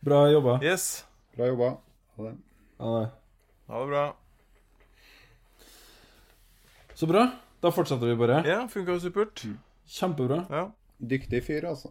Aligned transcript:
Bra 0.00 0.30
jobba. 0.30 0.58
Yes. 0.62 1.04
Bra 1.36 1.46
jobba. 1.46 1.70
Ha 2.16 2.24
det. 2.28 2.34
Ha 2.78 3.00
det. 3.00 3.08
Ha 3.66 3.80
det 3.80 3.86
bra. 3.90 4.04
Så 6.94 7.06
bra. 7.06 7.30
Da 7.60 7.70
fortsetter 7.74 8.06
vi 8.06 8.16
bare. 8.16 8.42
Ja, 8.46 8.60
funka 8.70 8.92
jo 8.94 9.00
supert. 9.02 9.42
Kjempebra. 9.86 10.44
Ja. 10.50 10.64
Dyktig 10.98 11.44
fyr, 11.46 11.64
altså. 11.70 11.90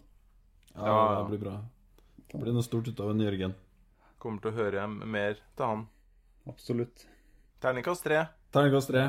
Ja, 0.76 0.86
Ja. 0.86 1.22
det 1.24 1.30
blir 1.30 1.40
bra. 1.50 1.58
Det 2.32 2.40
blir 2.42 2.54
noe 2.54 2.64
stort 2.64 2.88
ut 2.88 3.00
av 3.00 3.10
en 3.12 3.20
Jørgen. 3.24 3.54
Kommer 4.20 4.42
til 4.42 4.52
å 4.52 4.56
høre 4.56 4.88
mer 4.88 5.38
til 5.56 5.66
han. 5.66 5.88
Absolutt. 6.48 7.06
Terningkast 7.62 8.04
tre. 8.04 8.26
Terningkast 8.52 8.88
tre. 8.92 9.06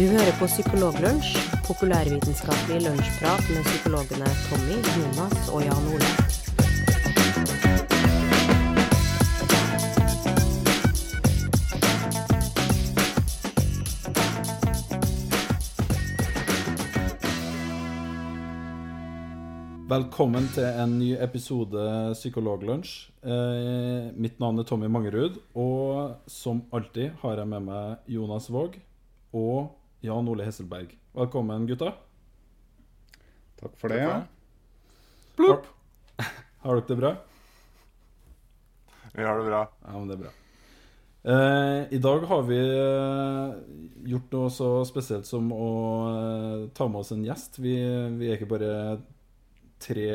Du 0.00 0.06
hører 0.08 0.32
på 0.40 0.46
Psykologlunsj, 0.48 1.34
populærvitenskapelig 1.66 2.78
lunsjprat 2.86 3.48
med 3.52 3.66
psykologene 3.66 4.28
Tommy, 4.46 4.76
Jonas 4.96 5.48
og 5.52 5.60
Jan 5.60 5.88
Ole. 5.92 6.12
Velkommen 19.90 20.48
til 20.54 20.64
en 20.64 20.94
ny 21.02 21.10
episode 21.20 22.14
Psykologlunsj. 22.14 23.10
Eh, 23.20 24.08
mitt 24.16 24.40
navn 24.40 24.64
er 24.64 24.64
Tommy 24.64 24.88
Mangerud, 24.88 25.36
og 25.52 26.16
som 26.24 26.64
alltid 26.72 27.20
har 27.20 27.36
jeg 27.44 27.52
med 27.52 27.68
meg 27.68 28.16
Jonas 28.16 28.48
Våg 28.48 28.80
og 29.36 29.76
Jan 30.00 30.28
Ole 30.28 30.44
Hesselberg. 30.44 30.94
Velkommen, 31.12 31.66
gutta. 31.66 31.92
Takk 33.60 33.74
for 33.76 33.92
det. 33.92 34.04
Plopp. 35.36 35.66
Har 36.64 36.76
dere 36.78 36.86
det 36.88 36.96
bra? 36.96 37.10
Vi 39.12 39.24
har 39.24 39.38
det 39.38 39.44
bra. 39.44 39.60
Ja, 39.84 39.92
men 39.98 40.08
det 40.08 40.16
er 40.16 40.22
bra. 40.22 40.32
Eh, 41.22 41.92
I 41.92 42.00
dag 42.00 42.24
har 42.30 42.42
vi 42.48 42.58
eh, 42.64 43.54
gjort 44.08 44.32
noe 44.32 44.52
så 44.56 44.68
spesielt 44.88 45.28
som 45.28 45.50
å 45.52 45.70
eh, 46.08 46.62
ta 46.72 46.88
med 46.88 47.02
oss 47.02 47.12
en 47.12 47.26
gjest. 47.26 47.58
Vi, 47.60 47.74
vi 48.16 48.30
er 48.30 48.38
ikke 48.38 48.48
bare 48.54 48.72
tre 49.80 50.06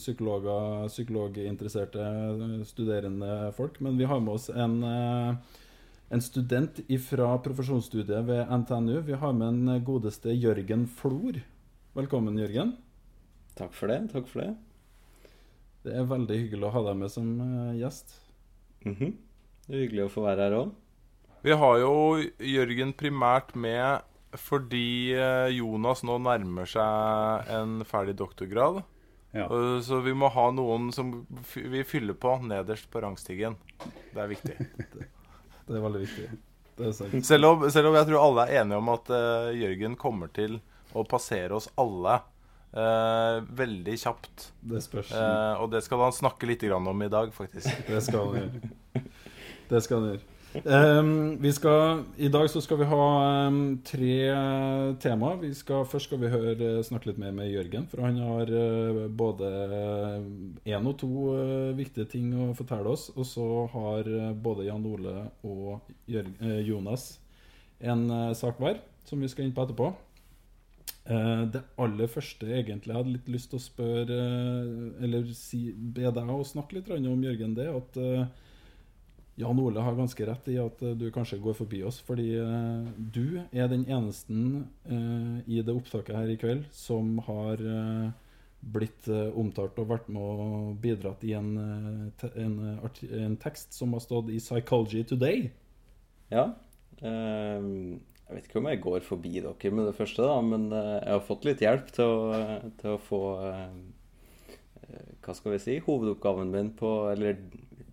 psykologer, 0.00 0.88
psykologinteresserte 0.92 2.08
studerende 2.68 3.52
folk, 3.56 3.76
men 3.84 4.00
vi 4.00 4.08
har 4.08 4.24
med 4.24 4.38
oss 4.38 4.48
en, 4.48 4.80
eh, 4.88 5.60
en 6.14 6.22
student 6.22 6.78
fra 7.08 7.32
profesjonsstudiet 7.42 8.26
ved 8.28 8.50
NTNU. 8.60 9.00
Vi 9.08 9.16
har 9.18 9.32
med 9.34 9.48
en 9.48 9.84
godeste 9.84 10.30
Jørgen 10.30 10.86
Flor. 10.86 11.40
Velkommen, 11.96 12.38
Jørgen. 12.38 12.76
Takk 13.58 13.74
for 13.74 13.90
det. 13.90 14.12
takk 14.12 14.28
for 14.30 14.44
det. 14.44 14.52
Det 15.84 15.96
er 15.98 16.06
veldig 16.08 16.38
hyggelig 16.38 16.68
å 16.68 16.72
ha 16.76 16.82
deg 16.86 17.00
med 17.00 17.10
som 17.10 17.26
gjest. 17.74 18.14
gjest. 18.84 18.94
-hmm. 18.94 19.12
Det 19.66 19.74
er 19.74 19.80
hyggelig 19.80 20.04
å 20.04 20.12
få 20.14 20.22
være 20.22 20.42
her 20.42 20.52
òg. 20.52 20.70
Vi 21.42 21.52
har 21.52 21.78
jo 21.78 22.22
Jørgen 22.38 22.92
primært 22.92 23.54
med 23.56 24.02
fordi 24.34 25.14
eh, 25.14 25.48
Jonas 25.54 26.02
nå 26.02 26.18
nærmer 26.18 26.64
seg 26.66 27.48
en 27.48 27.84
ferdig 27.84 28.16
doktorgrad. 28.16 28.82
Ja. 29.32 29.48
Så 29.82 30.00
vi 30.00 30.14
må 30.14 30.28
ha 30.28 30.50
noen 30.50 30.92
som 30.92 31.26
vi 31.54 31.82
fyller 31.82 32.14
på 32.14 32.38
nederst 32.42 32.90
på 32.90 33.00
rangstigen. 33.00 33.56
Det 34.14 34.22
er 34.22 34.28
viktig. 34.28 34.56
Det 35.64 35.78
er 35.78 35.84
veldig 35.84 36.02
viktig. 36.04 36.28
Selv 37.22 37.48
om, 37.52 37.64
selv 37.70 37.88
om 37.90 37.96
jeg 37.96 38.08
tror 38.08 38.20
alle 38.20 38.46
er 38.48 38.62
enige 38.64 38.78
om 38.80 38.88
at 38.92 39.10
uh, 39.14 39.50
Jørgen 39.54 39.94
kommer 40.00 40.30
til 40.34 40.58
å 40.94 41.04
passere 41.06 41.54
oss 41.54 41.68
alle 41.80 42.18
uh, 42.74 43.38
veldig 43.62 43.94
kjapt. 44.02 44.48
Det 44.74 44.82
spørs. 44.82 45.14
Uh, 45.14 45.62
og 45.62 45.70
det 45.74 45.84
skal 45.86 46.02
han 46.02 46.16
snakke 46.16 46.50
litt 46.50 46.64
grann 46.66 46.90
om 46.90 47.06
i 47.06 47.10
dag, 47.12 47.30
faktisk. 47.34 47.70
Det 47.86 48.02
skal 48.04 48.26
han 48.26 48.40
gjøre. 48.42 49.04
Det 49.70 49.82
skal 49.86 50.00
han 50.00 50.10
gjøre. 50.12 50.33
Vi 50.54 51.52
skal, 51.52 52.04
I 52.16 52.28
dag 52.30 52.46
så 52.50 52.60
skal 52.62 52.78
vi 52.78 52.86
ha 52.86 53.06
um, 53.48 53.58
tre 53.82 54.18
tema. 55.02 55.32
Vi 55.40 55.50
skal, 55.58 55.82
først 55.90 56.06
skal 56.06 56.20
vi 56.22 56.30
høre, 56.30 56.68
snakke 56.86 57.10
litt 57.10 57.18
mer 57.18 57.34
med 57.34 57.50
Jørgen, 57.50 57.88
for 57.90 58.04
han 58.06 58.20
har 58.22 58.52
uh, 58.54 59.00
både 59.10 59.50
én 60.62 60.86
og 60.86 60.94
to 61.02 61.10
uh, 61.34 61.74
viktige 61.74 62.06
ting 62.14 62.30
å 62.38 62.52
fortelle 62.54 62.94
oss. 62.94 63.08
Og 63.16 63.26
så 63.26 63.48
har 63.74 64.06
uh, 64.06 64.30
både 64.30 64.68
Jan 64.68 64.86
Ole 64.86 65.18
og 65.42 65.92
Jørg, 66.06 66.32
eh, 66.38 66.62
Jonas 66.68 67.10
en 67.84 68.08
eh, 68.10 68.32
sak 68.36 68.60
hver, 68.62 68.80
som 69.08 69.20
vi 69.20 69.30
skal 69.30 69.46
inn 69.46 69.54
på 69.54 69.64
etterpå. 69.64 69.90
Eh, 71.04 71.42
det 71.52 71.64
aller 71.80 72.10
første 72.10 72.48
egentlig 72.48 72.92
jeg 72.92 73.00
hadde 73.00 73.14
litt 73.16 73.30
lyst 73.32 73.50
til 73.52 73.60
å 73.60 73.64
spørre 73.64 74.16
eh, 74.24 75.02
Eller 75.04 75.26
si, 75.36 75.66
be 75.74 76.08
deg 76.08 76.30
å 76.32 76.38
snakke 76.48 76.78
litt 76.78 76.88
om, 76.94 77.26
Jørgen, 77.26 77.56
det 77.58 77.68
at 77.68 77.98
eh, 78.00 78.24
Jan 79.36 79.58
Ole 79.58 79.82
har 79.82 79.96
ganske 79.98 80.26
rett 80.28 80.46
i 80.52 80.58
at 80.62 80.82
eh, 80.84 80.94
du 80.98 81.08
kanskje 81.14 81.40
går 81.42 81.56
forbi 81.58 81.82
oss, 81.86 81.98
fordi 82.06 82.28
eh, 82.38 82.90
du 82.98 83.40
er 83.50 83.70
den 83.70 83.82
eneste 83.90 84.34
eh, 84.86 85.40
i 85.50 85.62
det 85.64 85.74
opptaket 85.74 86.14
her 86.14 86.30
i 86.30 86.38
kveld 86.38 86.68
som 86.74 87.16
har 87.26 87.62
blitt 88.64 89.10
omtalt 89.36 89.76
og 89.82 89.90
vært 89.90 90.06
med 90.08 90.22
og 90.24 90.68
bidratt 90.80 91.20
i 91.28 91.34
en, 91.36 91.50
en, 91.60 92.54
en 92.80 93.34
tekst 93.42 93.76
som 93.76 93.92
har 93.92 94.00
stått 94.00 94.30
i 94.32 94.38
Psychology 94.40 95.02
Today. 95.04 95.50
Ja. 96.32 96.46
ehm, 97.04 97.98
jeg 98.24 98.38
vet 98.38 98.48
ikke 98.48 98.62
om 98.62 98.70
jeg 98.70 98.80
går 98.86 99.04
forbi 99.04 99.34
dere 99.34 99.74
med 99.74 99.90
det 99.90 99.98
første, 99.98 100.24
da, 100.24 100.38
men 100.40 100.64
jeg 100.72 101.10
har 101.10 101.20
fått 101.26 101.44
litt 101.44 101.60
hjelp 101.60 101.92
til 101.92 102.08
å, 102.08 102.40
til 102.80 102.94
å 102.94 103.02
få 103.10 103.20
Hva 105.20 105.36
skal 105.36 105.58
vi 105.58 105.60
si? 105.60 105.76
Hovedoppgaven 105.84 106.48
min 106.54 106.72
på 106.78 106.94
Eller 107.12 107.36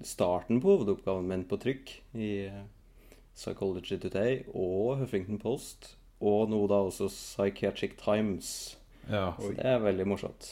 starten 0.07 0.62
på 0.62 0.75
hovedoppgaven 0.75 1.28
min 1.29 1.45
på 1.47 1.59
trykk 1.62 1.94
i 2.17 2.31
eh, 2.47 2.63
Psychology 3.35 3.97
Today 4.01 4.41
og 4.51 5.01
Huffington 5.01 5.39
Post. 5.41 5.95
Og 6.22 6.50
nå 6.51 6.59
da 6.69 6.84
også 6.85 7.09
Psychiatric 7.09 7.95
Times. 8.01 8.78
Ja, 9.09 9.31
Så 9.39 9.53
det 9.57 9.66
er 9.66 9.81
veldig 9.81 10.06
morsomt. 10.07 10.51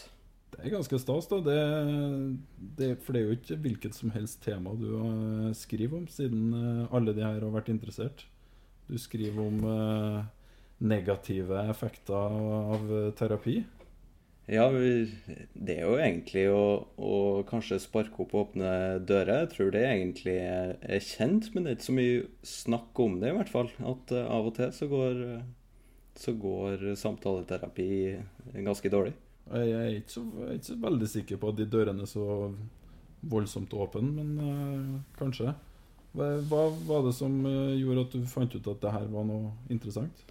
Det 0.49 0.63
er 0.65 0.73
ganske 0.73 0.97
stas, 0.99 1.27
da. 1.29 1.39
Det, 1.45 1.59
det, 2.79 2.89
for 3.05 3.13
det 3.13 3.21
er 3.21 3.27
jo 3.27 3.37
ikke 3.37 3.59
hvilket 3.63 3.95
som 3.95 4.11
helst 4.15 4.41
tema 4.43 4.73
du 4.79 4.89
eh, 4.97 5.53
skriver 5.57 6.01
om, 6.01 6.07
siden 6.09 6.49
eh, 6.57 6.95
alle 6.95 7.13
de 7.13 7.25
her 7.25 7.39
har 7.45 7.53
vært 7.53 7.69
interessert. 7.73 8.25
Du 8.89 8.97
skriver 8.97 9.43
om 9.45 9.59
negative 10.81 11.59
effekter 11.69 12.15
av 12.73 12.87
terapi. 13.19 13.59
Ja, 14.49 14.65
det 14.73 15.75
er 15.75 15.83
jo 15.83 15.97
egentlig 16.01 16.47
å, 16.49 16.63
å 16.97 17.15
kanskje 17.49 17.77
sparke 17.83 18.23
opp 18.23 18.33
og 18.33 18.47
åpne 18.47 18.71
dører. 19.05 19.43
Jeg 19.43 19.51
tror 19.53 19.71
det 19.75 19.83
egentlig 19.85 20.35
er, 20.41 21.03
kjent, 21.05 21.51
men 21.53 21.65
det 21.65 21.71
er 21.71 21.77
ikke 21.77 21.89
så 21.89 21.97
mye 21.99 22.23
snakk 22.49 23.01
om 23.05 23.19
det, 23.21 23.29
i 23.29 23.37
hvert 23.37 23.53
fall. 23.53 23.69
At 23.85 24.13
eh, 24.15 24.25
av 24.25 24.49
og 24.49 24.55
til 24.57 24.73
så 24.73 24.89
går, 24.89 25.21
så 26.17 26.33
går 26.33 26.87
samtaleterapi 26.97 27.89
ganske 28.65 28.93
dårlig. 28.93 29.13
Jeg 29.49 29.77
er 29.77 29.95
ikke 29.99 30.15
så, 30.15 30.25
jeg 30.39 30.47
er 30.47 30.57
ikke 30.57 30.71
så 30.71 30.81
veldig 30.87 31.11
sikker 31.13 31.41
på 31.41 31.53
at 31.53 31.57
de 31.57 31.69
dørene 31.69 32.05
er 32.05 32.09
så 32.09 32.25
voldsomt 33.29 33.73
åpne, 33.73 34.11
men 34.17 34.33
øh, 34.49 34.97
kanskje. 35.19 35.53
Hva 36.17 36.63
var 36.89 37.05
det 37.05 37.13
som 37.17 37.37
eh, 37.45 37.77
gjorde 37.77 38.07
at 38.07 38.17
du 38.17 38.25
fant 38.29 38.55
ut 38.55 38.73
at 38.73 38.81
det 38.81 38.97
her 38.97 39.07
var 39.13 39.29
noe 39.29 39.53
interessant? 39.69 40.25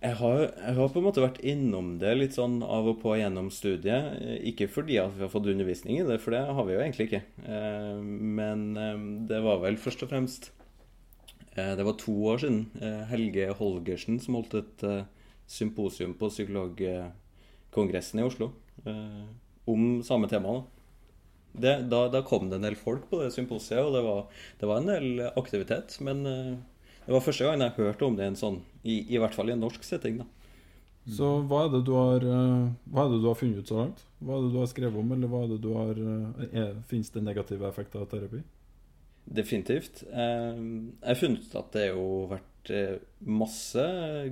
Jeg 0.00 0.16
har, 0.16 0.38
jeg 0.56 0.74
har 0.78 0.92
på 0.94 0.96
en 0.96 1.04
måte 1.04 1.20
vært 1.20 1.42
innom 1.44 1.90
det 2.00 2.14
litt 2.16 2.32
sånn 2.32 2.62
av 2.64 2.86
og 2.88 3.02
på 3.02 3.18
gjennom 3.20 3.50
studiet. 3.52 4.14
Ikke 4.48 4.64
fordi 4.72 4.96
at 5.02 5.12
vi 5.12 5.26
har 5.26 5.32
fått 5.32 5.50
undervisning 5.52 5.98
i 6.00 6.06
det, 6.08 6.16
for 6.24 6.32
det 6.32 6.40
har 6.48 6.64
vi 6.64 6.72
jo 6.72 6.80
egentlig 6.80 7.06
ikke. 7.10 7.20
Eh, 7.44 8.00
Men 8.40 8.62
eh, 8.80 9.02
det 9.28 9.42
var 9.44 9.60
vel 9.60 9.76
først 9.80 10.06
og 10.06 10.12
fremst 10.14 10.48
eh, 11.52 11.74
Det 11.76 11.84
var 11.84 11.98
to 12.00 12.14
år 12.32 12.40
siden 12.40 13.04
Helge 13.12 13.50
Holgersen 13.60 14.16
som 14.24 14.38
holdt 14.38 14.56
et 14.62 14.86
symposium 15.50 16.16
på 16.16 16.30
psykologkongressen 16.32 18.22
i 18.22 18.24
Oslo 18.24 18.52
om 19.68 20.00
samme 20.06 20.30
tema. 20.30 20.62
da. 21.60 21.76
Da, 21.84 22.06
da 22.08 22.22
kom 22.24 22.48
det 22.48 22.56
en 22.56 22.64
del 22.70 22.78
folk 22.78 23.10
på 23.10 23.20
det 23.20 23.34
symposiet, 23.34 23.82
og 23.84 23.92
det 23.92 24.02
var, 24.06 24.20
det 24.62 24.68
var 24.70 24.80
en 24.80 24.88
del 24.94 25.26
aktivitet. 25.34 25.98
Men 26.00 26.24
det 27.10 27.16
var 27.16 27.24
første 27.26 27.42
gang 27.48 27.62
jeg 27.64 27.74
hørte 27.74 28.06
om 28.06 28.14
det 28.18 28.26
en 28.30 28.36
sånn, 28.38 28.60
i, 28.86 29.00
i 29.10 29.18
hvert 29.18 29.34
fall 29.34 29.50
i 29.50 29.54
en 29.56 29.64
norsk 29.64 29.82
setting. 29.82 30.20
da. 30.22 30.26
Så 31.10 31.26
hva 31.50 31.64
er 31.64 31.72
det 31.72 31.80
du 31.88 31.94
har 31.96 32.22
eh, 32.22 32.66
Hva 32.92 33.06
er 33.06 33.10
det 33.10 33.18
du 33.22 33.26
har 33.26 33.38
funnet 33.40 33.64
ut 33.64 33.70
så 33.72 33.78
langt? 33.80 34.02
Hva 34.20 34.36
er 34.36 34.44
det 34.44 34.50
du 34.54 34.58
har 34.60 34.68
skrevet 34.70 35.00
om, 35.00 35.10
eller 35.16 35.30
hva 35.32 35.40
er 35.42 35.48
det 35.50 35.58
du 35.64 35.70
har 35.74 35.98
eh, 35.98 36.44
er, 36.60 36.74
Fins 36.86 37.10
det 37.10 37.22
negative 37.26 37.66
effekter 37.66 38.04
av 38.04 38.10
terapi? 38.12 38.42
Definitivt. 39.40 40.04
Eh, 40.06 40.60
Jeg 41.00 41.08
har 41.08 41.18
funnet 41.18 41.48
ut 41.48 41.56
at 41.58 41.72
det 41.74 41.86
har 41.88 41.96
jo 41.98 42.06
vært 42.30 42.70
masse 43.26 43.86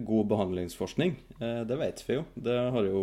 god 0.06 0.28
behandlingsforskning. 0.34 1.16
Eh, 1.40 1.62
Det 1.66 1.80
vet 1.82 2.04
vi 2.06 2.20
jo. 2.20 2.24
Det 2.36 2.58
har 2.76 2.84
jo 2.92 3.02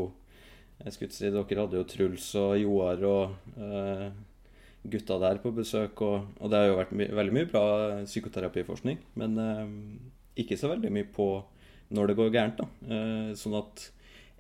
Jeg 0.85 0.93
skulle 0.95 1.09
ikke 1.11 1.17
si 1.19 1.33
Dere 1.35 1.61
hadde 1.65 1.81
jo 1.81 1.89
Truls 1.89 2.29
og 2.39 2.55
Joar 2.61 3.03
og 3.09 3.59
gutta 4.91 5.17
der 5.21 5.41
på 5.43 5.51
besøk, 5.55 6.01
og, 6.05 6.29
og 6.39 6.51
det 6.51 6.61
har 6.61 6.69
jo 6.69 6.77
vært 6.79 6.93
my 6.95 7.09
veldig 7.19 7.35
mye 7.35 7.49
bra 7.49 7.65
psykoterapiforskning. 8.05 9.01
Men 9.19 9.37
eh, 9.41 9.75
ikke 10.43 10.57
så 10.59 10.71
veldig 10.71 10.91
mye 10.93 11.09
på 11.15 11.29
når 11.95 12.09
det 12.11 12.17
går 12.19 12.33
gærent. 12.33 12.61
da. 12.61 12.95
Eh, 12.95 13.29
sånn 13.39 13.57
at 13.59 13.89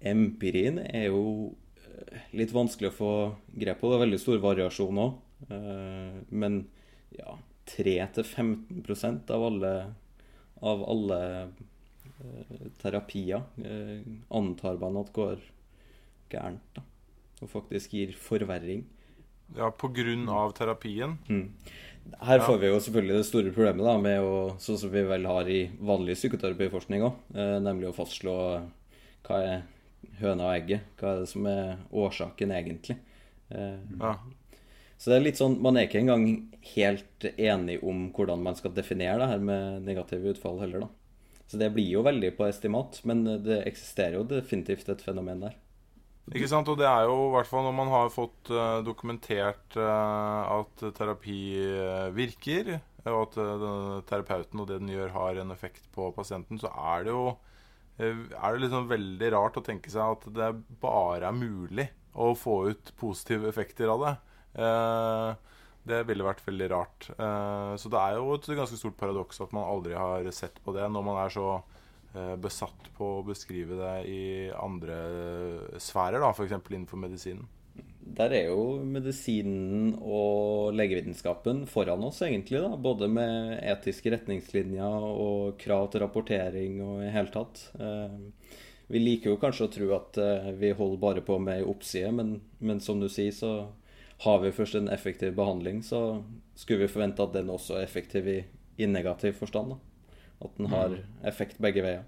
empirien 0.05 0.79
er 0.85 1.09
jo 1.09 1.53
eh, 1.85 2.31
litt 2.37 2.53
vanskelig 2.55 2.91
å 2.91 2.97
få 2.99 3.11
grep 3.53 3.81
på. 3.81 3.91
Det 3.91 3.99
er 3.99 4.05
veldig 4.05 4.21
stor 4.21 4.41
variasjon 4.43 5.03
òg. 5.05 5.19
Eh, 5.49 6.17
men 6.29 6.63
ja, 7.15 7.37
3-15% 7.71 9.31
av 9.33 9.45
alle, 9.49 9.73
av 10.61 10.83
alle 10.89 11.21
eh, 11.43 12.67
terapier 12.81 13.45
eh, 13.61 14.01
antar 14.29 14.81
man 14.81 15.01
at 15.01 15.13
går 15.15 15.39
gærent. 16.31 16.65
da. 16.75 16.85
Og 17.43 17.51
faktisk 17.51 17.95
gir 17.97 18.13
forverring. 18.19 18.85
Ja, 19.57 19.69
på 19.71 19.87
grunn 19.93 20.27
av 20.29 20.53
terapien. 20.57 21.17
Mm. 21.29 21.51
Her 22.21 22.37
Ja. 22.39 22.45
får 22.45 22.57
vi 22.61 22.67
jo 22.67 22.79
selvfølgelig 22.79 23.17
det 23.17 23.25
store 23.25 23.51
problemet 23.51 23.85
da, 23.85 23.97
med 23.97 24.19
å, 24.21 24.57
sånn 24.61 24.77
som 24.77 24.89
vi 24.91 25.01
vel 25.03 25.25
har 25.25 25.47
i 25.49 25.69
vanlig 25.81 26.15
psykoterapiforskning 26.19 27.01
òg, 27.01 27.13
eh, 27.35 27.59
nemlig 27.59 27.89
å 27.89 27.95
fastslå 27.95 28.35
hva 29.25 29.39
er 29.43 29.63
høna 30.21 30.45
og 30.49 30.53
egget. 30.61 30.81
Hva 30.99 31.15
er 31.15 31.19
det 31.19 31.29
som 31.29 31.45
er 31.47 31.77
årsaken, 31.91 32.51
egentlig. 32.51 32.97
Eh, 33.51 33.77
Ja. 33.99 34.17
Så 34.97 35.11
det 35.11 35.17
er 35.17 35.23
litt 35.25 35.37
sånn, 35.37 35.59
Man 35.61 35.75
er 35.77 35.87
ikke 35.87 35.99
engang 36.01 36.47
helt 36.75 37.19
enig 37.37 37.83
om 37.83 38.11
hvordan 38.11 38.41
man 38.41 38.55
skal 38.55 38.71
definere 38.71 39.19
det 39.19 39.27
her 39.29 39.39
med 39.39 39.83
negative 39.85 40.33
utfall 40.33 40.59
heller, 40.59 40.79
da. 40.81 40.87
Så 41.47 41.57
det 41.59 41.73
blir 41.73 41.89
jo 41.91 42.01
veldig 42.03 42.35
på 42.37 42.47
estimat, 42.47 43.01
men 43.05 43.23
det 43.43 43.65
eksisterer 43.67 44.13
jo 44.13 44.23
definitivt 44.23 44.87
et 44.89 45.01
fenomen 45.01 45.41
der. 45.41 45.53
Ikke 46.33 46.49
sant? 46.49 46.69
Og 46.71 46.77
det 46.79 46.87
er 46.89 47.05
jo 47.05 47.27
i 47.27 47.33
hvert 47.35 47.49
fall 47.49 47.67
når 47.67 47.75
man 47.77 47.91
har 47.93 48.13
fått 48.13 48.49
uh, 48.49 48.81
dokumentert 48.85 49.77
uh, 49.77 50.57
at 50.57 50.85
terapi 50.97 51.39
eh, 51.61 52.07
virker, 52.15 52.71
og 53.05 53.19
at 53.19 53.37
uh, 53.37 53.99
terapeuten 54.09 54.63
og 54.63 54.71
det 54.71 54.79
den 54.81 54.89
gjør, 54.95 55.13
har 55.13 55.41
en 55.41 55.53
effekt 55.53 55.85
på 55.93 56.09
pasienten, 56.15 56.61
så 56.61 56.71
er 56.95 57.05
det 57.05 57.13
jo 57.13 57.35
er 57.95 58.17
det 58.51 58.59
liksom 58.59 58.89
veldig 58.89 59.27
rart 59.31 59.55
å 59.55 59.61
tenke 59.63 59.87
seg 59.87 60.17
at 60.17 60.25
det 60.35 60.49
bare 60.81 61.29
er 61.29 61.37
mulig 61.37 61.85
å 62.11 62.33
få 62.35 62.55
ut 62.73 62.89
positive 62.99 63.47
effekter 63.47 63.87
av 63.87 64.01
det. 64.01 64.11
Det 65.87 66.01
ville 66.09 66.25
vært 66.27 66.43
veldig 66.43 66.67
rart. 66.73 67.07
Så 67.79 67.91
det 67.93 68.01
er 68.01 68.17
jo 68.17 68.33
et 68.35 68.49
ganske 68.51 68.81
stort 68.81 68.97
paradoks 68.99 69.39
at 69.45 69.55
man 69.55 69.63
aldri 69.63 69.95
har 69.95 70.27
sett 70.35 70.59
på 70.65 70.75
det 70.75 70.89
når 70.91 71.07
man 71.07 71.21
er 71.23 71.31
så 71.37 71.47
besatt 72.41 72.87
på 72.97 73.09
å 73.19 73.25
beskrive 73.27 73.75
det 73.79 73.93
i 74.11 74.23
andre 74.55 74.97
sfærer, 75.81 76.23
f.eks. 76.31 76.55
innenfor 76.71 77.01
medisinen. 77.01 77.47
Der 78.15 78.31
er 78.37 78.51
jo 78.51 78.83
medisinen 78.85 79.95
og 79.97 80.75
legevitenskapen 80.77 81.63
foran 81.67 82.03
oss, 82.05 82.21
egentlig. 82.23 82.61
da, 82.61 82.75
Både 82.77 83.09
med 83.11 83.57
etiske 83.65 84.13
retningslinjer 84.13 85.07
og 85.09 85.57
krav 85.59 85.89
til 85.91 86.03
rapportering 86.05 86.77
og 86.85 87.01
i 87.03 87.09
hele 87.11 87.33
tatt. 87.33 87.65
Eh, 87.79 88.19
Vi 88.87 89.01
liker 89.01 89.31
jo 89.33 89.39
kanskje 89.41 89.65
å 89.65 89.73
tro 89.73 89.87
at 89.97 90.17
eh, 90.21 90.51
vi 90.61 90.69
holder 90.77 91.01
bare 91.01 91.25
på 91.25 91.39
med 91.41 91.57
ei 91.57 91.65
oppside, 91.65 92.11
men, 92.13 92.35
men 92.61 92.79
som 92.79 93.01
du 93.01 93.09
sier, 93.09 93.33
så 93.33 93.51
har 94.21 94.39
vi 94.43 94.53
først 94.53 94.77
en 94.77 94.91
effektiv 94.93 95.33
behandling, 95.35 95.81
så 95.83 96.21
skulle 96.55 96.85
vi 96.85 96.93
forvente 96.93 97.25
at 97.25 97.33
den 97.33 97.49
også 97.49 97.79
er 97.79 97.87
effektiv 97.89 98.29
i, 98.29 98.37
i 98.77 98.85
negativ 98.87 99.33
forstand. 99.41 99.73
da. 99.73 99.79
At 100.43 100.57
den 100.57 100.67
har 100.71 100.99
effekt 101.23 101.61
begge 101.63 101.83
veier. 101.85 102.03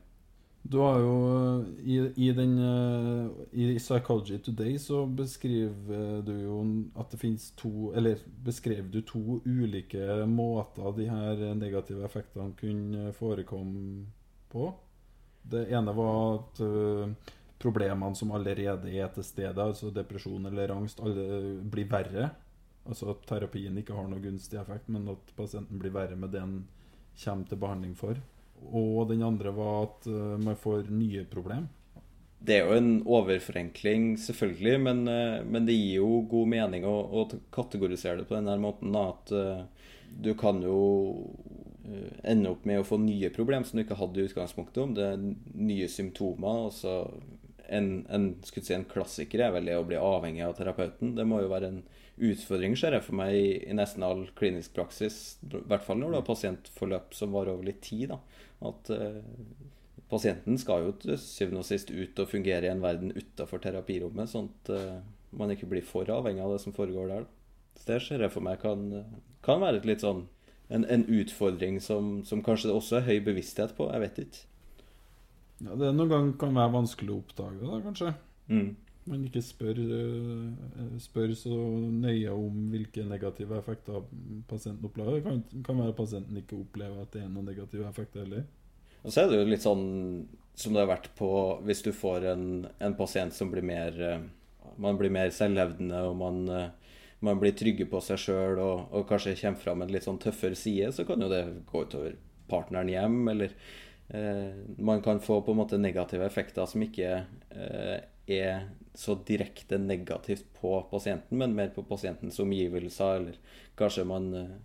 Du 0.68 0.80
har 0.82 1.00
jo 1.00 1.12
eh, 1.32 1.68
i, 1.88 1.98
i 2.28 2.32
den 2.36 2.58
eh, 2.60 3.28
I 3.56 3.68
Psychology 3.80 4.38
Today 4.44 4.76
så 4.80 5.06
beskriver 5.06 6.22
du 6.28 6.34
jo 6.42 6.58
at 7.00 7.14
det 7.14 7.20
finnes 7.22 7.52
to 7.60 7.94
Eller 7.96 8.20
beskrev 8.44 8.90
du 8.92 9.00
to 9.08 9.40
ulike 9.46 10.26
måter 10.28 10.92
de 10.98 11.08
her 11.08 11.46
negative 11.56 12.04
effektene 12.06 12.56
kunne 12.60 13.14
forekomme 13.16 14.08
på. 14.52 14.74
Det 15.48 15.68
ene 15.72 15.94
var 15.96 16.18
at 16.36 16.62
eh, 16.66 17.36
problemene 17.58 18.16
som 18.16 18.34
allerede 18.36 18.92
er 18.92 19.08
til 19.14 19.24
stede, 19.26 19.64
altså 19.64 19.92
depresjon 19.94 20.46
eller 20.46 20.76
angst, 20.76 21.00
alle 21.00 21.62
blir 21.64 21.88
verre. 21.90 22.30
Altså 22.88 23.12
at 23.12 23.24
terapien 23.28 23.78
ikke 23.80 23.96
har 23.96 24.08
noe 24.08 24.24
gunstig 24.24 24.60
effekt, 24.60 24.88
men 24.92 25.08
at 25.12 25.32
pasienten 25.36 25.80
blir 25.80 25.96
verre 25.96 26.16
med 26.20 26.32
det 26.36 26.44
en 26.44 26.60
kommer 27.24 27.50
til 27.50 27.62
behandling 27.62 27.96
for. 27.98 28.20
Og 28.74 29.08
den 29.12 29.24
andre 29.26 29.54
var 29.56 29.84
at 29.88 30.08
eh, 30.10 30.38
man 30.44 30.58
får 30.60 30.90
nye 30.92 31.26
problem. 31.30 31.68
Det 32.38 32.60
er 32.60 32.68
jo 32.68 32.78
en 32.78 32.92
overforenkling, 33.02 34.12
selvfølgelig, 34.22 34.80
men, 34.82 35.08
eh, 35.10 35.44
men 35.46 35.66
det 35.68 35.78
gir 35.78 36.02
jo 36.02 36.24
god 36.30 36.52
mening 36.54 36.86
å, 36.86 36.96
å 37.02 37.28
kategorisere 37.54 38.22
det 38.22 38.28
på 38.30 38.38
denne 38.38 38.58
måten. 38.62 38.94
Da, 38.94 39.08
at 39.14 39.34
eh, 39.34 39.94
du 40.18 40.34
kan 40.38 40.62
jo 40.64 40.80
ende 42.28 42.52
opp 42.52 42.66
med 42.68 42.82
å 42.82 42.84
få 42.84 42.98
nye 43.00 43.30
problemer 43.32 43.64
som 43.64 43.80
du 43.80 43.86
ikke 43.86 43.96
hadde 43.96 44.20
i 44.20 44.28
utgangspunktet. 44.28 44.82
Om 44.84 44.96
det 44.98 45.06
er 45.08 45.22
nye 45.56 45.88
symptomer. 45.88 46.66
Altså 46.68 46.98
en, 47.70 48.06
en, 48.14 48.28
si 48.48 48.74
en 48.76 48.88
klassiker 48.88 49.44
er 49.44 49.54
vel 49.56 49.70
det 49.70 49.78
å 49.78 49.86
bli 49.88 50.00
avhengig 50.00 50.44
av 50.46 50.56
terapeuten. 50.58 51.16
Det 51.18 51.26
må 51.28 51.42
jo 51.44 51.52
være 51.52 51.72
en 51.72 51.80
utfordring, 52.18 52.76
ser 52.80 52.96
jeg 52.98 53.06
for 53.06 53.20
meg, 53.20 53.36
i, 53.38 53.50
i 53.70 53.78
nesten 53.78 54.06
all 54.06 54.26
klinisk 54.38 54.74
praksis. 54.78 55.38
I 55.46 55.64
hvert 55.70 55.86
fall 55.86 56.00
når 56.02 56.14
du 56.14 56.20
har 56.20 56.28
pasientforløp 56.28 57.18
som 57.18 57.36
varer 57.36 57.54
over 57.54 57.68
litt 57.70 57.84
tid. 57.86 58.14
da, 58.14 58.22
at 58.72 58.94
eh, 58.96 59.20
Pasienten 60.08 60.56
skal 60.56 60.86
jo 60.86 60.94
til 61.02 61.18
syvende 61.20 61.60
og 61.60 61.68
sist 61.68 61.90
ut 61.92 62.20
og 62.24 62.30
fungere 62.32 62.70
i 62.70 62.72
en 62.72 62.84
verden 62.84 63.12
utafor 63.12 63.60
terapirommet, 63.60 64.32
sånn 64.32 64.48
at 64.48 64.72
eh, 64.72 65.00
man 65.36 65.52
ikke 65.52 65.68
blir 65.68 65.84
for 65.84 66.08
avhengig 66.08 66.46
av 66.46 66.54
det 66.56 66.62
som 66.64 66.76
foregår 66.76 67.12
der. 67.12 67.26
Så 67.76 67.90
Det 67.90 68.00
ser 68.06 68.24
jeg 68.24 68.32
for 68.34 68.46
meg 68.46 68.62
kan, 68.64 68.88
kan 69.44 69.60
være 69.62 69.82
et 69.82 69.90
litt 69.90 70.06
sånn 70.06 70.24
en, 70.70 70.86
en 70.88 71.04
utfordring 71.12 71.82
som, 71.84 72.22
som 72.28 72.44
kanskje 72.44 72.72
det 72.72 72.78
også 72.78 73.00
er 73.00 73.08
høy 73.08 73.20
bevissthet 73.28 73.76
på. 73.78 73.90
Jeg 73.92 74.04
vet 74.04 74.24
ikke. 74.24 74.46
Ja, 75.64 75.78
det 75.78 75.94
noen 75.96 76.12
ganger 76.12 76.36
kan 76.42 76.58
være 76.58 76.76
vanskelig 76.76 77.14
å 77.14 77.22
oppdage 77.22 77.64
da, 77.64 77.80
kanskje. 77.86 78.12
Mm. 78.52 78.70
Man 79.08 79.24
ikke 79.24 79.42
spør, 79.46 79.78
eh, 79.80 80.88
spør 81.00 81.34
så 81.40 81.56
nøye 81.56 82.34
om 82.34 82.66
hvilke 82.74 83.06
negative 83.08 83.58
effekter 83.58 84.04
pasienten 84.50 84.90
opplever. 84.90 85.18
Det 85.18 85.24
kan, 85.26 85.64
kan 85.64 85.80
være 85.80 85.96
pasienten 85.96 86.42
ikke 86.42 86.60
opplever 86.60 87.06
at 87.06 87.14
det 87.16 87.24
er 87.24 87.32
noen 87.32 87.48
negative 87.48 87.88
effekter 87.88 88.26
heller. 88.26 88.44
Og 89.04 89.14
så 89.14 89.24
er 89.24 89.32
det 89.32 89.40
jo 89.40 89.48
litt 89.48 89.64
sånn 89.64 89.86
som 90.58 90.74
det 90.74 90.84
har 90.84 90.90
vært 90.90 91.12
på 91.16 91.30
hvis 91.68 91.84
du 91.86 91.92
får 91.96 92.28
en, 92.34 92.48
en 92.84 92.98
pasient 92.98 93.34
som 93.34 93.52
blir 93.54 93.66
mer 93.66 94.02
eh, 94.02 94.26
Man 94.78 94.98
blir 95.00 95.10
mer 95.10 95.32
selvhevdende, 95.34 96.04
og 96.06 96.18
man, 96.20 96.42
eh, 96.54 96.98
man 97.26 97.40
blir 97.42 97.56
trygge 97.58 97.88
på 97.90 98.02
seg 98.04 98.20
sjøl 98.22 98.60
og, 98.62 98.92
og 98.92 99.08
kanskje 99.10 99.38
kommer 99.40 99.62
fram 99.64 99.82
en 99.82 99.94
litt 99.94 100.06
sånn 100.06 100.20
tøffere 100.22 100.60
side, 100.60 100.92
så 100.94 101.06
kan 101.08 101.24
jo 101.24 101.30
det 101.32 101.40
gå 101.72 101.86
utover 101.88 102.18
partneren 102.52 102.92
hjem, 102.92 103.16
eller 103.32 103.56
man 104.78 105.02
kan 105.04 105.20
få 105.20 105.42
på 105.44 105.52
en 105.52 105.58
måte 105.60 105.78
negative 105.78 106.24
effekter 106.26 106.66
som 106.70 106.84
ikke 106.86 107.10
eh, 107.52 107.98
er 108.28 108.70
så 108.98 109.18
direkte 109.28 109.78
negativt 109.78 110.46
på 110.62 110.78
pasienten, 110.92 111.38
men 111.38 111.56
mer 111.58 111.74
på 111.76 111.84
pasientens 111.84 112.40
omgivelser, 112.40 113.20
eller 113.20 113.36
kanskje 113.78 114.06
man 114.08 114.30
eh, 114.34 114.56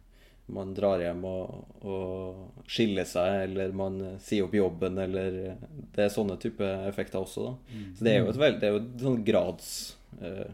man 0.53 0.75
drar 0.75 1.01
hjem 1.01 1.23
og, 1.25 1.77
og 1.87 2.65
skiller 2.71 3.07
seg, 3.09 3.45
eller 3.47 3.75
man 3.77 4.01
eh, 4.03 4.19
sier 4.23 4.47
opp 4.47 4.57
jobben, 4.57 4.99
eller 5.01 5.39
eh, 5.53 5.63
Det 5.95 6.07
er 6.07 6.13
sånne 6.13 6.37
type 6.43 6.67
effekter 6.89 7.23
også, 7.23 7.47
da. 7.47 7.55
Så 7.97 8.05
det 8.05 8.13
er 8.13 8.21
jo 8.21 8.33
et 8.33 8.41
veld, 8.43 8.59
det 8.61 8.69
er 8.69 8.75
jo 8.75 8.83
et 8.83 9.07
sånn 9.07 9.23
grads 9.25 9.71
eh, 10.21 10.51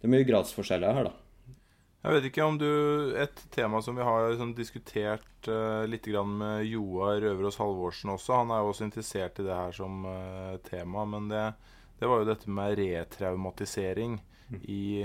Det 0.00 0.08
er 0.08 0.14
mye 0.14 0.28
gradsforskjeller 0.28 0.98
her, 0.98 1.10
da. 1.10 1.14
Jeg 2.06 2.14
vet 2.14 2.26
ikke 2.28 2.44
om 2.46 2.54
du 2.54 2.68
Et 3.18 3.40
tema 3.50 3.80
som 3.82 3.96
vi 3.98 4.04
har 4.06 4.36
sånn, 4.38 4.52
diskutert 4.54 5.48
uh, 5.50 5.82
litt 5.90 6.04
grann 6.06 6.36
med 6.38 6.68
Joar 6.68 7.18
Røverås 7.24 7.58
Halvorsen 7.58 8.12
også. 8.14 8.44
Han 8.44 8.52
er 8.54 8.60
jo 8.62 8.68
også 8.70 8.86
interessert 8.86 9.40
i 9.42 9.46
det 9.48 9.56
her 9.56 9.74
som 9.74 10.04
uh, 10.06 10.54
tema. 10.68 11.02
Men 11.02 11.26
det, 11.32 11.40
det 11.98 12.06
var 12.06 12.22
jo 12.22 12.28
dette 12.28 12.52
med 12.54 12.76
retraumatisering 12.78 14.20
i, 14.70 15.02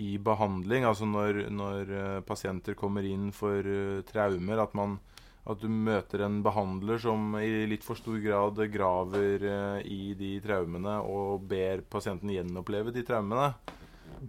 i 0.00 0.14
behandling. 0.16 0.86
Altså 0.88 1.04
når, 1.10 1.42
når 1.52 1.92
uh, 1.92 2.22
pasienter 2.24 2.78
kommer 2.78 3.04
inn 3.04 3.28
for 3.36 3.68
traumer. 4.08 4.64
At, 4.64 4.72
man, 4.80 4.96
at 5.44 5.60
du 5.60 5.68
møter 5.68 6.24
en 6.24 6.40
behandler 6.46 7.04
som 7.04 7.36
i 7.36 7.66
litt 7.68 7.84
for 7.84 8.00
stor 8.00 8.16
grad 8.24 8.64
graver 8.72 9.44
i 9.84 10.16
de 10.16 10.32
traumene 10.40 10.96
og 11.04 11.44
ber 11.52 11.84
pasienten 11.84 12.32
gjenoppleve 12.32 12.96
de 12.96 13.04
traumene. 13.04 13.52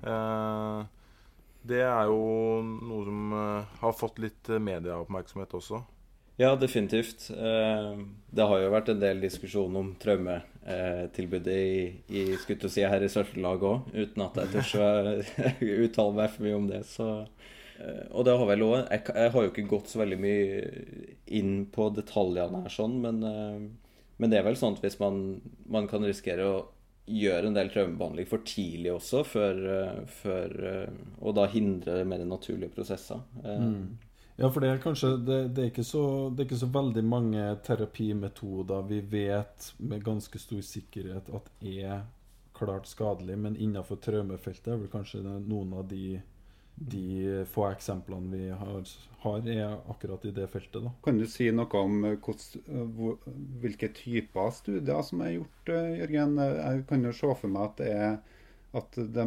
Eh, 0.04 0.84
det 1.66 1.82
er 1.82 2.10
jo 2.10 2.62
noe 2.64 3.04
som 3.08 3.36
eh, 3.36 3.76
har 3.82 3.98
fått 3.98 4.22
litt 4.24 4.50
eh, 4.52 4.62
medieoppmerksomhet 4.62 5.56
også. 5.58 5.82
Ja, 6.38 6.52
definitivt. 6.60 7.30
Eh, 7.32 7.92
Det 8.36 8.48
har 8.50 8.62
jo 8.62 8.74
vært 8.74 8.92
en 8.92 9.02
del 9.02 9.24
diskusjon 9.24 9.78
om 9.80 9.94
traumetilbudet 10.02 11.56
i, 11.56 11.86
i 12.22 12.26
si 12.68 12.84
her 12.84 13.06
i 13.06 13.12
Sørtelag 13.12 13.64
òg, 13.64 13.90
uten 13.96 14.26
at 14.28 14.42
jeg 14.44 14.66
tør 14.74 15.12
å 15.14 15.16
uttale 15.88 16.18
meg 16.20 16.34
for 16.34 16.48
mye 16.48 16.60
om 16.60 16.68
det. 16.70 16.84
Så, 16.90 17.08
og 18.12 18.28
det 18.28 18.36
har 18.36 18.52
vel 18.52 18.68
også, 18.68 18.84
jeg, 18.92 19.08
jeg 19.16 19.34
har 19.38 19.48
jo 19.48 19.54
ikke 19.54 19.68
gått 19.72 19.92
så 19.92 20.04
veldig 20.04 20.20
mye 20.20 20.76
inn 21.40 21.56
på 21.72 21.90
detaljene 21.96 22.66
her, 22.66 22.74
sånn, 22.74 23.00
men, 23.04 23.24
men 24.20 24.32
det 24.32 24.40
er 24.40 24.46
vel 24.48 24.60
sånn 24.60 24.76
at 24.78 24.84
hvis 24.84 25.00
man, 25.00 25.24
man 25.72 25.88
kan 25.92 26.04
risikere 26.04 26.52
å 26.52 26.56
gjøre 27.06 27.50
en 27.50 27.56
del 27.58 27.70
traumebehandling 27.70 28.28
for 28.30 28.46
tidlig 28.48 28.92
også, 28.96 29.24
før, 29.28 29.62
eh, 29.76 30.02
før 30.22 30.56
eh, 30.72 31.00
Og 31.22 31.36
da 31.38 31.46
hindrer 31.52 32.06
mer 32.08 32.26
naturlige 32.26 32.74
prosesser. 32.74 33.22
Mm. 33.44 33.98
Ja, 34.36 34.50
for 34.50 34.60
det 34.60 34.70
er 34.70 34.82
kanskje 34.84 35.14
det, 35.24 35.40
det, 35.56 35.70
er 35.70 35.86
så, 35.88 36.04
det 36.30 36.44
er 36.44 36.50
ikke 36.50 36.64
så 36.66 36.72
veldig 36.74 37.04
mange 37.08 37.44
terapimetoder 37.64 38.88
vi 38.90 39.00
vet 39.00 39.70
med 39.78 40.04
ganske 40.04 40.40
stor 40.42 40.64
sikkerhet 40.66 41.30
at 41.32 41.48
er 41.62 42.02
klart 42.56 42.88
skadelig, 42.88 43.38
men 43.40 43.56
innenfor 43.56 44.00
traumefeltet 44.04 44.74
er 44.74 44.82
vel 44.82 44.92
kanskje 44.92 45.22
noen 45.24 45.74
av 45.80 45.88
de, 45.92 46.20
de 46.76 47.46
få 47.48 47.70
eksemplene 47.72 48.32
vi 48.36 48.50
har, 48.50 48.88
har, 49.24 49.48
er 49.48 49.76
akkurat 49.92 50.26
i 50.28 50.34
det 50.36 50.48
feltet, 50.52 50.84
da. 50.84 50.92
Kan 51.06 51.18
du 51.20 51.26
si 51.30 51.48
noe 51.52 51.80
om 51.80 52.04
eh, 52.06 52.18
hvordan- 52.20 52.64
eh, 52.68 53.36
hvilke 53.64 53.90
typer 53.96 54.52
studier 54.52 55.02
som 55.08 55.22
er 55.24 55.38
gjort, 55.38 55.70
eh, 55.72 55.92
Jørgen? 56.02 56.36
Jeg 56.38 56.88
kan 56.90 57.04
jo 57.08 57.14
se 57.16 57.36
for 57.42 57.48
meg 57.48 57.70
at 57.70 57.86
er 57.88 58.18
at 58.76 58.92
de, 58.92 59.26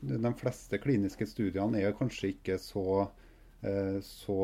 de 0.00 0.30
fleste 0.40 0.78
kliniske 0.80 1.26
studiene 1.28 1.82
er 1.82 1.92
kanskje 1.92 2.30
ikke 2.32 2.54
så, 2.56 3.04
så 4.00 4.36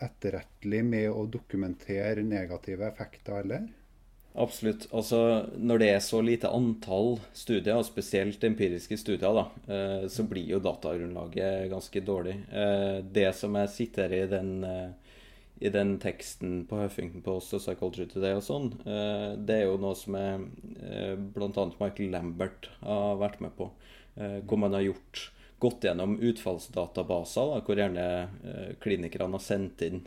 etterrettelig 0.00 0.80
med 0.88 1.10
å 1.12 1.26
dokumentere 1.28 2.24
negative 2.24 2.86
effekter 2.88 3.42
heller? 3.42 3.66
Absolutt. 4.34 4.86
Altså, 4.94 5.18
når 5.56 5.78
det 5.80 5.88
er 5.90 6.02
så 6.04 6.20
lite 6.22 6.50
antall 6.54 7.16
studier, 7.34 7.78
og 7.80 7.86
spesielt 7.88 8.44
empiriske 8.46 8.98
studier, 9.00 9.34
da, 9.34 9.44
eh, 9.72 10.04
så 10.12 10.22
blir 10.28 10.46
jo 10.52 10.60
datagrunnlaget 10.62 11.70
ganske 11.72 12.00
dårlig. 12.06 12.36
Eh, 12.52 13.00
Det 13.02 13.34
som 13.34 13.54
jeg 13.56 13.68
sitter 13.68 14.12
i 14.12 14.26
den, 14.26 14.62
eh, 14.64 14.90
i 15.60 15.68
den 15.70 15.98
teksten 15.98 16.66
på 16.68 16.76
Huffington 16.84 17.22
Post 17.22 17.52
og 17.54 17.60
Psychology 17.60 18.06
Today 18.06 18.34
og 18.36 18.42
sånn, 18.42 18.68
det 19.44 19.50
er 19.56 19.64
jo 19.64 19.76
noe 19.76 19.94
som 19.96 20.14
jeg 20.14 20.38
blant 21.34 21.54
bl.a. 21.54 21.72
Michael 21.80 22.10
Lambert 22.12 22.68
har 22.80 23.16
vært 23.16 23.40
med 23.40 23.56
på. 23.56 23.70
eh, 24.16 24.40
Hvor 24.46 24.56
man 24.58 24.72
har 24.72 24.82
gjort, 24.82 25.30
gått 25.58 25.80
gjennom 25.82 26.18
utfallsdatabaser, 26.20 27.54
da, 27.54 27.60
hvor 27.60 27.76
gjerne 27.76 28.78
klinikerne 28.80 29.32
har 29.32 29.40
sendt 29.40 29.82
inn 29.82 30.06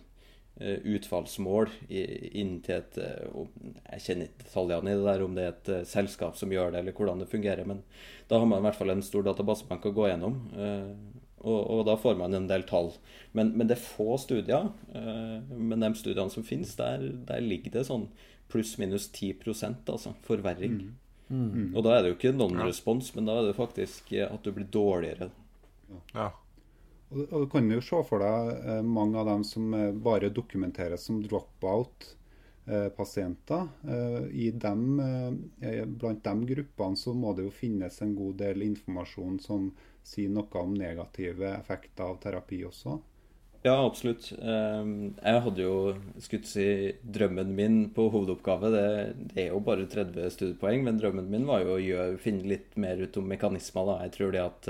utfallsmål 0.95 1.69
inntil 1.89 2.75
et 2.77 2.97
eh, 3.01 3.45
Jeg 3.91 4.03
kjenner 4.05 4.29
ikke 4.29 4.43
detaljene 4.45 4.91
i 4.93 4.97
det 4.99 5.07
der, 5.07 5.23
om 5.25 5.35
det 5.37 5.43
er 5.45 5.53
et 5.55 5.71
eh, 5.77 5.83
selskap 5.89 6.37
som 6.39 6.51
gjør 6.53 6.71
det, 6.73 6.81
eller 6.83 6.95
hvordan 6.97 7.19
det 7.23 7.29
fungerer. 7.31 7.65
Men 7.69 7.81
da 8.29 8.39
har 8.39 8.45
man 8.49 8.61
i 8.61 8.67
hvert 8.67 8.77
fall 8.79 8.93
en 8.93 9.03
stor 9.05 9.25
databasebank 9.27 9.85
å 9.89 9.93
gå 9.97 10.07
gjennom. 10.11 10.37
eh, 10.57 10.91
Og, 11.41 11.61
og 11.73 11.85
da 11.87 11.95
får 11.97 12.17
man 12.19 12.35
en 12.37 12.47
del 12.49 12.63
tall. 12.69 12.91
Men, 13.33 13.53
men 13.57 13.67
det 13.69 13.77
er 13.79 13.81
få 13.85 14.17
studier. 14.21 14.67
eh, 14.93 15.39
Men 15.57 15.81
de 15.81 15.93
studiene 15.97 16.29
som 16.29 16.43
finnes, 16.45 16.75
der, 16.77 17.07
der 17.25 17.41
ligger 17.41 17.71
det 17.79 17.87
sånn 17.87 18.09
pluss-minus 18.51 19.07
10% 19.15 19.87
altså, 19.89 20.13
forverring. 20.27 20.77
Og 21.73 21.83
da 21.85 21.95
er 21.97 22.03
det 22.03 22.11
jo 22.11 22.17
ikke 22.19 22.33
non-respons, 22.35 23.13
men 23.15 23.25
da 23.29 23.39
er 23.39 23.47
det 23.49 23.57
faktisk 23.57 24.11
eh, 24.13 24.27
at 24.27 24.43
du 24.43 24.51
blir 24.53 24.67
dårligere. 24.69 25.31
Ja. 26.13 26.29
Og, 27.11 27.27
og 27.27 27.43
du 27.43 27.47
kan 27.51 27.67
jo 27.71 27.81
se 27.83 28.03
for 28.07 28.19
deg 28.23 28.51
eh, 28.55 28.81
mange 28.87 29.19
av 29.19 29.25
dem 29.27 29.43
som 29.47 29.73
eh, 29.75 29.91
bare 29.91 30.29
dokumenteres 30.33 31.03
som 31.09 31.21
dropout-pasienter. 31.23 33.67
Eh, 33.83 34.23
I 34.45 34.51
dem, 34.55 35.01
blant 35.99 36.23
de 36.23 36.45
gruppene 36.53 36.97
så 36.99 37.13
må 37.17 37.33
det 37.35 37.43
jo 37.49 37.59
finnes 37.61 38.01
en 38.01 38.15
god 38.15 38.35
del 38.45 38.57
informasjon 38.71 39.39
som 39.43 39.61
sier 40.07 40.29
noe 40.33 40.57
om 40.63 40.73
negative 40.73 41.47
effekter 41.59 42.03
av 42.07 42.15
terapi 42.23 42.59
også. 42.65 42.99
Ja, 43.61 43.75
absolutt. 43.85 44.31
Ehm, 44.41 45.13
Jeg 45.21 45.41
hadde 45.45 45.61
jo 45.61 45.93
skutt 46.17 46.47
si 46.49 46.97
drømmen 47.05 47.53
min 47.53 47.93
på 47.93 48.09
hovedoppgave. 48.09 48.71
Det, 48.73 49.13
det 49.35 49.43
er 49.43 49.51
jo 49.51 49.59
bare 49.61 49.85
30 49.85 50.33
studiepoeng, 50.33 50.81
men 50.87 50.97
drømmen 50.97 51.29
min 51.29 51.45
var 51.45 51.61
jo 51.61 51.75
å 51.75 51.83
gjøre, 51.83 52.17
finne 52.23 52.41
litt 52.49 52.73
mer 52.81 52.97
ut 52.97 53.13
om 53.21 53.29
mekanismer. 53.29 53.85
da. 53.91 53.99
Jeg 54.07 54.15
tror 54.17 54.33
det 54.33 54.41
at 54.41 54.65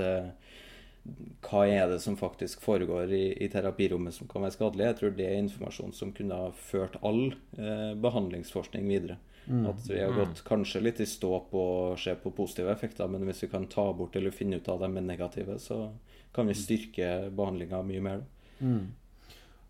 Hva 1.42 1.64
er 1.66 1.88
det 1.90 1.98
som 2.04 2.14
faktisk 2.16 2.62
foregår 2.62 3.10
i, 3.12 3.24
i 3.42 3.48
terapirommet 3.50 4.14
som 4.14 4.28
kan 4.30 4.44
være 4.44 4.54
skadelig? 4.54 4.86
Jeg 4.86 4.98
tror 5.00 5.14
det 5.18 5.26
er 5.26 5.40
informasjon 5.40 5.94
som 5.96 6.12
kunne 6.14 6.38
ha 6.38 6.52
ført 6.54 7.00
all 7.02 7.32
eh, 7.58 7.92
behandlingsforskning 7.98 8.86
videre. 8.90 9.18
At 9.66 9.90
vi 9.90 9.98
har 9.98 10.14
gått 10.14 10.44
kanskje 10.46 10.80
litt 10.80 11.00
i 11.02 11.06
stå 11.06 11.32
på 11.50 11.60
å 11.60 11.96
se 11.98 12.14
på 12.14 12.30
positive 12.30 12.70
effekter, 12.70 13.08
men 13.10 13.26
hvis 13.26 13.42
vi 13.42 13.50
kan 13.50 13.66
ta 13.66 13.88
bort 13.92 14.14
eller 14.16 14.30
finne 14.30 14.60
ut 14.62 14.68
av 14.70 14.84
dem 14.84 14.94
med 14.94 15.08
negative, 15.08 15.58
så 15.58 15.88
kan 16.32 16.46
vi 16.46 16.54
styrke 16.54 17.08
behandlinga 17.34 17.82
mye 17.82 18.04
mer. 18.04 18.22
Mm. 18.60 18.84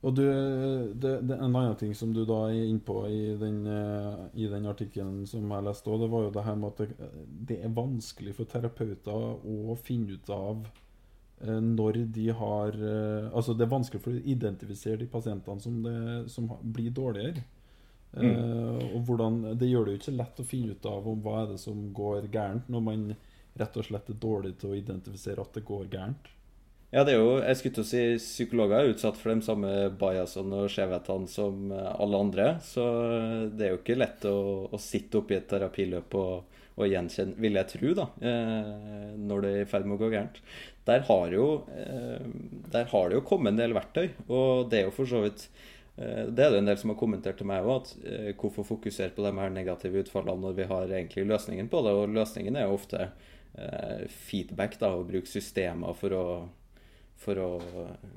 Og 0.02 0.16
du, 0.18 0.24
det, 0.98 1.12
det, 1.22 1.38
En 1.38 1.54
annen 1.54 1.76
ting 1.78 1.94
som 1.94 2.12
du 2.12 2.24
da 2.28 2.42
er 2.50 2.66
inne 2.66 2.82
på 2.84 2.98
i 3.08 3.32
den, 3.38 3.62
eh, 3.70 4.22
i 4.44 4.48
den 4.50 4.66
artikkelen 4.68 5.22
som 5.30 5.46
jeg 5.46 5.64
leste 5.64 5.88
òg, 5.88 6.02
det 6.02 6.12
var 6.12 6.26
jo 6.26 6.32
det 6.36 6.46
her 6.46 6.58
med 6.58 6.72
at 6.72 6.82
det, 6.82 7.10
det 7.48 7.58
er 7.62 7.76
vanskelig 7.76 8.34
for 8.36 8.50
terapeuter 8.50 9.14
å 9.72 9.78
finne 9.80 10.18
ut 10.18 10.32
av 10.34 10.66
når 11.50 12.02
de 12.14 12.28
har 12.38 12.76
eh, 12.76 13.26
Altså 13.32 13.56
det 13.56 13.66
er 13.66 13.72
vanskelig 13.72 14.02
for 14.04 14.14
å 14.14 14.22
identifisere 14.34 15.00
de 15.00 15.08
pasientene 15.10 15.62
som, 15.62 15.80
det, 15.82 15.96
som 16.30 16.50
blir 16.62 16.94
dårligere. 16.94 17.42
Mm. 18.12 18.92
og 18.92 19.06
hvordan, 19.08 19.36
Det 19.56 19.70
gjør 19.70 19.86
det 19.86 19.92
jo 19.92 19.98
ikke 19.98 20.10
så 20.10 20.12
lett 20.18 20.40
å 20.42 20.44
finne 20.44 20.74
ut 20.74 20.86
av 20.90 21.06
om 21.08 21.22
hva 21.24 21.36
er 21.40 21.46
det 21.54 21.60
som 21.62 21.78
går 21.96 22.26
gærent, 22.28 22.66
når 22.68 22.82
man 22.84 23.06
rett 23.56 23.76
og 23.80 23.86
slett 23.86 24.10
er 24.12 24.18
dårlig 24.20 24.52
til 24.60 24.72
å 24.72 24.76
identifisere 24.76 25.40
at 25.40 25.56
det 25.56 25.64
går 25.64 25.86
gærent. 25.92 26.28
Ja, 26.92 27.06
det 27.08 27.14
er 27.14 27.22
jo, 27.22 27.36
jeg 27.40 27.56
skulle 27.56 27.76
til 27.78 27.86
å 27.86 27.88
si 27.88 28.00
Psykologer 28.20 28.82
er 28.82 28.90
utsatt 28.92 29.16
for 29.16 29.32
de 29.32 29.44
samme 29.44 29.68
biasene 29.96 30.58
og 30.60 30.72
skjevhetene 30.72 31.30
som 31.32 31.70
eh, 31.72 31.92
alle 31.96 32.20
andre. 32.20 32.48
Så 32.60 32.84
det 33.48 33.64
er 33.64 33.72
jo 33.72 33.78
ikke 33.80 33.96
lett 33.96 34.26
å, 34.28 34.36
å 34.68 34.80
sitte 34.80 35.22
oppi 35.22 35.38
et 35.38 35.48
terapiløp 35.48 36.18
og, 36.20 36.58
og 36.76 36.90
gjenkjenne, 36.90 37.38
vil 37.40 37.56
jeg 37.56 37.70
tro, 37.72 37.94
da, 37.96 38.06
eh, 38.20 39.08
når 39.16 39.44
det 39.44 39.54
er 39.54 39.64
i 39.64 39.70
ferd 39.72 39.88
med 39.88 39.96
å 39.96 40.02
gå 40.02 40.12
gærent. 40.12 40.42
Der 40.86 41.04
har, 41.06 41.28
jo, 41.30 41.46
eh, 41.70 42.24
der 42.72 42.88
har 42.90 43.08
det 43.08 43.20
jo 43.20 43.26
kommet 43.26 43.52
en 43.52 43.60
del 43.60 43.74
verktøy, 43.76 44.08
og 44.26 44.70
det 44.70 44.80
er 44.80 44.88
jo 44.88 44.94
for 44.96 45.06
så 45.06 45.20
vidt 45.22 45.44
eh, 45.94 46.26
det 46.26 46.42
er 46.42 46.50
det 46.50 46.62
en 46.62 46.70
del 46.72 46.80
som 46.80 46.90
har 46.90 46.98
kommentert 46.98 47.38
til 47.38 47.46
meg 47.46 47.62
òg, 47.62 47.84
at 47.84 48.08
eh, 48.10 48.32
hvorfor 48.34 48.66
fokusere 48.66 49.14
på 49.14 49.22
de 49.22 49.34
her 49.36 49.54
negative 49.54 50.02
utfallene 50.02 50.42
når 50.42 50.56
vi 50.58 50.66
har 50.72 50.90
egentlig 50.90 51.28
løsningen 51.30 51.70
på 51.70 51.84
det. 51.86 51.94
Og 51.94 52.16
løsningen 52.16 52.58
er 52.58 52.66
jo 52.66 52.80
ofte 52.80 53.12
feedback, 54.08 54.78
da, 54.80 54.94
å 54.96 55.04
bruke 55.04 55.28
systemer 55.28 55.92
for 55.92 56.14
å 56.16 56.26
for 57.22 57.38
å 57.38 57.48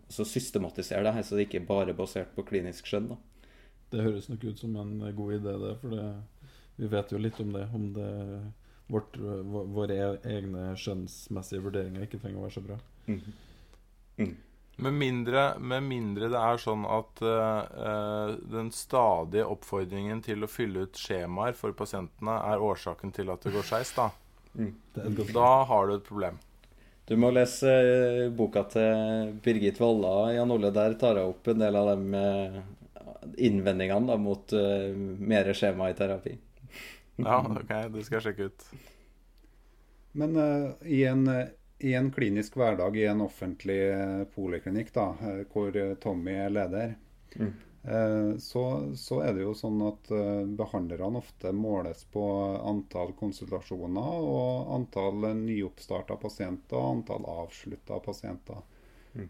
så 0.09 0.23
systematisere 0.25 1.03
det 1.05 1.11
her, 1.13 1.25
så 1.27 1.35
det 1.35 1.43
ikke 1.45 1.59
bare 1.67 1.91
er 1.91 1.97
basert 1.97 2.31
på 2.33 2.45
klinisk 2.47 2.87
skjønn. 2.89 3.11
da. 3.11 3.49
Det 3.91 4.01
høres 4.01 4.29
nok 4.31 4.45
ut 4.47 4.63
som 4.63 4.77
en 4.81 4.95
god 5.13 5.35
idé, 5.35 5.53
det. 5.61 5.73
For 5.81 6.15
vi 6.79 6.89
vet 6.89 7.11
jo 7.13 7.19
litt 7.21 7.41
om 7.43 7.51
det. 7.53 7.65
Om 7.75 7.83
det 7.93 8.07
vårt, 8.91 9.17
våre 9.17 10.17
egne 10.23 10.73
skjønnsmessige 10.79 11.63
vurderinger 11.65 12.05
ikke 12.05 12.19
trenger 12.21 12.41
å 12.41 12.45
være 12.45 12.55
så 12.57 12.65
bra. 12.65 12.77
Med 14.75 14.93
mindre, 14.93 15.43
med 15.59 15.85
mindre 15.87 16.27
det 16.31 16.39
er 16.39 16.59
sånn 16.59 16.83
at 16.91 17.21
eh, 17.23 17.75
eh, 17.89 18.31
den 18.51 18.73
stadige 18.75 19.47
oppfordringen 19.47 20.19
til 20.25 20.43
å 20.43 20.51
fylle 20.51 20.83
ut 20.83 20.99
skjemaer 20.99 21.55
for 21.55 21.75
pasientene 21.77 22.35
er 22.51 22.63
årsaken 22.63 23.13
til 23.15 23.31
at 23.31 23.45
det 23.45 23.53
går 23.55 23.67
skeis, 23.69 23.93
da. 23.95 24.09
Godt 24.55 25.31
Da 25.35 25.51
har 25.69 25.87
du 25.87 25.95
et 25.95 26.07
problem. 26.07 26.39
Du 27.07 27.15
må 27.21 27.29
lese 27.31 27.71
eh, 27.71 28.25
boka 28.35 28.65
til 28.73 29.35
Birgit 29.45 29.79
Walla. 29.79 30.33
Jan 30.35 30.51
Ole, 30.51 30.73
der 30.75 30.97
tar 30.99 31.21
jeg 31.21 31.31
opp 31.31 31.47
en 31.53 31.63
del 31.63 31.79
av 31.79 31.93
de 31.93 32.25
innvendingene 33.37 34.11
da, 34.11 34.17
mot 34.21 34.53
uh, 34.53 34.91
mer 34.93 35.49
skjema 35.57 35.89
i 35.89 35.95
terapi. 35.97 36.35
Ja, 37.27 37.39
ok, 37.47 37.69
det 37.93 38.03
skal 38.05 38.19
jeg 38.19 38.25
sjekke 38.27 38.49
ut. 38.49 38.65
Men 40.11 40.35
uh, 40.35 40.71
i, 40.83 41.03
en, 41.05 41.27
uh, 41.27 41.47
i 41.79 41.93
en 41.93 42.11
klinisk 42.11 42.55
hverdag 42.59 42.97
i 42.97 43.05
en 43.05 43.21
offentlig 43.25 43.79
uh, 43.93 44.23
poliklinikk, 44.35 44.93
da, 44.95 45.09
eh, 45.21 45.41
hvor 45.51 45.75
Tommy 46.03 46.35
er 46.45 46.53
leder, 46.55 46.95
eh, 47.39 48.37
så, 48.37 48.63
så 48.95 49.19
er 49.23 49.33
det 49.35 49.43
jo 49.43 49.53
sånn 49.57 49.81
at 49.87 50.11
eh, 50.11 50.45
behandlerne 50.61 51.19
ofte 51.21 51.51
måles 51.55 52.05
på 52.15 52.23
antall 52.71 53.13
konsultasjoner 53.19 54.29
og 54.31 54.71
antall 54.79 55.27
nyoppstarta 55.43 56.17
pasienter 56.21 56.79
og 56.79 56.89
antall 56.99 57.27
avslutta 57.43 57.99
pasienter. 58.07 58.63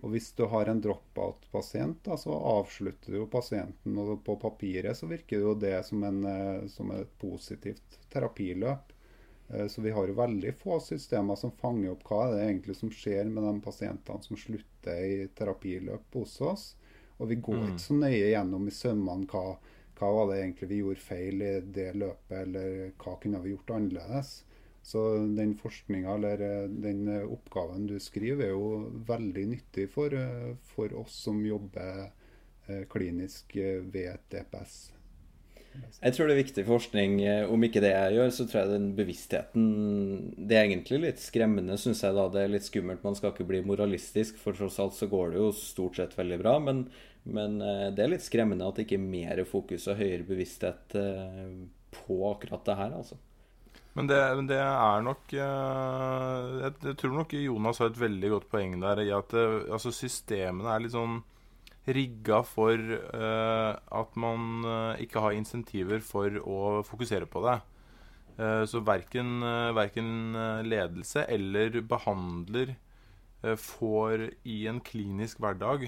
Og 0.01 0.09
hvis 0.15 0.31
du 0.33 0.45
har 0.49 0.69
en 0.71 0.81
dropout-pasient, 0.81 2.07
så 2.17 2.33
avslutter 2.33 3.13
du 3.13 3.19
jo 3.19 3.27
pasienten, 3.29 3.97
og 4.01 4.23
på 4.25 4.35
papiret 4.41 4.97
så 4.97 5.09
virker 5.09 5.43
jo 5.43 5.53
det 5.61 5.77
som, 5.85 6.03
en, 6.07 6.23
eh, 6.25 6.67
som 6.73 6.89
et 6.95 7.11
positivt 7.21 7.99
terapiløp. 8.13 8.93
Eh, 9.49 9.67
Så 9.67 9.81
vi 9.81 9.91
har 9.93 10.07
jo 10.07 10.17
veldig 10.17 10.55
få 10.57 10.79
systemer 10.81 11.37
som 11.37 11.51
fanger 11.51 11.91
opp 11.91 12.03
hva 12.09 12.31
det 12.31 12.39
er 12.41 12.49
egentlig 12.49 12.75
som 12.79 12.89
skjer 12.89 13.29
med 13.29 13.43
de 13.45 13.61
pasientene 13.61 14.23
som 14.25 14.37
slutter 14.37 15.05
i 15.05 15.27
terapiløp 15.37 16.17
hos 16.17 16.41
oss. 16.41 16.75
Og 17.19 17.29
vi 17.29 17.35
går 17.35 17.69
ikke 17.69 17.85
så 17.85 17.93
nøye 17.99 18.31
gjennom 18.33 18.67
i 18.67 18.73
sømmene 18.73 19.29
hva, 19.29 19.57
hva 19.99 20.09
var 20.17 20.31
det 20.31 20.41
egentlig 20.41 20.69
vi 20.69 20.81
gjorde 20.81 21.05
feil 21.05 21.41
i 21.45 21.53
det 21.61 21.91
løpet, 21.95 22.35
eller 22.41 22.91
hva 22.97 23.15
kunne 23.21 23.39
vi 23.43 23.53
gjort 23.53 23.77
annerledes. 23.77 24.33
Så 24.85 25.01
den 25.17 25.55
forskninga 25.57 26.13
eller 26.13 26.41
eh, 26.45 26.67
den 26.69 27.07
eh, 27.09 27.23
oppgaven 27.25 27.87
du 27.89 27.95
skriver, 27.99 28.45
er 28.45 28.51
jo 28.53 28.91
veldig 29.07 29.45
nyttig 29.55 29.87
for, 29.89 30.13
eh, 30.13 30.51
for 30.75 30.93
oss 31.01 31.23
som 31.25 31.41
jobber 31.45 32.11
klinisk 32.89 33.51
ved 33.53 34.07
et 34.09 34.23
DPS. 34.33 34.71
Jeg 36.01 36.13
tror 36.15 36.25
det 36.25 36.33
er 36.33 36.39
viktig 36.39 36.63
forskning. 36.65 37.19
Om 37.53 37.65
ikke 37.67 37.83
det 37.83 37.91
jeg 37.91 38.15
gjør, 38.15 38.31
så 38.33 38.45
tror 38.49 38.59
jeg 38.63 38.71
den 38.71 38.87
bevisstheten 38.97 39.67
Det 40.33 40.57
er 40.57 40.63
egentlig 40.63 40.97
litt 41.03 41.21
skremmende, 41.21 41.77
syns 41.77 42.01
jeg. 42.01 42.15
da, 42.17 42.23
Det 42.33 42.41
er 42.41 42.49
litt 42.55 42.65
skummelt. 42.65 43.05
Man 43.05 43.13
skal 43.19 43.35
ikke 43.35 43.45
bli 43.51 43.61
moralistisk, 43.61 44.39
for 44.41 44.57
tross 44.57 44.79
alt 44.81 44.97
så 44.97 45.05
går 45.11 45.35
det 45.35 45.43
jo 45.43 45.51
stort 45.53 46.01
sett 46.01 46.17
veldig 46.17 46.41
bra. 46.41 46.55
Men, 46.57 46.87
men 47.29 47.61
det 47.61 48.01
er 48.01 48.13
litt 48.15 48.25
skremmende 48.25 48.65
at 48.65 48.81
det 48.81 48.87
ikke 48.87 48.97
er 48.97 49.13
mer 49.13 49.45
fokus 49.45 49.85
og 49.85 50.01
høyere 50.01 50.25
bevissthet 50.25 50.97
på 51.99 52.21
akkurat 52.33 52.65
det 52.65 52.79
her, 52.81 52.97
altså. 53.03 53.21
Men 53.95 54.09
det, 54.11 54.17
det, 54.49 54.57
er 54.59 55.03
nok 55.05 55.31
jeg, 55.31 56.63
jeg, 56.65 56.95
tror 56.99 57.13
nok 57.15 57.35
Jonas 57.39 57.79
har 57.79 57.93
et 57.93 58.01
veldig 58.01 58.31
godt 58.33 58.49
poeng 58.51 58.75
der 58.81 58.99
i 59.05 59.13
at 59.15 59.31
altså 59.37 59.93
systemene 59.95 60.73
er 60.73 60.83
litt 60.83 60.95
sånn 60.95 61.21
rigga 61.85 62.41
for 62.45 62.79
uh, 63.13 63.75
at 63.77 64.17
man 64.17 64.65
uh, 64.65 65.01
ikke 65.01 65.21
har 65.21 65.35
insentiver 65.37 66.01
for 66.05 66.39
å 66.41 66.59
fokusere 66.85 67.29
på 67.29 67.43
det. 67.45 67.59
Uh, 68.39 68.63
så 68.67 68.81
verken, 68.83 69.37
verken, 69.75 70.09
ledelse 70.67 71.27
eller 71.31 71.81
behandler 71.85 72.75
får 73.61 74.23
i 74.49 74.63
en 74.65 74.79
klinisk 74.81 75.37
hverdag 75.43 75.83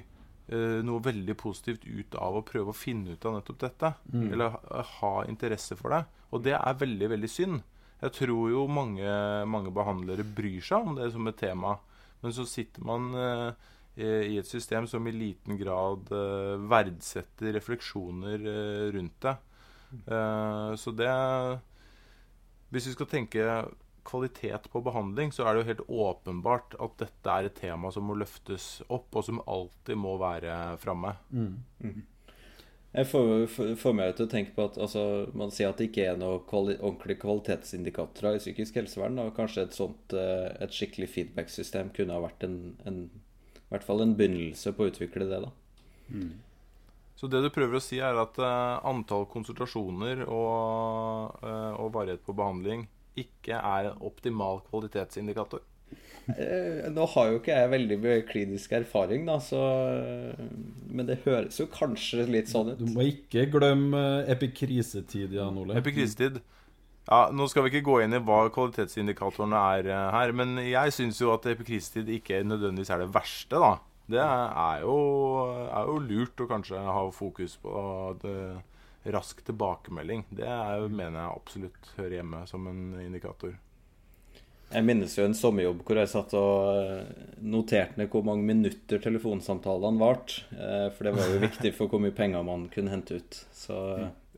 noe 0.85 1.01
veldig 1.01 1.33
positivt 1.39 1.87
ut 1.89 2.13
av 2.21 2.35
å 2.37 2.43
prøve 2.45 2.69
å 2.69 2.75
finne 2.77 3.15
ut 3.15 3.25
av 3.25 3.33
nettopp 3.33 3.57
dette. 3.63 3.89
Mm. 4.13 4.27
Eller 4.29 4.53
ha, 4.53 4.83
ha 4.99 5.09
interesse 5.27 5.75
for 5.79 5.95
det. 5.95 6.03
Og 6.29 6.43
det 6.45 6.53
er 6.53 6.77
veldig, 6.77 7.09
veldig 7.15 7.31
synd. 7.31 7.63
Jeg 8.01 8.13
tror 8.13 8.51
jo 8.51 8.67
mange, 8.69 9.07
mange 9.49 9.73
behandlere 9.73 10.25
bryr 10.37 10.61
seg 10.61 10.85
om 10.85 10.97
det 10.99 11.09
som 11.13 11.27
et 11.29 11.39
tema. 11.39 11.77
Men 12.21 12.33
så 12.33 12.45
sitter 12.49 12.85
man 12.85 13.09
i 13.97 14.37
et 14.37 14.47
system 14.47 14.85
som 14.87 15.07
i 15.07 15.13
liten 15.15 15.57
grad 15.57 16.11
eh, 16.13 16.55
verdsetter 16.69 17.55
refleksjoner 17.57 18.45
eh, 18.51 18.85
rundt 18.93 19.21
det. 19.25 19.35
Uh, 20.11 20.75
så 20.75 20.91
det 20.91 21.07
Hvis 22.69 22.89
vi 22.89 22.95
skal 22.97 23.07
tenke 23.07 23.43
kvalitet 24.03 24.67
på 24.71 24.81
behandling, 24.83 25.31
så 25.31 25.45
er 25.45 25.55
det 25.55 25.61
jo 25.61 25.67
helt 25.69 25.85
åpenbart 25.87 26.75
at 26.83 26.97
dette 26.99 27.31
er 27.31 27.47
et 27.47 27.55
tema 27.55 27.91
som 27.91 28.03
må 28.07 28.17
løftes 28.19 28.81
opp, 28.87 29.07
og 29.15 29.23
som 29.23 29.41
alltid 29.47 29.99
må 29.99 30.17
være 30.19 30.77
framme. 30.79 31.15
Mm. 31.31 31.63
Mm. 31.79 32.03
Jeg 32.95 33.09
får, 33.11 33.75
får, 33.77 33.93
meg 33.93 34.13
til 34.17 34.25
å 34.25 34.31
tenke 34.31 34.55
på 34.55 34.63
at 34.69 34.77
altså, 34.81 35.01
man 35.37 35.51
sier 35.53 35.69
at 35.69 35.77
det 35.77 35.89
ikke 35.89 36.07
er 36.07 36.17
noen 36.17 36.45
kvali 36.49 36.77
ordentlige 36.79 37.21
kvalitetsindikatorer 37.21 38.37
i 38.37 38.41
psykisk 38.41 38.79
helsevern. 38.79 39.19
Og 39.21 39.35
kanskje 39.37 39.67
et 39.67 39.77
sånt 39.77 40.15
et 40.17 40.73
skikkelig 40.73 41.11
feedback-system 41.13 41.91
kunne 41.93 42.15
ha 42.15 42.23
vært 42.23 42.47
en, 42.47 42.57
en 42.89 43.03
i 43.67 43.73
hvert 43.73 43.83
fall 43.83 44.01
en 44.01 44.15
begynnelse 44.15 44.71
på 44.73 44.85
å 44.85 44.91
utvikle 44.91 45.27
det. 45.27 45.41
da. 45.43 45.51
Mm. 46.07 46.35
Så 47.17 47.27
det 47.27 47.41
du 47.43 47.49
prøver 47.51 47.79
å 47.79 47.83
si, 47.83 47.97
er 47.99 48.15
at 48.21 48.37
uh, 48.39 48.77
antall 48.87 49.25
konsultasjoner 49.31 50.21
og, 50.23 51.33
uh, 51.41 51.73
og 51.81 51.89
varighet 51.95 52.21
på 52.23 52.35
behandling 52.37 52.85
ikke 53.17 53.57
er 53.57 53.89
en 53.89 54.03
optimal 54.05 54.61
kvalitetsindikator? 54.69 55.63
Eh, 56.27 56.87
nå 56.91 57.05
har 57.13 57.29
jo 57.31 57.37
ikke 57.39 57.55
jeg 57.55 57.71
veldig 57.71 57.97
mye 58.03 58.23
klinisk 58.27 58.73
erfaring, 58.75 59.23
da, 59.29 59.37
så, 59.39 59.61
men 60.91 61.07
det 61.07 61.21
høres 61.23 61.59
jo 61.61 61.69
kanskje 61.71 62.25
litt 62.27 62.51
sånn 62.51 62.73
ut. 62.73 62.81
Du 62.81 62.91
må 62.97 63.05
ikke 63.13 63.45
glemme 63.53 64.03
epikrisetid, 64.27 65.37
Jan 65.37 65.59
Ole. 65.61 65.77
Epikrisetid. 65.79 66.41
Ja, 67.07 67.29
Nå 67.31 67.47
skal 67.47 67.63
vi 67.63 67.71
ikke 67.71 67.87
gå 67.87 68.01
inn 68.03 68.17
i 68.17 68.19
hva 68.19 68.41
kvalitetsindikatorene 68.51 69.59
er 69.77 69.91
her, 70.11 70.33
men 70.35 70.57
jeg 70.59 70.95
syns 70.95 71.21
jo 71.23 71.31
at 71.31 71.47
epikrisetid 71.47 72.09
ikke 72.17 72.41
nødvendigvis 72.43 72.91
er 72.91 73.05
det 73.05 73.13
verste, 73.15 73.61
da. 73.63 73.77
Det 74.07 74.23
er 74.23 74.83
jo, 74.83 74.97
er 75.67 75.87
jo 75.87 75.95
lurt 76.03 76.43
å 76.43 76.47
kanskje 76.47 76.79
ha 76.79 77.05
fokus 77.15 77.55
på 77.59 77.71
det, 78.21 78.35
rask 79.15 79.39
tilbakemelding. 79.47 80.25
Det 80.35 80.47
er, 80.47 80.83
mener 80.91 81.21
jeg 81.21 81.39
absolutt 81.39 81.89
hører 81.95 82.17
hjemme 82.19 82.43
som 82.47 82.67
en 82.67 82.83
indikator. 83.03 83.55
Jeg 84.67 84.83
minnes 84.83 85.13
jo 85.15 85.23
en 85.23 85.35
sommerjobb 85.37 85.83
hvor 85.87 85.99
jeg 86.01 86.09
satt 86.11 86.33
og 86.35 86.75
eh, 86.75 87.27
noterte 87.39 88.01
ned 88.01 88.09
hvor 88.11 88.25
mange 88.27 88.43
minutter 88.49 88.99
telefonsamtalene 88.99 90.01
varte. 90.01 90.43
Eh, 90.51 90.87
for 90.91 91.07
det 91.07 91.13
var 91.15 91.29
jo 91.31 91.43
viktig 91.45 91.71
for 91.77 91.91
hvor 91.91 92.01
mye 92.03 92.15
penger 92.15 92.43
man 92.43 92.65
kunne 92.73 92.91
hente 92.91 93.21
ut. 93.21 93.37
Så 93.55 93.77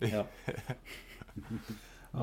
ja. 0.06 0.26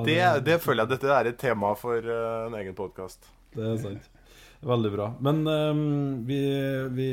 det, 0.06 0.20
det, 0.46 0.60
føler 0.62 0.84
jeg 0.84 0.92
dette 0.94 1.16
er 1.16 1.30
et 1.32 1.40
tema 1.40 1.72
for 1.78 1.98
uh, 1.98 2.46
en 2.46 2.54
egen 2.60 2.76
podkast. 2.78 3.26
Det 3.56 3.64
er 3.72 3.80
sant. 3.82 4.12
Veldig 4.66 4.90
bra. 4.94 5.08
Men 5.22 5.42
um, 5.46 5.82
vi, 6.26 6.38
vi, 6.94 7.08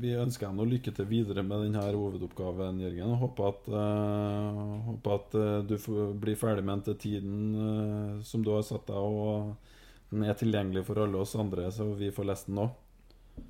vi, 0.00 0.14
ønsker 0.18 0.48
deg 0.48 0.72
lykke 0.72 0.94
til 0.96 1.06
videre 1.12 1.44
med 1.46 1.66
denne 1.66 1.84
hovedoppgaven, 1.84 2.80
Jørgen. 2.82 3.12
Og 3.14 3.20
håper 3.26 3.50
at, 3.52 3.68
uh, 3.68 4.80
håper 4.88 5.14
at 5.18 5.36
uh, 5.36 5.60
du 5.68 5.76
blir 6.24 6.40
ferdig 6.40 6.64
med 6.64 6.80
den 6.80 6.88
til 6.88 6.98
tiden 7.04 8.24
som 8.24 8.42
du 8.44 8.54
har 8.56 8.64
satt 8.66 8.88
deg, 8.88 8.96
og 8.96 9.71
den 10.12 10.24
er 10.28 10.36
tilgjengelig 10.38 10.84
for 10.86 11.02
alle 11.02 11.20
oss 11.24 11.34
andre, 11.40 11.70
så 11.72 11.88
vi 11.96 12.12
får 12.12 12.28
lest 12.28 12.48
den 12.50 12.60
nå. 12.60 12.66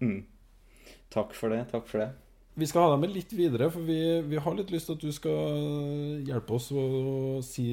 Mm. 0.00 0.20
Takk 1.12 1.34
for 1.36 1.52
det. 1.52 1.64
Takk 1.72 1.88
for 1.90 2.04
det. 2.04 2.12
Vi 2.54 2.68
skal 2.68 2.84
ha 2.84 2.92
deg 2.92 3.00
med 3.02 3.14
litt 3.14 3.32
videre, 3.32 3.70
for 3.72 3.84
vi, 3.88 3.98
vi, 4.28 4.38
har 4.44 4.56
litt 4.56 4.70
lyst 4.72 4.90
til 4.90 4.98
at 4.98 5.04
du 5.06 5.12
skal 5.16 6.24
hjelpe 6.28 6.58
oss 6.58 6.68
å 6.76 6.84
si 7.44 7.64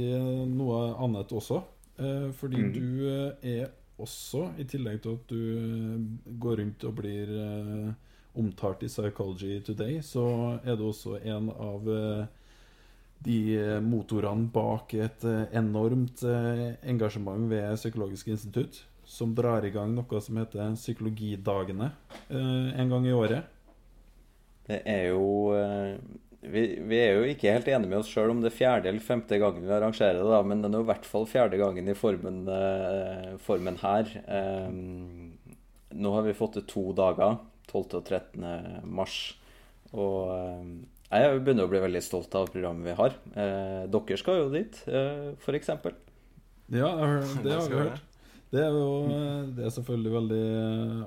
noe 0.48 0.86
annet 1.04 1.34
også. 1.36 1.60
Eh, 2.00 2.30
fordi 2.40 2.64
mm. 2.64 2.70
du 2.74 3.10
eh, 3.12 3.58
er 3.60 3.74
også, 4.00 4.46
i 4.58 4.66
tillegg 4.70 5.02
til 5.04 5.18
at 5.18 5.32
du 5.32 5.42
eh, 5.60 6.06
går 6.40 6.62
rundt 6.62 6.86
og 6.88 6.96
blir 7.02 7.34
eh, 7.36 7.90
omtalt 8.40 8.86
i 8.88 8.92
Psychology 8.92 9.60
Today, 9.68 10.00
så 10.06 10.26
er 10.64 10.80
du 10.80 10.88
også 10.88 11.18
en 11.28 11.52
av 11.52 11.90
eh, 11.92 12.39
de 13.26 13.80
motorene 13.84 14.48
bak 14.54 14.94
et 14.96 15.26
eh, 15.28 15.58
enormt 15.60 16.24
engasjement 16.24 17.50
ved 17.52 17.76
Psykologisk 17.76 18.32
institutt, 18.32 18.84
som 19.10 19.34
drar 19.36 19.66
i 19.66 19.74
gang 19.74 19.92
noe 19.96 20.22
som 20.24 20.40
heter 20.40 20.76
Psykologidagene 20.78 21.92
en 22.30 22.94
gang 22.94 23.08
i 23.08 23.16
året. 23.16 23.56
Det 24.70 24.84
er 24.86 25.10
jo 25.10 25.52
eh, 25.58 25.98
vi, 26.40 26.64
vi, 26.86 27.00
er 27.02 27.18
jo 27.18 27.26
ikke 27.28 27.52
helt 27.52 27.68
enige 27.68 27.90
med 27.90 28.00
oss 28.00 28.12
sjøl 28.14 28.32
om 28.32 28.44
det 28.44 28.52
er 28.54 28.60
fjerde 28.60 28.92
eller 28.92 29.04
femte 29.04 29.40
gangen 29.42 29.66
vi 29.66 29.74
arrangerer 29.76 30.22
det, 30.22 30.30
da, 30.30 30.40
men 30.46 30.62
det 30.64 30.70
er 30.70 30.86
i 30.86 30.90
hvert 30.92 31.10
fall 31.10 31.28
fjerde 31.28 31.60
gangen 31.60 31.90
i 31.90 31.98
formen, 31.98 32.46
formen 33.44 33.80
her. 33.82 34.14
Nå 36.00 36.14
har 36.16 36.24
vi 36.24 36.38
fått 36.38 36.56
til 36.56 36.66
to 36.70 36.84
dager, 36.96 37.42
12. 37.68 37.84
og 38.00 38.06
13. 38.06 38.48
mars. 38.88 39.18
Og 39.92 40.32
jeg 41.10 41.40
begynner 41.42 41.66
å 41.66 41.72
bli 41.72 41.82
veldig 41.82 42.02
stolt 42.06 42.36
av 42.38 42.52
programmet 42.54 42.92
vi 42.92 42.98
har. 43.00 43.16
Eh, 43.34 43.88
dere 43.90 44.20
skal 44.22 44.44
jo 44.44 44.52
dit, 44.54 44.78
eh, 44.88 45.32
f.eks. 45.42 45.72
Ja, 46.70 46.92
det 47.44 47.56
har 47.56 47.66
vi 47.66 47.82
hørt. 47.82 48.06
Det 48.50 48.62
er 48.66 48.74
jo 48.74 48.86
det 49.54 49.66
er 49.66 49.74
selvfølgelig 49.76 50.14
veldig 50.16 50.46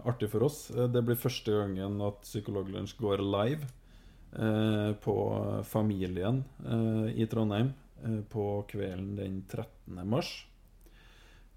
artig 0.06 0.28
for 0.30 0.46
oss. 0.46 0.58
Det 0.70 1.02
blir 1.02 1.18
første 1.18 1.54
gangen 1.56 1.98
at 2.06 2.20
Psykologlunsj 2.22 2.94
går 3.00 3.22
live 3.24 3.66
eh, 4.38 4.92
på 5.02 5.16
Familien 5.66 6.44
eh, 6.62 7.08
i 7.18 7.26
Trondheim 7.30 7.72
eh, 8.04 8.20
på 8.30 8.46
kvelden 8.70 9.16
den 9.18 9.40
13. 9.48 9.98
mars. 10.06 10.30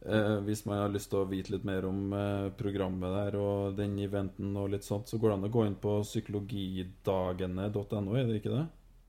Eh, 0.05 0.37
hvis 0.45 0.61
man 0.67 0.83
har 0.83 0.91
lyst 0.93 1.09
til 1.09 1.23
å 1.23 1.29
vite 1.29 1.51
litt 1.53 1.63
mer 1.65 1.85
om 1.89 2.13
eh, 2.13 2.51
programmet 2.59 3.13
der 3.15 3.37
og 3.41 3.77
den 3.79 3.95
eventen, 4.03 4.51
og 4.59 4.69
litt 4.75 4.85
sånt, 4.85 5.09
så 5.09 5.17
går 5.17 5.31
det 5.31 5.37
an 5.39 5.47
å 5.47 5.55
gå 5.55 5.61
inn 5.65 5.77
på 5.81 5.91
psykologidagene.no, 6.05 8.11
er 8.13 8.25
det 8.29 8.35
ikke 8.41 8.53
det? 8.53 8.65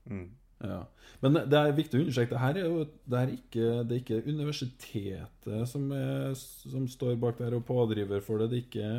Mm. 0.09 0.27
Ja. 0.65 0.79
Men 1.21 1.37
det 1.45 1.57
er 1.59 1.77
viktig 1.77 1.99
å 1.99 2.01
understreke 2.01 2.33
det 2.33 2.41
her 2.41 2.57
er 2.57 2.65
jo 2.65 2.81
det 3.05 3.17
er 3.19 3.29
ikke, 3.35 3.65
det 3.85 3.93
er 3.93 4.01
ikke 4.01 4.25
universitetet 4.25 5.69
som, 5.69 5.83
er, 5.93 6.33
som, 6.37 6.87
står 6.89 7.13
bak 7.21 7.37
der 7.43 7.53
og 7.59 7.67
pådriver 7.67 8.21
for 8.25 8.41
det. 8.41 8.49
Det 8.49 8.57
er 8.57 8.65
ikke 8.65 8.89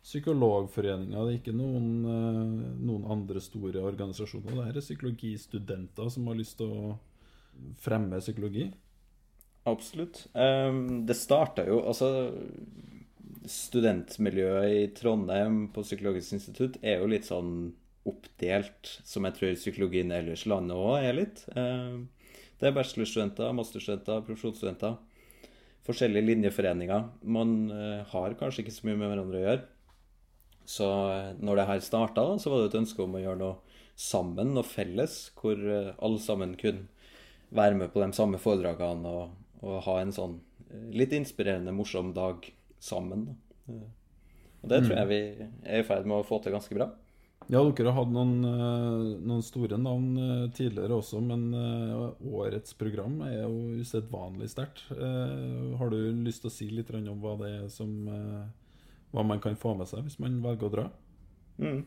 Psykologforeninga, 0.00 1.26
det 1.26 1.32
er 1.34 1.38
ikke 1.42 1.52
noen, 1.52 1.88
eh, 2.08 2.72
noen 2.80 3.04
andre 3.12 3.36
store 3.44 3.82
organisasjoner. 3.84 4.56
Det 4.56 4.64
er 4.70 4.80
psykologistudenter 4.80 6.08
som 6.08 6.24
har 6.30 6.38
lyst 6.38 6.56
til 6.56 6.72
å 6.72 6.96
fremme 7.84 8.16
psykologi. 8.22 8.70
Absolutt. 9.68 10.24
Um, 10.32 11.04
det 11.04 11.16
starta 11.18 11.66
jo 11.68 11.82
Altså 11.84 12.30
Studentmiljøet 13.50 14.72
i 14.72 14.86
Trondheim 14.96 15.66
på 15.74 15.84
Psykologisk 15.84 16.36
institutt 16.36 16.78
er 16.84 17.00
jo 17.00 17.10
litt 17.10 17.28
sånn 17.28 17.72
oppdelt, 18.08 18.94
som 19.04 19.26
jeg 19.26 19.36
tror 19.36 19.58
psykologien 19.58 20.12
ellers 20.14 20.46
i 20.46 20.50
landet 20.52 20.76
òg 20.76 21.04
er 21.04 21.16
litt. 21.16 21.42
Um, 21.52 22.08
det 22.60 22.68
er 22.68 22.76
bachelorstudenter, 22.76 23.52
masterstudenter, 23.56 24.22
profesjonsstudenter. 24.24 24.96
Forskjellige 25.88 26.28
linjeforeninger. 26.28 27.04
Man 27.36 27.54
uh, 27.72 28.06
har 28.12 28.36
kanskje 28.40 28.64
ikke 28.64 28.76
så 28.76 28.88
mye 28.88 29.00
med 29.00 29.12
hverandre 29.12 29.40
å 29.40 29.44
gjøre. 29.44 29.66
Så 30.70 30.86
eh, 30.86 31.30
når 31.42 31.58
det 31.58 31.64
her 31.66 31.80
starta, 31.82 32.24
så 32.38 32.50
var 32.52 32.60
det 32.60 32.68
et 32.68 32.76
ønske 32.78 33.02
om 33.02 33.16
å 33.18 33.22
gjøre 33.24 33.40
noe 33.40 33.78
sammen, 33.98 34.52
noe 34.54 34.62
felles, 34.62 35.16
hvor 35.40 35.58
alle 35.58 36.20
sammen 36.22 36.52
kunne 36.60 36.86
være 37.50 37.74
med 37.80 37.90
på 37.90 38.04
de 38.04 38.12
samme 38.14 38.38
foredragene 38.38 39.10
og, 39.10 39.32
og 39.60 39.82
ha 39.86 40.00
en 40.00 40.14
sånn 40.14 40.38
litt 40.94 41.12
inspirerende, 41.16 41.74
morsom 41.74 42.12
dag 42.16 42.46
sammen. 42.80 43.28
Og 43.68 44.68
det 44.70 44.82
tror 44.84 44.94
mm. 44.94 44.98
jeg 45.00 45.10
vi 45.10 45.20
er 45.68 45.82
i 45.82 45.86
ferd 45.86 46.08
med 46.08 46.20
å 46.20 46.26
få 46.26 46.40
til 46.42 46.54
ganske 46.54 46.76
bra. 46.76 46.90
Ja, 47.50 47.62
dere 47.64 47.90
har 47.90 48.04
hatt 48.04 48.12
noen, 48.12 48.44
eh, 48.46 49.06
noen 49.26 49.42
store 49.42 49.78
navn 49.80 50.10
eh, 50.20 50.44
tidligere 50.54 51.00
også, 51.00 51.22
men 51.24 51.48
eh, 51.56 52.26
årets 52.30 52.76
program 52.78 53.16
er 53.26 53.40
jo 53.40 53.80
usedvanlig 53.80 54.50
sterkt. 54.52 54.84
Eh, 54.94 55.72
Har 55.80 55.90
du 55.90 55.98
lyst 56.20 56.44
til 56.44 56.50
å 56.50 56.54
si 56.54 56.68
litt 56.70 56.92
om 56.94 57.18
hva 57.22 57.34
det 57.40 57.50
er 57.56 57.68
som 57.72 57.90
eh, 58.06 58.44
Hva 59.10 59.24
man 59.26 59.40
kan 59.42 59.58
få 59.58 59.72
med 59.74 59.88
seg 59.90 60.04
hvis 60.06 60.20
man 60.22 60.38
velger 60.44 60.68
å 60.68 60.74
dra? 60.76 60.84
Mm. 61.58 61.80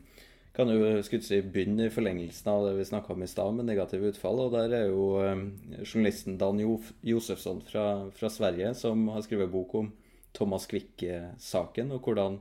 Kan 0.54 0.70
jo 0.70 1.02
si, 1.02 1.40
begynne 1.42 1.88
i 1.88 1.90
forlengelsen 1.90 2.50
av 2.52 2.68
det 2.68 2.76
vi 2.76 2.84
snakka 2.86 3.12
om 3.12 3.22
i 3.24 3.26
stad, 3.26 3.56
med 3.56 3.66
negative 3.66 4.12
utfall. 4.12 4.38
Og 4.44 4.52
der 4.54 4.74
er 4.76 4.84
jo 4.86 5.06
eh, 5.24 5.40
journalisten 5.82 6.36
Dan 6.38 6.60
Josefsson 7.02 7.58
fra, 7.66 7.86
fra 8.14 8.30
Sverige 8.30 8.70
som 8.78 9.08
har 9.10 9.24
skrevet 9.26 9.50
bok 9.50 9.74
om 9.80 9.90
Thomas 10.34 10.68
Quick-saken, 10.70 11.90
og 11.94 12.06
hvordan 12.06 12.38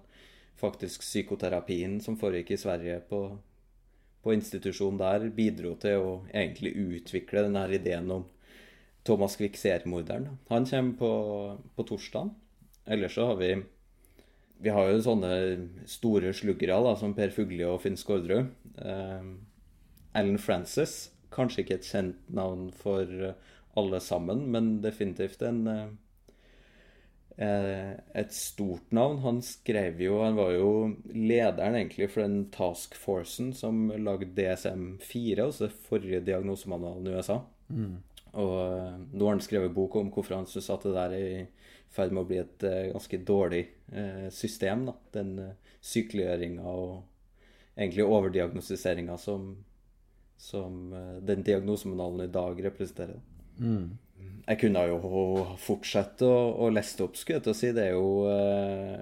faktisk 0.62 1.02
psykoterapien 1.02 1.97
som 2.02 2.17
foregikk 2.19 2.54
i 2.54 2.62
Sverige 2.62 2.99
på, 3.10 3.23
på 4.21 4.38
institusjonen 4.38 5.02
der, 5.02 5.28
bidro 5.34 5.73
til 5.82 6.06
å 6.06 6.13
egentlig 6.30 6.76
utvikle 6.78 7.47
denne 7.47 7.65
ideen 7.73 8.13
om 8.13 8.28
Thomas 9.04 9.36
Quick, 9.41 9.58
seriemorderen. 9.60 10.38
Han 10.54 10.69
kommer 10.69 10.97
på, 11.02 11.12
på 11.76 11.86
torsdag. 11.89 12.30
Ellers 12.86 13.17
så 13.17 13.32
har 13.32 13.41
vi 13.41 13.56
vi 14.63 14.71
har 14.71 14.89
jo 14.89 15.02
sånne 15.04 15.34
store 15.89 16.32
sluggere 16.36 16.78
da, 16.86 16.93
som 16.99 17.15
Per 17.17 17.34
Fugli 17.36 17.63
og 17.67 17.82
Finn 17.84 17.97
Skårderud. 17.99 18.54
Eh, 18.80 19.26
Alan 20.13 20.39
Francis, 20.39 21.12
kanskje 21.34 21.63
ikke 21.63 21.80
et 21.80 21.89
kjent 21.89 22.32
navn 22.32 22.69
for 22.78 23.10
eh, 23.10 23.36
alle 23.80 23.99
sammen, 24.04 24.45
men 24.54 24.78
definitivt 24.84 25.41
en 25.43 25.60
eh, 25.71 25.84
eh, 27.41 27.91
et 28.21 28.36
stort 28.38 28.93
navn. 28.95 29.19
Han 29.26 29.41
skrev 29.43 30.02
jo 30.06 30.21
Han 30.21 30.38
var 30.38 30.54
jo 30.56 30.71
lederen 31.10 31.80
egentlig 31.80 32.12
for 32.13 32.23
den 32.23 32.47
task 32.54 32.95
forcen 32.95 33.52
som 33.58 33.89
lagde 33.97 34.32
DSM-4, 34.38 35.43
altså 35.49 35.71
forrige 35.89 36.23
diagnosemanualen 36.30 37.10
i 37.10 37.17
USA. 37.17 37.41
Og 38.41 38.54
eh, 38.63 38.93
nå 39.13 39.28
har 39.28 39.36
han 39.36 39.43
skrevet 39.46 39.74
bok 39.74 39.98
om 40.00 40.10
hvorfor 40.13 40.39
han 40.39 40.48
syns 40.50 40.72
at 40.74 40.86
det 40.88 40.93
der 40.96 41.15
er 41.17 41.26
i 41.28 41.41
ferd 41.93 42.13
med 42.13 42.24
å 42.24 42.30
bli 42.30 42.39
et 42.41 42.65
eh, 42.65 42.89
ganske 42.93 43.19
dårlig 43.28 43.63
eh, 43.93 44.30
system. 44.34 44.88
da, 44.89 44.96
Den 45.13 45.36
sykeliggjøringa 45.84 46.63
og 46.63 47.76
egentlig 47.76 48.06
overdiagnostiseringa 48.06 49.17
som, 49.17 49.52
som 50.38 50.93
den 51.26 51.43
diagnosemanualen 51.46 52.28
i 52.28 52.34
dag 52.34 52.60
representerer. 52.65 53.22
Jeg 54.43 54.60
kunne 54.60 54.84
jo 54.88 54.98
fortsette 55.60 56.28
å, 56.28 56.38
å 56.65 56.69
leste 56.72 57.06
opp, 57.06 57.17
skulle 57.19 57.39
jeg 57.39 57.46
til 57.46 57.54
å 57.54 57.58
si. 57.58 57.72
Det 57.76 57.86
er 57.86 57.96
jo 57.96 58.08
uh, 58.28 59.00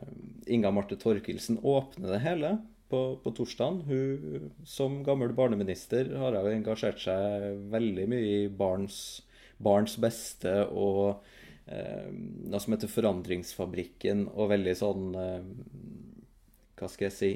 Inga 0.53 0.71
Marte 0.73 0.97
Torkelsen 1.01 1.59
åpner 1.61 2.15
det 2.15 2.21
hele 2.23 2.51
på, 2.91 3.01
på 3.23 3.33
torsdagen. 3.37 3.81
Hun 3.87 4.49
som 4.67 5.01
gammel 5.07 5.33
barneminister 5.37 6.11
har 6.19 6.37
jo 6.37 6.51
engasjert 6.51 7.01
seg 7.01 7.61
veldig 7.73 8.07
mye 8.11 8.33
i 8.45 8.49
barns, 8.49 9.21
barns 9.61 9.97
beste 10.01 10.53
og 10.67 11.23
eh, 11.65 12.09
noe 12.11 12.61
som 12.61 12.75
heter 12.75 12.91
Forandringsfabrikken, 12.91 14.27
og 14.35 14.51
veldig 14.53 14.75
sånn 14.77 15.07
eh, 15.17 15.39
hva 16.81 16.89
skal 16.89 17.11
jeg 17.11 17.13
si, 17.13 17.31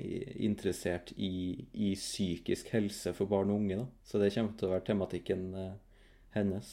interessert 0.48 1.12
i, 1.22 1.68
i 1.78 1.94
psykisk 1.94 2.72
helse 2.74 3.14
for 3.14 3.30
barn 3.30 3.52
og 3.54 3.62
unge. 3.62 3.78
da. 3.84 3.86
Så 4.04 4.22
det 4.22 4.34
kommer 4.34 4.58
til 4.58 4.70
å 4.70 4.74
være 4.74 4.88
tematikken 4.88 5.48
eh, 5.62 5.74
hennes. 6.34 6.72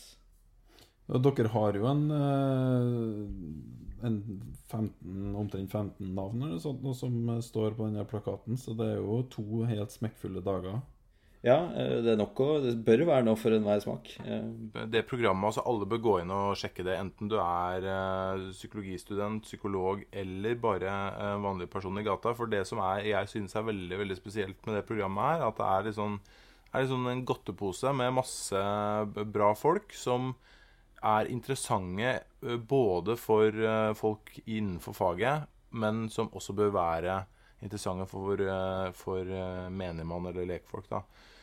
Dere 1.20 1.48
har 1.52 1.76
jo 1.76 1.86
en, 1.90 2.06
eh, 2.16 4.06
en 4.06 4.16
15, 4.70 5.34
omtrent 5.36 5.70
15 5.70 6.14
navn 6.14 6.42
eller 6.46 6.62
sånt, 6.62 6.82
noe 6.82 6.96
som 6.96 7.12
står 7.44 7.76
på 7.76 7.90
denne 7.90 8.06
plakaten, 8.08 8.56
så 8.56 8.74
det 8.76 8.94
er 8.94 9.02
jo 9.02 9.22
to 9.30 9.64
helt 9.68 9.92
smekkfulle 9.92 10.42
dager. 10.44 10.80
Ja, 11.42 11.56
eh, 11.74 11.96
det 12.04 12.12
er 12.12 12.18
nok 12.20 12.38
å 12.38 12.46
Det 12.62 12.76
bør 12.86 13.04
være 13.08 13.24
noe 13.26 13.36
for 13.36 13.50
enhver 13.50 13.80
smak. 13.82 14.12
Eh, 14.24 14.86
Det 14.86 15.02
programmet, 15.08 15.50
altså 15.50 15.64
Alle 15.66 15.88
bør 15.90 15.98
gå 15.98 16.20
inn 16.22 16.30
og 16.30 16.54
sjekke 16.54 16.84
det, 16.86 16.94
enten 17.00 17.28
du 17.28 17.34
er 17.36 17.82
eh, 17.82 18.44
psykologistudent, 18.52 19.42
psykolog 19.42 20.04
eller 20.12 20.54
bare 20.54 20.86
eh, 20.86 21.42
vanlig 21.42 21.68
person 21.68 21.98
i 21.98 22.04
gata. 22.06 22.32
For 22.38 22.46
det 22.46 22.64
som 22.66 22.78
er, 22.78 23.02
jeg 23.10 23.28
synes 23.28 23.56
er 23.56 23.66
veldig 23.66 23.98
veldig 23.98 24.16
spesielt 24.16 24.66
med 24.66 24.76
det 24.78 24.86
programmet, 24.86 25.22
her, 25.34 25.48
at 25.48 25.58
det 25.58 25.66
er 25.66 25.82
litt 25.88 25.98
sånn, 25.98 26.20
er 26.72 26.80
litt 26.80 26.94
sånn 26.94 27.10
en 27.10 27.24
godtepose 27.26 27.92
med 27.92 28.14
masse 28.14 28.62
bra 29.34 29.52
folk 29.58 29.92
som 29.92 30.36
er 31.02 31.30
interessante 31.32 32.12
eh, 32.12 32.56
både 32.56 33.16
for 33.20 33.48
eh, 33.48 33.92
folk 33.98 34.38
innenfor 34.44 34.96
faget, 34.96 35.50
men 35.78 36.06
som 36.12 36.30
også 36.32 36.54
bør 36.56 36.72
være 36.74 37.18
interessante 37.62 38.06
for, 38.10 38.40
eh, 38.40 38.88
for 38.96 39.36
menigmann 39.70 40.30
eller 40.30 40.48
lekfolk. 40.48 40.88
da. 40.90 41.02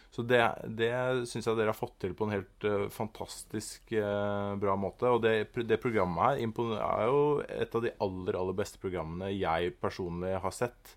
Så 0.09 0.23
det, 0.25 0.41
det 0.73 0.91
syns 1.29 1.45
jeg 1.45 1.57
dere 1.57 1.69
har 1.69 1.77
fått 1.77 1.99
til 2.01 2.15
på 2.17 2.25
en 2.25 2.33
helt 2.33 2.65
fantastisk 2.89 3.91
bra 3.93 4.73
måte. 4.73 5.05
Og 5.05 5.21
det, 5.21 5.51
det 5.69 5.77
programmet 5.77 6.39
her 6.41 6.79
er 6.81 7.03
jo 7.05 7.19
et 7.45 7.77
av 7.77 7.85
de 7.85 7.91
aller, 8.01 8.39
aller 8.39 8.57
beste 8.57 8.81
programmene 8.81 9.29
jeg 9.35 9.75
personlig 9.77 10.33
har 10.41 10.55
sett 10.55 10.95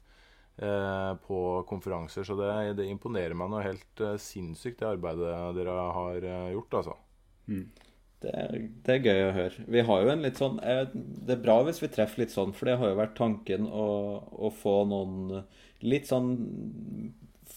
på 1.29 1.43
konferanser. 1.69 2.25
Så 2.25 2.39
det, 2.41 2.49
det 2.81 2.89
imponerer 2.89 3.37
meg 3.37 3.53
noe 3.53 3.67
helt 3.69 4.05
sinnssykt, 4.17 4.81
det 4.81 4.95
arbeidet 4.95 5.37
dere 5.61 5.77
har 6.01 6.29
gjort, 6.57 6.81
altså. 6.81 6.97
Det 8.23 8.33
er, 8.39 8.53
det 8.87 8.95
er 8.95 9.07
gøy 9.09 9.23
å 9.27 9.33
høre. 9.35 9.65
Vi 9.75 9.83
har 9.89 10.05
jo 10.05 10.13
en 10.13 10.23
litt 10.23 10.39
sånn 10.39 10.61
eh, 10.63 10.85
Det 10.95 11.35
er 11.35 11.43
bra 11.43 11.57
hvis 11.67 11.83
vi 11.83 11.91
treffer 11.91 12.23
litt 12.23 12.35
sånn, 12.35 12.53
for 12.55 12.71
det 12.71 12.79
har 12.79 12.93
jo 12.93 13.01
vært 13.01 13.17
tanken 13.19 13.67
å, 13.67 13.89
å 14.23 14.53
få 14.55 14.77
noen 14.91 15.43
litt 15.83 16.07
sånn 16.11 16.31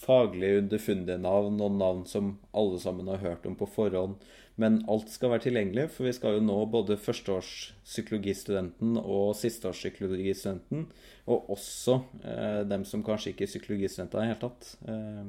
faglig 0.06 0.58
underfundige 0.60 1.18
navn, 1.22 1.58
noen 1.60 1.78
navn 1.80 2.02
som 2.10 2.34
alle 2.58 2.80
sammen 2.82 3.08
har 3.10 3.22
hørt 3.24 3.46
om 3.48 3.56
på 3.58 3.68
forhånd. 3.70 4.18
Men 4.62 4.78
alt 4.92 5.10
skal 5.12 5.34
være 5.34 5.46
tilgjengelig, 5.50 5.90
for 5.92 6.08
vi 6.08 6.14
skal 6.16 6.38
jo 6.38 6.44
nå 6.46 6.56
både 6.72 6.96
førsteårspsykologistudenten 7.04 8.96
og 9.02 9.36
sisteårspsykologistudenten. 9.40 10.86
Og 11.32 11.50
også 11.58 11.94
eh, 12.24 12.62
dem 12.70 12.86
som 12.88 13.04
kanskje 13.04 13.34
ikke 13.34 13.44
er 13.48 13.52
psykologistudenter 13.52 14.18
i 14.20 14.22
det 14.24 14.30
hele 14.32 14.44
tatt. 14.46 14.62
Eh, 14.88 15.26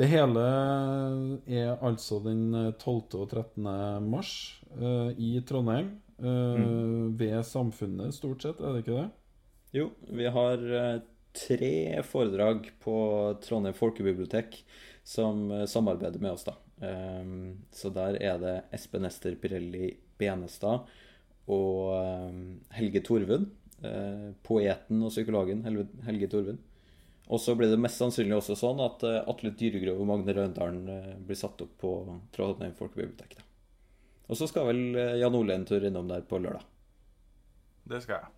Det 0.00 0.08
hele 0.08 0.40
er 1.52 1.76
altså 1.84 2.16
den 2.24 2.72
12. 2.78 3.12
og 3.20 3.28
13. 3.28 3.62
mars 4.08 4.61
i 5.18 5.34
Trondheim. 5.48 5.98
Mm. 6.22 7.16
Ved 7.18 7.40
Samfunnet, 7.44 8.14
stort 8.14 8.44
sett, 8.44 8.60
er 8.62 8.72
det 8.76 8.84
ikke 8.84 8.98
det? 9.00 9.08
Jo, 9.74 9.88
vi 10.12 10.26
har 10.28 10.60
eh, 10.78 11.00
tre 11.34 12.02
foredrag 12.04 12.68
på 12.84 12.94
Trondheim 13.42 13.74
folkebibliotek 13.74 14.58
som 15.02 15.48
eh, 15.50 15.64
samarbeider 15.66 16.20
med 16.22 16.34
oss, 16.36 16.44
da. 16.44 16.54
Ehm, 16.84 17.64
så 17.72 17.90
der 17.94 18.18
er 18.20 18.38
det 18.42 18.54
Espen 18.76 19.08
Ester 19.08 19.34
Pirelli 19.40 19.94
Benestad 20.20 20.86
og 21.50 21.94
eh, 21.96 22.36
Helge 22.76 23.02
Torvund. 23.06 23.48
eh, 23.82 24.28
Poeten 24.46 25.02
og 25.02 25.10
psykologen 25.10 25.64
Helge, 26.06 26.28
Torvund. 26.28 26.60
Og 27.32 27.40
så 27.40 27.54
blir 27.56 27.70
det 27.72 27.80
mest 27.80 27.98
sannsynlig 28.02 28.36
også 28.36 28.58
sånn 28.58 28.82
at 28.84 29.02
eh, 29.08 29.22
Atle 29.30 29.54
Dyregrov 29.56 30.04
og 30.04 30.10
Magne 30.10 30.36
Raundalen 30.36 30.84
eh, 30.92 31.14
blir 31.18 31.38
satt 31.40 31.64
opp 31.64 31.78
på 31.80 31.96
Trondheim 32.36 32.76
folkebibliotek. 32.78 33.38
da. 33.40 33.48
Og 34.30 34.34
så 34.38 34.44
skal 34.50 34.68
vel 34.70 34.82
eh, 34.98 35.18
Jan 35.22 35.38
Ole 35.38 35.52
en 35.58 35.68
tur 35.68 35.82
innom 35.84 36.08
der 36.10 36.22
på 36.28 36.36
lørdag. 36.42 36.64
Det 37.88 38.00
skal 38.04 38.16
jeg. 38.20 38.28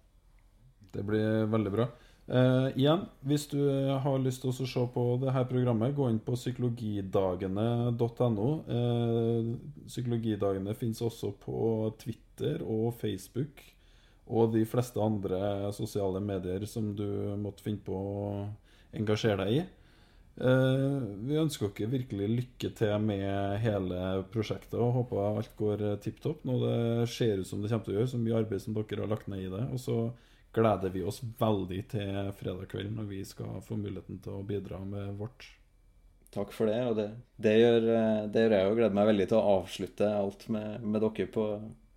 Det 0.94 1.03
blir 1.07 1.29
veldig 1.51 1.73
bra. 1.75 1.87
Eh, 2.25 2.68
igjen, 2.81 3.03
hvis 3.29 3.44
du 3.51 3.61
har 4.01 4.23
lyst 4.23 4.40
til 4.42 4.51
å 4.51 4.55
se 4.57 4.85
på 4.94 5.03
det 5.20 5.33
her 5.35 5.44
programmet, 5.51 5.97
gå 5.97 6.05
inn 6.09 6.20
på 6.25 6.35
psykologidagene.no. 6.38 8.49
Eh, 8.79 9.44
psykologidagene 9.90 10.79
finnes 10.79 11.01
også 11.05 11.29
på 11.42 11.57
Twitter 12.01 12.57
og 12.64 12.94
Facebook 13.01 13.55
og 14.25 14.53
de 14.55 14.64
fleste 14.64 15.01
andre 15.05 15.68
sosiale 15.77 16.20
medier 16.25 16.64
som 16.64 16.97
du 16.97 17.37
måtte 17.37 17.62
finne 17.66 17.85
på 17.85 17.92
å 17.92 18.49
engasjere 18.97 19.44
deg 19.44 19.53
i. 19.59 19.61
Eh, 20.35 20.94
vi 21.29 21.38
ønsker 21.38 21.70
dere 21.70 21.92
virkelig 21.92 22.29
lykke 22.31 22.70
til 22.75 22.94
med 23.07 23.59
hele 23.62 23.99
prosjektet 24.35 24.75
og 24.81 24.94
håper 24.99 25.25
alt 25.29 25.57
går 25.59 25.85
tipp 26.03 26.23
topp. 26.25 26.44
Nå 26.49 26.59
det 26.62 27.09
ser 27.14 27.42
ut 27.42 27.49
som 27.49 27.62
det 27.62 27.70
kommer 27.70 27.87
til 27.87 27.94
å 27.94 27.99
gjøre, 28.01 28.12
så 28.14 28.23
mye 28.23 28.38
arbeid 28.42 28.64
som 28.64 28.77
dere 28.77 29.05
har 29.05 29.12
lagt 29.12 29.31
ned 29.31 29.44
i 29.47 29.53
det. 29.53 29.66
Og 29.70 29.83
så 29.83 29.99
gleder 30.55 30.94
vi 30.94 31.03
oss 31.03 31.20
veldig 31.40 31.83
til 31.90 32.33
fredag 32.38 32.70
kveld 32.70 32.94
når 32.94 33.11
vi 33.11 33.20
skal 33.27 33.61
få 33.66 33.79
muligheten 33.79 34.20
til 34.23 34.38
å 34.38 34.47
bidra 34.47 34.81
med 34.87 35.14
vårt. 35.18 35.47
Takk 36.35 36.55
for 36.55 36.70
det. 36.70 36.81
Og 36.90 36.99
det, 36.99 37.09
det, 37.42 37.55
gjør, 37.61 37.90
eh, 37.94 38.25
det 38.35 38.44
gjør 38.44 38.57
jeg 38.59 38.70
og 38.70 38.81
gleder 38.81 38.99
meg 38.99 39.11
veldig 39.12 39.29
til 39.31 39.40
å 39.40 39.59
avslutte 39.61 40.11
alt 40.18 40.49
med, 40.55 40.83
med 40.83 41.05
dere 41.07 41.31
på, 41.38 41.47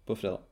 på 0.06 0.20
fredag. 0.20 0.47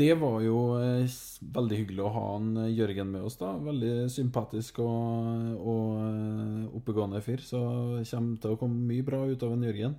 Det 0.00 0.14
var 0.16 0.38
jo 0.40 0.58
eh, 0.80 1.16
veldig 1.52 1.78
hyggelig 1.82 2.04
å 2.06 2.12
ha 2.14 2.22
han 2.30 2.54
eh, 2.62 2.70
Jørgen 2.72 3.10
med 3.12 3.24
oss, 3.28 3.36
da. 3.36 3.50
Veldig 3.60 4.06
sympatisk 4.08 4.78
og, 4.80 5.58
og 5.60 5.98
eh, 6.00 6.62
oppegående 6.78 7.20
fyr. 7.24 7.42
Så 7.44 7.60
det 7.98 8.06
kommer 8.08 8.38
til 8.40 8.54
å 8.54 8.60
komme 8.62 8.86
mye 8.88 9.04
bra 9.04 9.20
ut 9.28 9.44
av 9.44 9.52
en 9.52 9.66
Jørgen. 9.66 9.98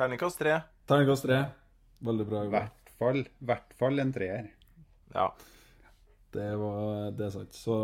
Terningkast 0.00 0.40
tre. 0.40 0.54
Terningkast 0.88 1.26
tre. 1.28 1.42
Veldig 2.08 2.26
bra. 2.30 2.46
I 2.46 2.52
hvert 2.54 2.94
fall, 2.96 3.20
hvert 3.50 3.76
fall 3.76 4.00
en 4.00 4.14
treer. 4.16 4.48
Ja. 5.12 5.26
Det, 6.32 6.48
var, 6.60 7.10
det 7.16 7.26
er 7.28 7.34
sant. 7.34 7.56
Så 7.56 7.76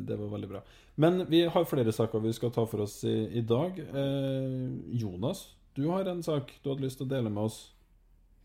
det 0.00 0.16
var 0.20 0.32
veldig 0.32 0.50
bra. 0.54 0.62
Men 1.00 1.26
vi 1.28 1.42
har 1.50 1.68
flere 1.68 1.92
saker 1.92 2.24
vi 2.24 2.32
skal 2.36 2.54
ta 2.54 2.64
for 2.70 2.86
oss 2.86 3.02
i, 3.04 3.14
i 3.36 3.44
dag. 3.44 3.76
Eh, 3.84 4.64
Jonas, 4.96 5.44
du 5.76 5.90
har 5.90 6.08
en 6.08 6.24
sak 6.24 6.56
du 6.62 6.72
hadde 6.72 6.86
lyst 6.86 7.02
til 7.02 7.08
å 7.08 7.12
dele 7.12 7.32
med 7.32 7.50
oss. 7.50 7.60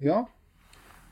Ja. 0.03 0.25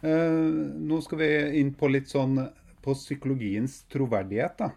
Eh, 0.01 0.41
nå 0.89 1.01
skal 1.01 1.21
vi 1.23 1.29
inn 1.59 1.73
på 1.73 1.89
litt 1.89 2.11
sånn 2.11 2.37
på 2.85 2.93
psykologiens 2.93 3.79
troverdighet, 3.91 4.59
da. 4.59 4.71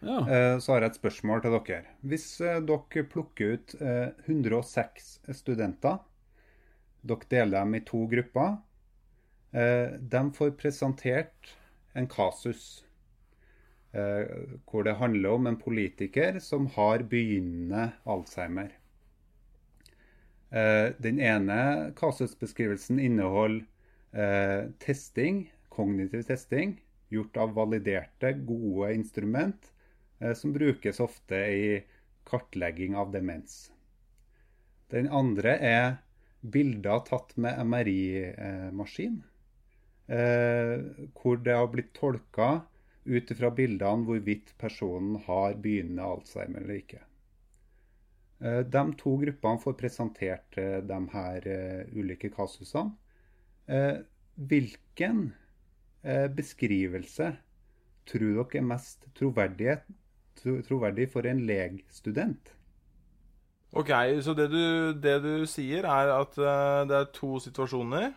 Ja. 0.00 0.18
Eh, 0.28 0.58
så 0.58 0.72
har 0.72 0.82
jeg 0.82 0.94
et 0.94 0.98
spørsmål 0.98 1.42
til 1.44 1.54
dere. 1.54 1.94
Hvis 2.02 2.26
eh, 2.40 2.58
dere 2.64 3.06
plukker 3.12 3.56
ut 3.56 3.74
eh, 3.78 4.10
106 4.26 5.10
studenter, 5.36 6.00
dere 7.06 7.30
deler 7.32 7.60
dem 7.60 7.78
i 7.78 7.82
to 7.86 8.02
grupper, 8.10 8.58
eh, 9.52 9.96
de 10.00 10.22
får 10.36 10.54
presentert 10.60 11.56
en 11.94 12.08
kasus 12.10 12.84
hvor 13.90 14.84
det 14.86 14.92
handler 15.00 15.32
om 15.34 15.48
en 15.50 15.56
politiker 15.58 16.36
som 16.38 16.68
har 16.76 17.02
begynnende 17.10 17.88
Alzheimer. 18.06 18.68
Den 21.02 21.18
ene 21.18 21.56
kasusbeskrivelsen 21.98 23.00
inneholder 23.02 23.64
eh, 24.12 24.70
testing, 24.78 25.44
kognitiv 25.68 26.22
testing, 26.28 26.76
gjort 27.10 27.36
av 27.36 27.54
validerte, 27.54 28.32
gode 28.32 28.94
instrument, 28.94 29.72
eh, 30.18 30.34
som 30.34 30.52
brukes 30.52 31.00
ofte 31.00 31.36
i 31.36 31.82
kartlegging 32.24 32.96
av 32.96 33.12
demens. 33.12 33.70
Den 34.90 35.08
andre 35.08 35.56
er 35.58 35.90
bilder 36.40 37.02
tatt 37.06 37.36
med 37.36 37.58
MRI-maskin, 37.66 39.20
eh, 40.08 40.78
hvor 41.14 41.36
det 41.44 41.54
har 41.54 41.68
blitt 41.70 41.92
tolka 41.94 42.50
ut 43.04 43.30
fra 43.36 43.50
bildene 43.54 44.06
hvorvidt 44.06 44.54
personen 44.58 45.20
har 45.26 45.54
begynnende 45.62 46.06
Alzheimer 46.06 46.64
eller 46.64 46.80
ikke. 46.80 47.02
Eh, 48.40 48.62
de 48.66 48.82
to 48.98 49.14
gruppene 49.20 49.62
får 49.62 49.78
presentert 49.78 50.58
eh, 50.58 50.80
de 50.82 51.00
her 51.14 51.48
ulike 51.94 52.32
kasusene. 52.34 52.96
Eh, 53.70 54.00
hvilken 54.50 55.28
eh, 56.02 56.26
beskrivelse 56.34 57.32
tror 58.10 58.32
dere 58.40 58.58
er 58.58 58.66
mest 58.66 59.04
troverdig, 59.14 59.76
tro, 60.40 60.56
troverdig 60.66 61.06
for 61.12 61.28
en 61.30 61.44
legstudent? 61.46 62.54
Ok, 63.70 63.92
så 64.26 64.34
det 64.34 64.48
du, 64.50 64.64
det 64.98 65.20
du 65.22 65.46
sier, 65.46 65.86
er 65.86 66.10
at 66.16 66.34
eh, 66.40 66.80
det 66.90 66.98
er 66.98 67.14
to 67.14 67.38
situasjoner. 67.42 68.10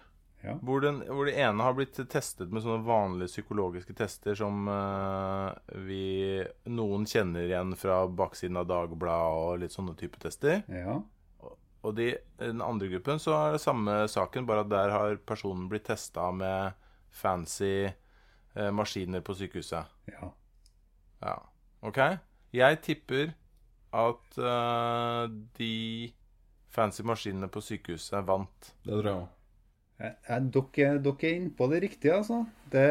Ja. 0.44 0.58
Hvor, 0.60 0.82
den, 0.84 0.98
hvor 1.08 1.30
det 1.30 1.38
ene 1.40 1.64
har 1.64 1.76
blitt 1.78 1.96
testet 2.12 2.50
med 2.52 2.66
sånne 2.66 2.84
vanlige 2.84 3.32
psykologiske 3.32 3.94
tester 3.96 4.36
som 4.36 4.66
uh, 4.68 5.54
vi 5.88 6.42
Noen 6.68 7.08
kjenner 7.08 7.48
igjen 7.48 7.72
fra 7.80 8.02
baksiden 8.12 8.60
av 8.60 8.68
Dagbladet 8.68 9.38
og 9.40 9.62
litt 9.62 9.72
sånne 9.72 9.96
type 9.96 10.20
tester. 10.20 10.66
Ja. 10.68 10.98
Og 11.84 11.96
de, 11.98 12.14
i 12.16 12.48
den 12.48 12.64
andre 12.64 12.88
gruppen 12.94 13.20
så 13.20 13.36
er 13.38 13.56
det 13.56 13.64
samme 13.64 13.96
saken, 14.12 14.48
bare 14.48 14.64
at 14.64 14.72
der 14.72 14.94
har 14.94 15.18
personen 15.28 15.68
blitt 15.72 15.90
testa 15.90 16.30
med 16.32 16.80
fancy 17.14 17.90
eh, 17.90 18.72
maskiner 18.72 19.22
på 19.22 19.36
sykehuset. 19.38 19.92
ja. 20.12 20.32
Ja. 21.24 21.38
OK? 21.84 22.00
Jeg 22.54 22.80
tipper 22.84 23.32
at 23.94 24.38
uh, 24.40 25.30
de 25.58 26.12
fancy 26.74 27.06
maskinene 27.06 27.50
på 27.52 27.62
sykehuset 27.64 28.26
vant. 28.28 28.74
Det 28.84 28.92
tror 28.98 29.10
jeg 29.10 29.22
òg. 29.22 29.32
Eh, 30.04 30.16
eh, 30.36 30.42
Dere, 30.52 30.98
er 31.14 31.36
innpå 31.36 31.68
det 31.72 31.82
riktige, 31.86 32.16
altså. 32.18 32.44
Det, 32.74 32.88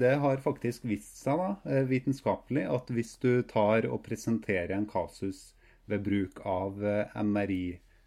det 0.00 0.16
har 0.24 0.42
faktisk 0.44 0.84
vist 0.90 1.22
seg 1.22 1.38
da, 1.40 1.82
vitenskapelig 1.88 2.66
at 2.68 2.90
hvis 2.92 3.14
du 3.22 3.42
tar 3.48 3.86
og 3.88 4.02
presenterer 4.06 4.74
en 4.76 4.88
kasus 4.90 5.52
ved 5.90 6.04
bruk 6.06 6.42
av 6.46 6.82
eh, 6.84 7.06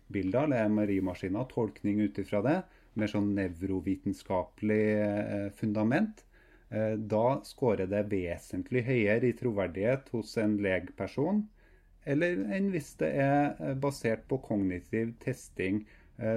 MRI-bilder 0.10 0.44
eller 0.44 0.70
MRI-maskiner, 0.70 1.44
tolkning 1.50 2.02
ut 2.02 2.18
ifra 2.18 2.42
det, 2.42 2.62
med 2.94 3.10
sånn 3.10 3.34
nevrovitenskapelig 3.36 5.02
eh, 5.02 5.50
fundament, 5.56 6.24
eh, 6.70 6.94
da 6.98 7.42
scorer 7.44 7.88
det 7.88 8.04
vesentlig 8.12 8.84
høyere 8.86 9.28
i 9.28 9.34
troverdighet 9.34 10.10
hos 10.14 10.38
en 10.38 10.58
legperson 10.62 11.48
eller 12.06 12.44
enn 12.52 12.70
hvis 12.74 12.94
det 13.00 13.10
er 13.24 13.56
eh, 13.60 13.74
basert 13.74 14.28
på 14.28 14.38
kognitiv 14.38 15.16
testing 15.20 15.86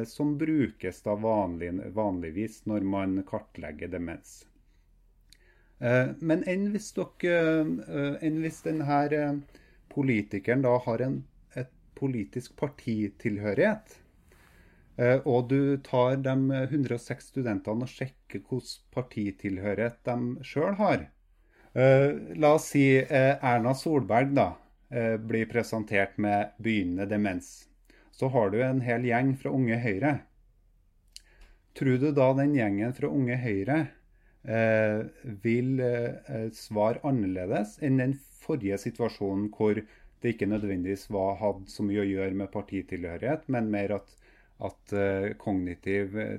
som 0.09 0.39
brukes 0.41 1.03
da 1.05 1.13
vanlig, 1.21 1.69
vanligvis 1.93 2.63
når 2.65 2.85
man 2.89 3.19
kartlegger 3.29 3.91
demens. 3.93 4.47
Men 5.77 6.47
enn 6.49 6.71
hvis, 6.73 6.87
dere, 6.97 7.61
enn 8.25 8.39
hvis 8.41 8.63
denne 8.65 9.27
politikeren 9.93 10.65
da 10.65 10.73
har 10.87 11.05
en 11.05 11.19
politisk 11.97 12.57
partitilhørighet, 12.61 13.97
eh, 15.01 15.19
og 15.25 15.49
du 15.51 15.77
tar 15.85 16.21
de 16.25 16.37
106 16.67 17.33
studentene 17.33 17.87
og 17.87 17.93
sjekker 17.93 18.43
hvilken 18.43 18.93
partitilhørighet 18.95 19.99
de 20.09 20.47
sjøl 20.47 20.77
har. 20.81 21.09
Eh, 21.77 22.37
la 22.41 22.55
oss 22.57 22.71
si 22.73 22.87
eh, 23.01 23.35
Erna 23.37 23.75
Solberg 23.77 24.37
da, 24.37 24.53
blir 24.87 25.49
presentert 25.51 26.13
med 26.23 26.53
begynnende 26.63 27.09
demens. 27.11 27.67
Så 28.15 28.29
har 28.31 28.53
du 28.53 28.61
en 28.63 28.79
hel 28.87 29.03
gjeng 29.03 29.33
fra 29.35 29.51
Unge 29.51 29.81
Høyre. 29.83 30.13
Tror 31.75 31.99
du 31.99 32.13
da 32.15 32.29
den 32.39 32.55
gjengen 32.55 32.95
fra 32.95 33.11
Unge 33.11 33.35
Høyre 33.43 33.81
vil 35.43 35.83
svare 36.55 37.03
annerledes 37.03 37.75
enn 37.83 37.99
den 37.99 38.15
forrige 38.47 38.79
situasjonen 38.79 39.49
hvor 39.57 39.83
det 40.27 40.35
ikke 40.35 40.49
nødvendigvis 40.51 41.07
var, 41.15 41.37
hadde 41.43 41.71
så 41.73 41.87
mye 41.87 42.03
å 42.05 42.09
gjøre 42.11 42.39
med 42.43 42.53
partitilhørighet, 42.55 43.47
men 43.57 43.71
mer 43.75 43.97
at, 44.01 44.15
at 44.71 44.95
eh, 45.05 45.29
kognitiv 45.43 46.19
eh, 46.25 46.39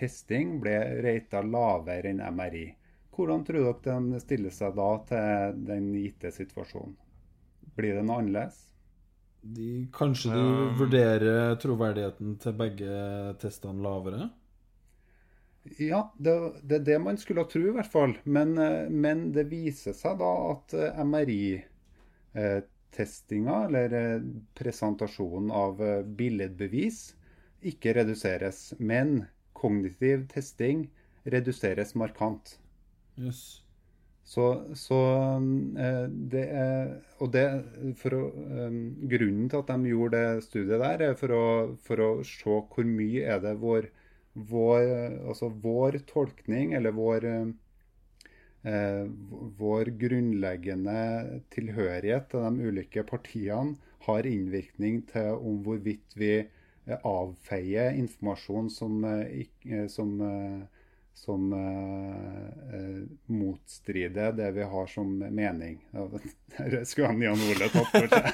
testing 0.00 0.56
ble 0.64 0.76
rata 1.06 1.42
lavere 1.56 2.12
enn 2.14 2.22
MRI. 2.38 2.66
Hvordan 3.16 3.44
tror 3.48 3.68
dere 3.86 3.98
de 4.12 4.20
stiller 4.22 4.54
seg 4.60 4.76
da 4.78 4.88
til 5.10 5.60
den 5.72 5.90
gitte 5.96 6.32
situasjonen? 6.36 6.96
Blir 7.78 7.98
det 7.98 8.04
noe 8.08 8.22
annerledes? 8.22 8.62
De, 9.56 9.68
kanskje 9.98 10.30
du 10.34 10.40
Um. 10.40 10.76
vurderer 10.80 11.54
troverdigheten 11.62 12.36
til 12.44 12.56
begge 12.60 12.98
testene 13.44 13.84
lavere? 13.88 14.28
Ja, 15.78 15.98
det, 16.18 16.32
det 16.62 16.74
er 16.80 16.84
det 16.86 16.98
man 17.02 17.18
skulle 17.18 17.44
tro 17.50 17.60
i 17.66 17.74
hvert 17.74 17.90
fall. 17.90 18.14
Men, 18.24 18.54
eh, 18.62 18.88
men 18.90 19.24
det 19.34 19.48
viser 19.50 19.96
seg 19.98 20.18
da 20.22 20.30
at 20.52 20.76
MRI-testinga, 22.92 23.66
eller 23.66 23.92
eh, 23.92 24.20
presentasjonen 24.54 25.50
av 25.50 25.82
eh, 25.82 26.02
billedbevis, 26.02 27.14
ikke 27.62 27.94
reduseres. 27.94 28.74
Men 28.78 29.26
kognitiv 29.52 30.28
testing 30.28 30.90
reduseres 31.24 31.94
markant. 31.94 32.58
Yes. 33.16 33.62
Så, 34.24 34.74
så 34.74 35.00
eh, 35.78 36.08
det 36.08 36.48
er 36.50 36.96
Og 37.20 37.30
det 37.32 37.46
for 37.96 38.12
å, 38.12 38.22
Grunnen 39.08 39.48
til 39.48 39.60
at 39.60 39.68
de 39.70 39.92
gjorde 39.92 40.18
det 40.18 40.42
studiet 40.44 40.80
der, 40.82 41.02
er 41.10 41.14
for 41.14 41.32
å, 41.32 41.76
for 41.78 42.02
å 42.02 42.10
se 42.24 42.44
hvor 42.72 42.84
mye 42.84 43.22
er 43.22 43.40
det 43.40 43.54
vår, 43.60 43.86
vår, 44.34 44.82
altså 45.30 45.48
vår 45.48 46.02
tolkning, 46.10 46.74
eller 46.74 46.92
vår 46.92 47.24
vår 48.66 49.90
grunnleggende 50.00 51.00
tilhørighet 51.54 52.24
til 52.32 52.40
de 52.42 52.66
ulike 52.70 53.04
partiene 53.06 53.76
har 54.06 54.26
innvirkning 54.28 55.00
til 55.10 55.32
om 55.34 55.62
hvorvidt 55.66 56.14
vi 56.18 56.32
eh, 56.38 56.98
avfeier 57.02 57.90
informasjon 57.98 58.70
som, 58.70 59.04
eh, 59.04 59.46
eh, 59.66 59.86
som, 59.90 60.20
eh, 60.22 60.60
som 61.16 61.52
eh, 61.56 62.48
eh, 62.78 63.02
motstrider 63.32 64.32
det 64.38 64.50
vi 64.58 64.64
har 64.74 64.86
som 64.92 65.08
mening. 65.18 65.76
Det 66.56 66.86
skulle 66.88 67.08
han 67.10 67.22
Jan 67.22 67.42
Ole 67.50 67.66
tatt 67.68 67.90
for 67.92 68.06
seg. 68.08 68.24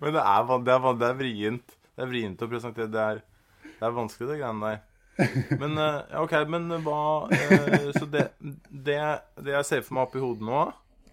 Men 0.00 0.12
det 0.12 0.22
er, 0.22 0.42
det 0.66 0.74
er, 0.74 0.80
det 1.00 1.08
er 1.08 1.18
vrient. 1.18 1.68
Det 1.96 2.02
er 2.04 2.10
vrient 2.10 2.42
å 2.42 2.48
presentere. 2.50 2.92
Det 2.92 3.02
er, 3.02 3.16
det 3.64 3.84
er 3.86 3.96
vanskelig, 3.96 4.28
det 4.28 4.40
greiene 4.42 4.70
der. 4.70 4.78
Men 5.62 5.78
eh, 5.80 6.16
OK, 6.20 6.32
men 6.52 6.68
hva 6.84 6.98
eh, 7.32 7.90
Så 7.96 8.04
det, 8.12 8.26
det, 8.70 8.98
det 9.40 9.54
jeg 9.54 9.64
ser 9.68 9.84
for 9.86 9.96
meg 9.96 10.08
oppi 10.08 10.20
hodet 10.22 10.44
nå, 10.44 10.64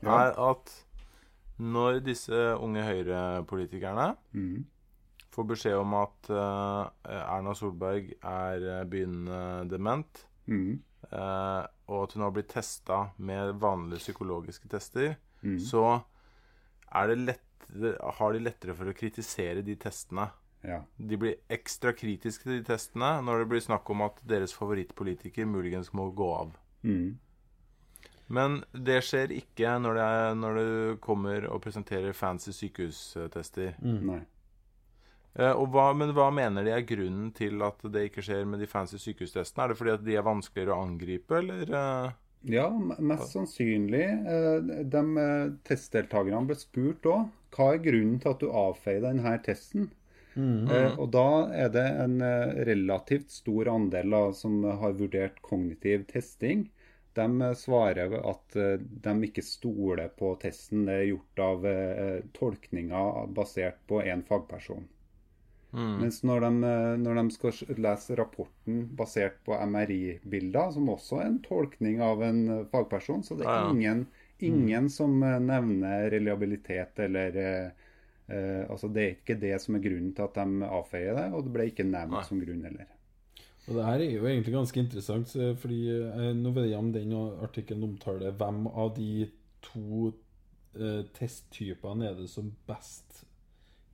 er 0.03 0.33
at 0.49 0.73
når 1.63 2.01
disse 2.03 2.33
unge 2.59 2.81
Høyre-politikerne 2.83 4.09
Mm. 4.35 4.65
får 5.33 5.45
beskjed 5.53 5.77
om 5.79 5.93
at 5.97 6.29
uh, 6.33 6.89
Erna 7.07 7.53
Solberg 7.57 8.11
er 8.19 8.83
begynnende 8.89 9.69
dement, 9.71 10.25
Mm. 10.49 10.81
uh, 11.13 11.63
og 11.87 12.01
at 12.03 12.13
hun 12.17 12.25
har 12.25 12.33
blitt 12.35 12.49
testa 12.51 12.97
med 13.17 13.53
vanlige 13.61 14.01
psykologiske 14.03 14.67
tester, 14.69 15.15
Mm. 15.43 15.57
så 15.59 16.01
er 16.93 17.07
det 17.13 17.17
lett, 17.29 17.69
har 18.19 18.33
de 18.35 18.39
lettere 18.43 18.75
for 18.75 18.85
å 18.91 18.93
kritisere 18.97 19.63
de 19.63 19.75
testene. 19.79 20.27
Ja. 20.63 20.79
De 20.97 21.17
blir 21.19 21.35
ekstra 21.51 21.91
kritiske 21.95 22.47
til 22.47 22.59
de 22.61 22.65
testene 22.71 23.17
når 23.25 23.43
det 23.43 23.49
blir 23.51 23.63
snakk 23.65 23.89
om 23.91 24.05
at 24.05 24.21
deres 24.27 24.53
favorittpolitiker 24.55 25.47
muligens 25.49 25.91
må 25.93 26.09
gå 26.15 26.29
av. 26.37 26.53
Mm. 26.87 27.17
Men 28.33 28.61
det 28.71 29.01
skjer 29.05 29.33
ikke 29.35 29.75
når, 29.83 29.99
det 29.99 30.05
er, 30.17 30.37
når 30.39 30.59
du 30.59 30.69
kommer 31.03 31.49
og 31.51 31.59
presenterer 31.65 32.15
fancy 32.15 32.53
sykehustester. 32.55 33.75
Mm. 33.83 33.99
Nei. 34.07 34.21
Eh, 35.35 35.51
og 35.51 35.67
hva, 35.73 35.89
men 35.97 36.13
hva 36.15 36.29
mener 36.33 36.65
de 36.65 36.73
er 36.73 36.85
grunnen 36.87 37.31
til 37.35 37.61
at 37.65 37.81
det 37.93 38.07
ikke 38.07 38.23
skjer 38.25 38.45
med 38.47 38.61
de 38.63 38.69
fancy 38.69 38.99
sykehustestene? 39.01 39.65
Er 39.65 39.73
det 39.73 39.79
fordi 39.79 39.95
at 39.97 40.05
de 40.05 40.17
er 40.19 40.25
vanskeligere 40.25 40.75
å 40.75 40.85
angripe, 40.87 41.39
eller? 41.41 41.65
eh? 41.67 42.11
Ja, 42.53 42.67
mest 42.99 43.31
sannsynlig. 43.33 44.03
Eh, 44.03 44.83
De 44.93 45.03
eh, 45.23 45.51
testdeltakerne 45.67 46.43
ble 46.49 46.57
spurt 46.59 47.07
òg 47.09 47.27
hva 47.53 47.67
er 47.75 47.83
grunnen 47.85 48.17
til 48.21 48.31
at 48.33 48.41
du 48.41 48.49
avfeier 48.49 49.03
denne 49.05 49.35
testen. 49.45 49.91
Eh, 50.67 50.91
Og 51.03 51.11
da 51.13 51.23
er 51.63 51.69
det 51.75 51.83
en 52.05 52.15
eh, 52.21 52.53
relativt 52.69 53.31
stor 53.31 53.69
andel 53.73 54.09
da, 54.15 54.21
som 54.33 54.63
har 54.63 54.93
vurdert 55.01 55.41
kognitiv 55.41 56.05
testing. 56.13 56.65
De 57.19 57.27
eh, 57.47 57.53
svarer 57.63 58.15
at 58.33 58.57
de 59.07 59.13
ikke 59.29 59.45
stoler 59.45 60.09
på 60.23 60.33
testen. 60.45 60.85
Det 60.87 60.97
er 60.99 61.09
gjort 61.11 61.43
av 61.49 61.67
eh, 61.73 62.19
tolkninger 62.39 63.27
basert 63.39 63.79
på 63.87 64.01
én 64.03 64.23
fagperson. 64.31 64.89
Mens 66.01 66.17
når 66.27 66.41
de, 66.45 66.49
når 67.03 67.15
de 67.19 67.23
skal 67.35 67.77
lese 67.85 68.15
rapporten 68.17 68.81
basert 68.99 69.39
på 69.45 69.55
MRI-bilder, 69.71 70.71
som 70.75 70.89
også 70.93 71.19
er 71.21 71.27
en 71.29 71.39
tolkning 71.45 72.01
av 72.01 72.21
en 72.25 72.41
fagperson, 72.71 73.23
så 73.25 73.37
det 73.39 73.47
er 73.53 73.65
ingen, 73.69 74.03
ingen 74.49 74.89
som 74.89 75.15
eh, 75.23 75.39
nevner 75.41 76.09
reliabilitet 76.13 76.99
eller 77.07 77.37
eh, 77.45 77.89
eh, 78.33 78.63
Altså, 78.65 78.89
det 78.89 79.03
er 79.03 79.15
ikke 79.15 79.39
det 79.41 79.53
som 79.61 79.77
er 79.77 79.85
grunnen 79.85 80.11
til 80.17 80.25
at 80.25 80.39
de 80.39 80.67
avfeier 80.67 81.17
det, 81.19 81.29
og 81.33 81.45
det 81.45 81.53
ble 81.55 81.69
ikke 81.69 81.87
nevnt 81.87 82.17
Nei. 82.17 82.25
som 82.27 82.41
grunn 82.41 82.65
heller. 82.67 82.91
Og 83.63 83.77
det 83.77 83.85
her 83.87 84.01
er 84.03 84.11
jo 84.11 84.27
egentlig 84.27 84.53
ganske 84.57 84.81
interessant, 84.81 85.35
fordi 85.61 85.81
eh, 85.93 86.31
nå 86.35 86.51
vet 86.55 86.71
jeg 86.71 86.79
om 86.81 86.91
den 86.95 87.13
artikkelen 87.45 87.87
omtaler 87.87 88.35
hvem 88.39 88.65
av 88.67 88.91
de 88.97 89.29
to 89.63 90.09
eh, 90.75 91.03
testtypene 91.15 92.09
er 92.09 92.17
det 92.17 92.27
som 92.31 92.49
best 92.67 93.23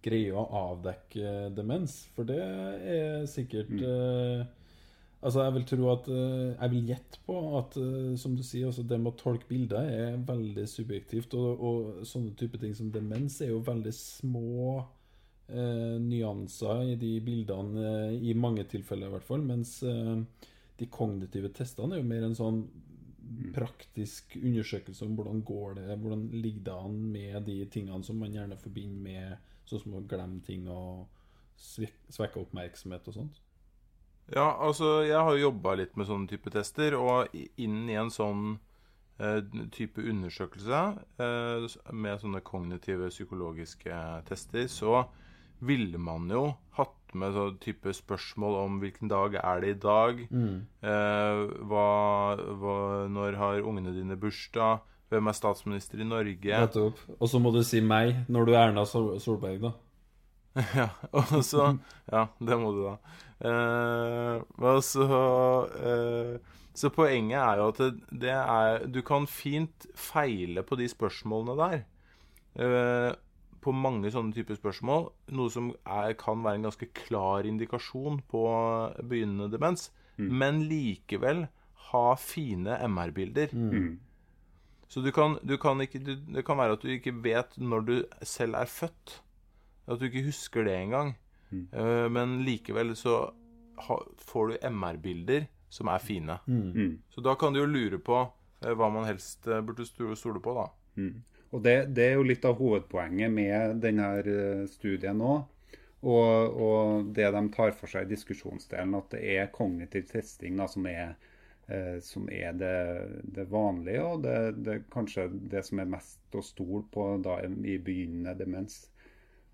greier 0.05 0.37
å 0.39 0.47
avdekke 0.71 1.49
demens. 1.55 2.01
For 2.15 2.27
det 2.27 2.39
er 2.39 3.27
sikkert 3.29 3.75
eh, 3.77 4.47
Altså, 5.19 5.41
jeg 5.43 5.53
vil 5.57 5.65
tro 5.67 5.87
at 5.91 6.05
eh, 6.07 6.51
Jeg 6.53 6.71
vil 6.71 6.91
gjette 6.93 7.19
på 7.25 7.39
at, 7.59 7.75
eh, 7.79 8.13
som 8.19 8.37
du 8.37 8.43
sier, 8.45 8.69
altså 8.69 8.85
det 8.87 8.99
med 9.01 9.11
å 9.11 9.19
tolke 9.19 9.49
bilder 9.49 9.89
er 9.91 10.21
veldig 10.27 10.63
subjektivt. 10.69 11.35
Og, 11.35 11.63
og 11.69 12.05
sånne 12.07 12.35
type 12.39 12.59
ting 12.61 12.75
som 12.77 12.91
demens 12.93 13.41
er 13.43 13.51
jo 13.51 13.59
veldig 13.65 13.93
små 13.95 14.77
eh, 14.79 15.97
nyanser 16.03 16.93
i 16.93 16.95
de 17.01 17.17
bildene, 17.25 17.83
eh, 17.89 18.29
i 18.31 18.37
mange 18.37 18.63
tilfeller 18.71 19.09
i 19.09 19.17
hvert 19.17 19.27
fall. 19.27 19.43
Mens 19.43 19.81
eh, 19.83 20.15
de 20.79 20.87
kognitive 20.87 21.51
testene 21.55 21.97
er 21.97 22.03
jo 22.03 22.11
mer 22.13 22.29
en 22.29 22.39
sånn 22.39 22.63
praktisk 23.53 24.39
undersøkelse 24.39 25.05
om 25.05 25.19
hvordan 25.19 25.43
går 25.45 25.75
det, 25.81 25.99
hvordan 26.01 26.23
ligger 26.33 26.63
det 26.65 26.77
an 26.87 26.95
med 27.11 27.43
de 27.45 27.59
tingene 27.69 28.01
som 28.07 28.17
man 28.17 28.33
gjerne 28.33 28.57
forbinder 28.57 29.03
med 29.03 29.51
sånn 29.69 29.83
som 29.83 29.99
å 29.99 30.05
glemme 30.09 30.41
ting 30.47 30.65
og 30.71 31.05
svekke 31.59 32.39
oppmerksomhet 32.41 33.11
og 33.11 33.17
sånt. 33.19 33.43
Ja, 34.35 34.47
altså, 34.61 34.99
jeg 35.07 35.17
har 35.17 35.35
jo 35.35 35.49
jobba 35.49 35.75
litt 35.79 35.95
med 35.97 36.09
sånne 36.09 36.29
type 36.29 36.51
tester, 36.53 36.97
og 36.99 37.33
inn 37.33 37.87
i 37.89 37.97
en 37.97 38.11
sånn 38.13 38.59
eh, 39.17 39.39
type 39.73 40.03
undersøkelse 40.03 40.81
eh, 41.21 41.65
med 41.91 42.21
sånne 42.21 42.43
kognitive 42.45 43.09
psykologiske 43.13 44.03
tester, 44.29 44.69
så 44.69 45.07
ville 45.65 45.99
man 45.99 46.29
jo 46.31 46.45
hatt 46.77 46.95
med 47.17 47.33
sånn 47.33 47.57
type 47.63 47.91
spørsmål 47.95 48.59
om 48.61 48.77
hvilken 48.83 49.09
dag 49.11 49.39
er 49.41 49.63
det 49.63 49.73
i 49.73 49.79
dag, 49.81 50.21
eh, 50.29 51.41
hva, 51.71 51.89
hva, 52.61 52.77
når 53.09 53.41
har 53.41 53.65
ungene 53.65 53.95
dine 53.97 54.17
bursdag, 54.19 54.85
hvem 55.09 55.25
er 55.25 55.33
statsminister 55.33 56.01
i 56.03 56.05
Norge? 56.05 56.53
Nettopp. 56.53 57.01
Og 57.17 57.29
så 57.31 57.41
må 57.41 57.49
du 57.55 57.63
si 57.65 57.81
meg 57.81 58.27
når 58.29 58.45
du 58.45 58.51
er 58.53 58.67
Erna 58.67 58.85
Solberg, 58.85 59.63
da. 59.63 59.73
Ja, 60.79 60.89
og 61.13 61.43
så 61.45 61.77
Ja, 62.13 62.27
det 62.39 62.57
må 62.59 62.71
du 62.73 62.81
da. 62.87 62.95
Eh, 63.39 64.41
og 64.59 64.81
så 64.83 65.05
eh, 65.79 66.33
Så 66.75 66.89
poenget 66.91 67.37
er 67.39 67.61
jo 67.61 67.67
at 67.71 67.77
det, 67.79 67.89
det 68.25 68.33
er 68.35 68.87
Du 68.91 69.01
kan 69.05 69.27
fint 69.29 69.85
feile 69.95 70.63
på 70.65 70.75
de 70.79 70.89
spørsmålene 70.91 71.55
der. 71.59 71.83
Eh, 72.59 73.11
på 73.59 73.71
mange 73.75 74.07
sånne 74.11 74.31
typer 74.35 74.55
spørsmål. 74.55 75.09
Noe 75.35 75.51
som 75.51 75.73
er, 75.83 76.13
kan 76.19 76.43
være 76.43 76.61
en 76.61 76.67
ganske 76.69 76.87
klar 76.95 77.43
indikasjon 77.47 78.21
på 78.31 78.43
begynnende 79.03 79.51
demens. 79.51 79.89
Men 80.31 80.61
likevel 80.67 81.45
ha 81.91 82.05
fine 82.19 82.77
MR-bilder. 82.87 83.51
Så 84.89 85.03
du 85.05 85.11
kan, 85.11 85.37
du 85.43 85.57
kan 85.61 85.79
ikke 85.83 85.99
du, 85.99 86.15
Det 86.15 86.45
kan 86.47 86.57
være 86.57 86.73
at 86.77 86.81
du 86.83 86.87
ikke 86.91 87.13
vet 87.23 87.57
når 87.57 87.81
du 87.87 87.95
selv 88.23 88.55
er 88.55 88.65
født. 88.65 89.21
At 89.89 89.99
du 89.99 90.07
ikke 90.09 90.27
husker 90.29 90.67
det 90.67 90.77
engang. 90.77 91.15
Eh, 91.51 92.07
men 92.13 92.39
likevel 92.45 92.93
så 92.97 93.21
ha, 93.87 93.97
får 94.29 94.51
du 94.51 94.67
MR-bilder 94.69 95.47
som 95.69 95.89
er 95.89 96.03
fine. 96.03 96.37
Mm. 96.45 96.99
Så 97.09 97.21
da 97.25 97.35
kan 97.35 97.53
du 97.53 97.61
jo 97.61 97.69
lure 97.69 97.99
på 98.01 98.19
uh, 98.21 98.73
hva 98.73 98.89
man 98.93 99.05
helst 99.05 99.47
uh, 99.47 99.61
burde 99.65 99.85
stole 99.85 100.41
på, 100.41 100.55
da. 100.57 100.65
Og 101.49 101.63
det, 101.65 101.75
det 101.97 102.05
er 102.05 102.19
jo 102.19 102.25
litt 102.25 102.45
av 102.45 102.57
hovedpoenget 102.59 103.31
med 103.33 103.79
denne 103.81 104.09
studien 104.69 105.17
nå. 105.17 105.39
Og, 105.99 106.59
og 106.63 107.09
det 107.15 107.27
de 107.35 107.41
tar 107.51 107.73
for 107.75 107.91
seg 107.91 108.05
i 108.05 108.13
diskusjonsdelen, 108.13 108.95
at 108.95 109.09
det 109.15 109.23
er 109.35 109.49
kognitiv 109.51 110.05
testing 110.11 110.59
da, 110.59 110.67
som 110.71 110.85
er, 110.87 111.17
eh, 111.67 111.97
som 112.05 112.29
er 112.31 112.53
det, 112.55 112.75
det 113.35 113.49
vanlige, 113.51 114.05
og 114.05 114.23
det, 114.23 114.37
det 114.63 114.77
kanskje 114.93 115.27
det 115.51 115.65
som 115.67 115.81
er 115.83 115.91
mest 115.97 116.37
å 116.39 116.43
stole 116.45 116.85
på 116.93 117.09
da, 117.25 117.41
i 117.43 117.75
begynnende 117.83 118.37
demens. 118.39 118.85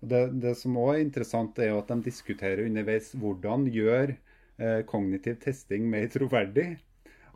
Det, 0.06 0.22
det 0.42 0.54
som 0.58 0.78
òg 0.78 0.94
er 0.94 1.04
interessant, 1.04 1.58
er 1.58 1.72
jo 1.72 1.82
at 1.82 1.92
de 1.92 2.00
diskuterer 2.06 2.66
underveis 2.66 3.12
hvordan 3.18 3.66
gjør 3.74 4.14
eh, 4.14 4.82
kognitiv 4.88 5.40
testing 5.42 5.88
mer 5.90 6.08
troverdig. 6.12 6.76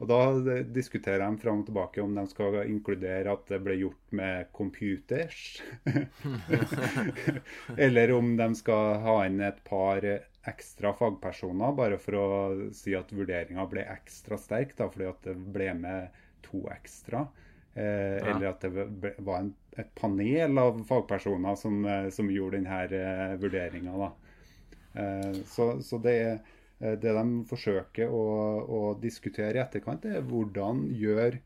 Og 0.00 0.09
da 0.09 0.62
diskuterer 0.64 1.20
de 1.20 1.40
fram 1.42 1.61
og 1.61 1.66
tilbake 1.68 2.00
om 2.00 2.14
de 2.16 2.22
skal 2.30 2.62
inkludere 2.62 3.35
at 3.35 3.50
det 3.52 3.59
ble 3.61 3.74
gjort 3.83 4.14
med 4.16 4.48
computers. 4.56 5.61
Eller 7.87 8.14
om 8.16 8.33
de 8.38 8.46
skal 8.56 8.96
ha 9.04 9.18
inn 9.26 9.42
et 9.44 9.61
par 9.66 10.06
ekstra 10.48 10.94
fagpersoner, 10.96 11.76
bare 11.76 12.00
for 12.00 12.16
å 12.16 12.30
si 12.72 12.96
at 12.96 13.12
vurderinga 13.12 13.66
ble 13.68 13.85
ekstra 13.92 14.40
sterk, 14.40 14.72
da, 14.78 14.88
fordi 14.88 15.11
at 15.11 15.28
det 15.28 15.37
ble 15.52 15.68
med 15.83 16.16
to 16.48 16.64
ekstra. 16.72 17.26
Eh, 17.74 18.18
Eller 18.30 18.48
at 18.50 18.61
det 18.66 18.70
ble- 18.74 19.14
var 19.22 19.38
en, 19.44 19.52
et 19.78 19.90
panel 19.94 20.59
av 20.59 20.80
fagpersoner 20.88 21.54
som, 21.56 21.85
eh, 21.87 22.09
som 22.11 22.30
gjorde 22.30 22.59
denne 22.59 22.80
eh, 22.98 23.37
vurderinga. 23.40 24.11
Eh, 24.94 25.33
så, 25.46 25.68
så 25.83 25.98
det, 26.02 26.16
eh, 26.80 26.96
det 26.98 27.12
de 27.14 27.24
forsøker 27.50 28.11
å, 28.11 28.24
å 28.66 28.80
diskutere 29.00 29.54
i 29.59 29.62
etterkant, 29.62 30.04
er 30.11 30.20
hvordan 30.26 30.88
gjør 30.98 31.38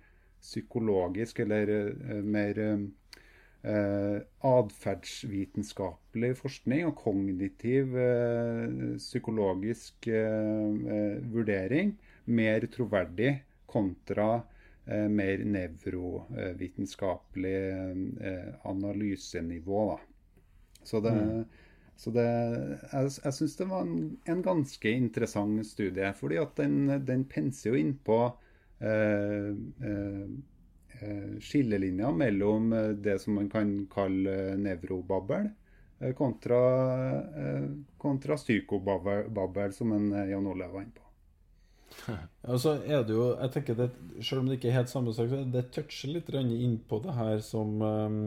psykologisk 0.44 1.40
eller 1.44 1.70
eh, 1.76 2.22
mer 2.24 2.58
eh, 2.64 4.18
atferdsvitenskapelig 4.44 6.34
forskning 6.40 6.84
og 6.88 6.96
kognitiv 7.00 7.94
psykologisk 9.00 10.08
vurdering 11.32 11.94
mer 12.28 12.66
troverdig 12.74 13.32
kontra 13.72 14.28
mer 14.86 15.44
nevrovitenskapelig 15.44 17.60
eh, 18.20 18.54
analysenivå. 18.68 19.90
Da. 19.90 19.98
Så 20.84 21.00
det, 21.00 21.44
så 21.96 22.10
det 22.10 22.26
Jeg, 22.92 23.10
jeg 23.24 23.32
syns 23.38 23.56
det 23.56 23.66
var 23.70 23.80
en, 23.86 24.18
en 24.28 24.42
ganske 24.44 24.90
interessant 24.90 25.66
studie, 25.66 26.12
fordi 26.18 26.36
at 26.42 26.56
den, 26.60 27.04
den 27.06 27.24
penser 27.30 27.70
jo 27.72 27.76
innpå 27.80 28.18
eh, 28.84 29.50
eh, 29.88 30.26
skillelinja 31.00 31.40
skillelinjer 31.40 32.12
mellom 32.20 32.72
eh, 32.72 32.88
det 33.06 33.18
som 33.22 33.34
man 33.40 33.48
kan 33.52 33.68
kalle 33.92 34.56
nevrobabbel, 34.60 35.48
eh, 36.00 36.12
kontra, 36.18 36.60
eh, 37.44 37.68
kontra 37.96 38.36
psykobabbel, 38.36 39.72
som 39.72 39.92
en 39.96 40.12
eh, 40.12 40.30
Jan 40.34 40.46
Ole 40.52 40.68
var 40.68 40.80
inne 40.84 40.98
på. 40.98 41.03
Ja, 42.08 42.56
så 42.62 42.76
er 42.84 43.04
det 43.06 43.14
jo, 43.16 43.28
jeg 43.38 43.52
tenker 43.54 43.78
det, 43.78 43.90
Selv 44.20 44.42
om 44.42 44.48
det 44.48 44.58
ikke 44.58 44.72
er 44.72 44.80
helt 44.80 44.92
samme 44.92 45.14
sak, 45.16 45.32
det 45.52 45.68
toucher 45.74 46.12
litt 46.12 46.28
inn 46.34 46.78
på 46.88 47.00
det 47.04 47.14
her 47.16 47.40
som, 47.44 47.80
um, 47.82 48.20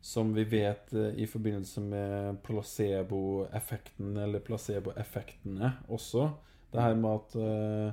som 0.00 0.34
vi 0.34 0.44
vet 0.48 0.92
eh, 0.94 1.22
i 1.22 1.26
forbindelse 1.26 1.82
med 1.84 2.42
placeboeffekten, 2.46 4.16
eller 4.16 4.44
placeboeffektene 4.44 5.72
også. 5.88 6.28
Det 6.72 6.84
her 6.84 6.94
med 7.00 7.16
at 7.16 7.36
uh, 7.40 7.92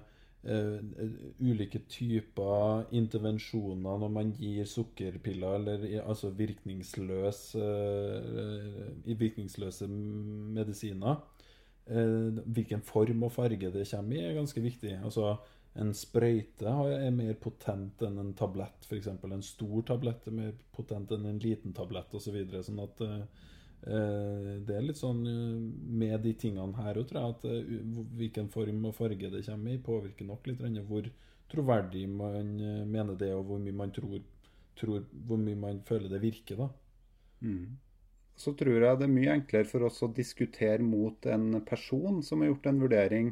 uh, 0.52 0.80
ulike 1.40 1.80
typer 1.90 2.84
intervensjoner 2.96 4.02
når 4.02 4.12
man 4.12 4.34
gir 4.38 4.68
sukkerpiller, 4.70 5.56
eller 5.60 5.86
altså 6.04 6.30
virkningsløs, 6.36 7.56
uh, 7.56 9.16
virkningsløse 9.20 9.88
medisiner, 9.88 11.24
hvilken 11.86 12.82
form 12.82 13.28
og 13.28 13.34
farge 13.36 13.70
det 13.70 13.84
kommer 13.92 14.16
i, 14.18 14.24
er 14.26 14.38
ganske 14.38 14.62
viktig. 14.64 14.96
Altså, 15.06 15.36
en 15.76 15.92
sprøyte 15.94 16.72
er 16.72 17.12
mer 17.12 17.36
potent 17.42 18.02
enn 18.08 18.20
en 18.22 18.32
tablett, 18.38 18.88
f.eks. 18.88 19.10
En 19.12 19.44
stor 19.44 19.84
tablett 19.90 20.28
er 20.30 20.38
mer 20.38 20.54
potent 20.76 21.12
enn 21.12 21.28
en 21.28 21.42
liten 21.44 21.76
tablett, 21.76 22.14
osv. 22.16 22.30
Så 22.30 22.36
videre. 22.36 22.64
sånn 22.64 22.80
at 22.84 23.04
eh, 23.06 24.54
det 24.66 24.78
er 24.78 24.86
litt 24.86 25.02
sånn 25.02 25.22
eh, 25.28 25.60
med 26.00 26.24
de 26.24 26.34
tingene 26.40 26.80
her 26.80 27.02
òg, 27.02 27.10
tror 27.10 27.22
jeg, 27.22 27.36
at 27.36 27.48
eh, 27.52 28.08
hvilken 28.22 28.48
form 28.54 28.88
og 28.88 28.96
farge 28.96 29.32
det 29.34 29.44
kommer 29.50 29.76
i, 29.76 29.84
påvirker 29.84 30.30
nok 30.30 30.48
litt 30.48 30.64
hvor 30.88 31.12
troverdig 31.52 32.06
man 32.10 32.56
eh, 32.60 32.86
mener 32.88 33.20
det, 33.20 33.34
og 33.36 33.52
hvor 33.52 33.60
mye 33.62 33.76
man 33.76 33.92
tror, 33.96 34.22
tror 34.80 35.04
Hvor 35.28 35.38
mye 35.40 35.60
man 35.60 35.84
føler 35.88 36.10
det 36.10 36.22
virker, 36.24 36.64
da. 36.64 36.70
Mm. 37.42 37.78
Så 38.36 38.52
tror 38.60 38.84
jeg 38.84 39.00
det 39.00 39.08
er 39.08 39.16
mye 39.16 39.34
enklere 39.38 39.68
for 39.70 39.86
oss 39.88 40.02
å 40.04 40.12
diskutere 40.12 40.84
mot 40.84 41.26
en 41.32 41.62
person 41.68 42.22
som 42.24 42.42
har 42.42 42.52
gjort 42.52 42.70
en 42.72 42.82
vurdering, 42.84 43.30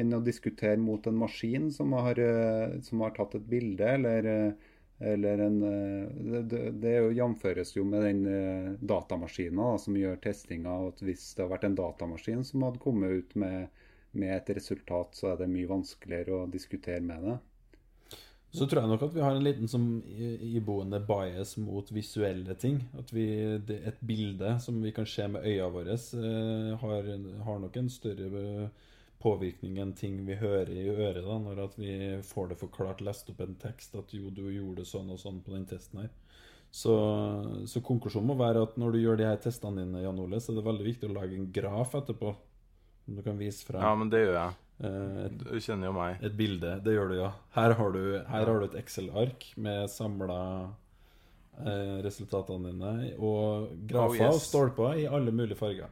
enn 0.00 0.16
å 0.16 0.20
diskutere 0.24 0.80
mot 0.80 1.06
en 1.10 1.18
maskin 1.20 1.68
som 1.74 1.92
har, 1.98 2.18
eh, 2.18 2.78
som 2.86 3.02
har 3.04 3.12
tatt 3.16 3.34
et 3.36 3.48
bilde, 3.52 3.88
eller, 3.98 4.26
eh, 4.26 4.52
eller 5.12 5.44
en 5.46 5.60
Det, 5.60 6.62
det 6.80 6.94
jo, 6.96 7.10
jamføres 7.16 7.74
jo 7.76 7.84
med 7.84 8.02
den 8.04 8.78
datamaskinen 8.86 9.78
som 9.78 9.96
gjør 9.96 10.20
testinga. 10.20 10.72
og 10.86 11.00
Hvis 11.00 11.34
det 11.34 11.44
har 11.44 11.52
vært 11.54 11.64
en 11.64 11.78
datamaskin 11.78 12.44
som 12.44 12.62
hadde 12.62 12.82
kommet 12.84 13.10
ut 13.10 13.34
med, 13.34 13.68
med 14.12 14.36
et 14.36 14.56
resultat, 14.56 15.14
så 15.16 15.32
er 15.32 15.36
det 15.40 15.48
mye 15.48 15.70
vanskeligere 15.70 16.42
å 16.42 16.50
diskutere 16.50 17.00
med 17.00 17.24
det. 17.24 17.38
Så 18.50 18.66
tror 18.66 18.82
jeg 18.82 18.90
nok 18.90 19.02
at 19.06 19.12
vi 19.14 19.22
har 19.22 19.36
en 19.36 19.44
liten 19.46 19.68
som 19.70 19.84
iboende 20.10 20.98
bias 21.06 21.54
mot 21.62 21.90
visuelle 21.94 22.56
ting. 22.58 22.80
At 22.98 23.12
vi, 23.14 23.26
et 23.76 24.00
bilde 24.02 24.56
som 24.62 24.80
vi 24.82 24.90
kan 24.94 25.06
se 25.06 25.28
med 25.30 25.46
øya 25.46 25.68
våre, 25.70 25.94
eh, 25.94 26.70
har, 26.80 27.10
har, 27.46 27.60
nok 27.62 27.76
en 27.78 27.90
større 27.90 28.70
påvirkning 29.22 29.78
enn 29.78 29.92
ting 29.94 30.16
vi 30.26 30.34
hører 30.40 30.72
i 30.74 30.88
øret. 30.90 31.22
da, 31.22 31.36
Når 31.38 31.62
at 31.68 31.78
vi 31.78 31.92
får 32.26 32.50
det 32.50 32.58
forklart, 32.58 33.04
lest 33.06 33.30
opp 33.30 33.40
en 33.44 33.54
tekst 33.54 33.94
at 33.94 34.14
jo, 34.16 34.32
du 34.34 34.48
gjorde 34.50 34.88
sånn 34.88 35.12
og 35.14 35.20
sånn 35.22 35.38
på 35.46 35.54
den 35.54 35.68
testen 35.70 36.02
her. 36.02 36.10
Så, 36.70 36.96
så 37.66 37.82
konklusjonen 37.82 38.30
må 38.30 38.38
være 38.38 38.62
at 38.66 38.76
når 38.78 38.94
du 38.94 38.98
gjør 39.02 39.18
de 39.18 39.28
her 39.28 39.38
testene 39.42 39.84
dine, 39.84 40.02
Jan 40.02 40.18
Ole, 40.22 40.42
så 40.42 40.50
er 40.50 40.58
det 40.58 40.66
veldig 40.66 40.86
viktig 40.86 41.10
å 41.10 41.14
lage 41.14 41.38
en 41.38 41.50
graf 41.54 41.94
etterpå. 41.98 42.34
Som 43.04 43.18
du 43.18 43.22
kan 43.26 43.38
vise 43.38 43.62
fra. 43.66 43.82
Ja, 43.82 43.94
men 43.98 44.10
det 44.10 44.24
gjør 44.24 44.36
jeg. 44.40 44.58
Eh, 44.80 45.24
et, 45.26 45.40
du 45.44 45.56
kjenner 45.60 45.90
jo 45.90 45.94
meg. 45.96 46.20
Et 46.24 46.36
bilde. 46.36 46.76
Det 46.84 46.94
gjør 46.96 47.12
du, 47.12 47.16
ja. 47.20 47.32
Her 47.56 47.76
har 47.78 47.96
du, 47.96 48.02
her 48.30 48.52
har 48.52 48.62
du 48.62 48.68
et 48.70 48.78
Excel-ark 48.80 49.50
med 49.60 49.90
samla 49.92 50.40
eh, 51.60 51.98
resultatene 52.06 52.72
dine, 52.72 53.14
og 53.18 53.74
grafer 53.90 54.16
oh, 54.16 54.30
yes. 54.30 54.38
og 54.38 54.44
stolper 54.46 55.02
i 55.02 55.08
alle 55.10 55.34
mulige 55.34 55.58
farger. 55.60 55.90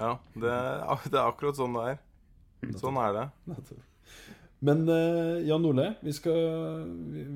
Ja, 0.00 0.16
det, 0.34 0.48
det, 1.12 1.16
er 1.18 1.28
akkurat 1.28 1.58
sånn 1.58 1.76
det 1.76 1.86
er. 1.92 2.02
Sånn 2.80 2.98
er 3.00 3.16
det. 3.16 3.28
Men 4.60 4.82
eh, 4.92 5.46
Jan 5.48 5.64
Ole, 5.64 5.86
vi, 6.04 6.12
skal, 6.12 6.82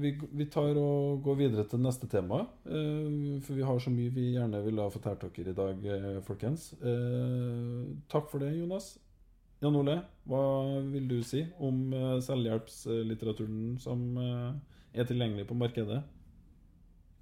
vi, 0.00 0.10
vi, 0.12 0.46
tar 0.52 0.76
og 0.76 1.22
går 1.24 1.38
videre 1.38 1.64
til 1.68 1.80
neste 1.80 2.08
tema. 2.10 2.42
Eh, 2.68 3.38
for 3.44 3.56
vi 3.56 3.64
har 3.64 3.80
så 3.80 3.92
mye 3.92 4.12
vi 4.12 4.34
gjerne 4.34 4.60
ville 4.66 4.84
ha 4.84 4.92
fortalt 4.92 5.24
dere 5.24 5.54
i 5.54 5.56
dag, 5.56 5.86
eh, 5.94 6.18
folkens. 6.26 6.72
Eh, 6.84 7.80
takk 8.12 8.28
for 8.32 8.44
det, 8.44 8.52
Jonas. 8.58 8.94
Jan 9.62 9.76
Ole, 9.78 10.00
hva 10.28 10.42
vil 10.90 11.06
du 11.08 11.20
si 11.24 11.44
om 11.62 11.86
uh, 11.94 12.18
selvhjelpslitteraturen 12.24 13.78
som 13.82 14.02
uh, 14.18 14.52
er 14.92 15.08
tilgjengelig 15.08 15.46
på 15.48 15.56
markedet? 15.58 16.02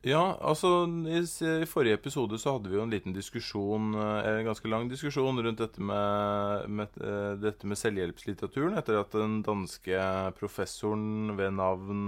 Ja, 0.03 0.33
altså 0.43 0.83
i, 1.07 1.20
i, 1.22 1.66
forrige 1.70 1.95
episode 2.01 2.39
så 2.43 2.57
hadde 2.57 2.72
vi 2.72 2.74
jo 2.74 2.83
en 2.83 2.91
liten 2.91 3.14
diskusjon, 3.14 3.93
eh, 3.95 4.30
en 4.33 4.49
ganske 4.49 4.66
lang 4.66 4.89
diskusjon 4.91 5.39
rundt 5.39 5.62
dette 5.62 5.78
med, 5.78 6.64
med, 6.66 6.99
dette 7.39 7.70
med 7.70 7.78
selvhjelpslitteraturen, 7.78 8.74
etter 8.80 8.99
at 8.99 9.14
den 9.14 9.45
danske 9.47 10.03
professoren 10.41 11.37
ved 11.39 11.55
navn 11.55 12.03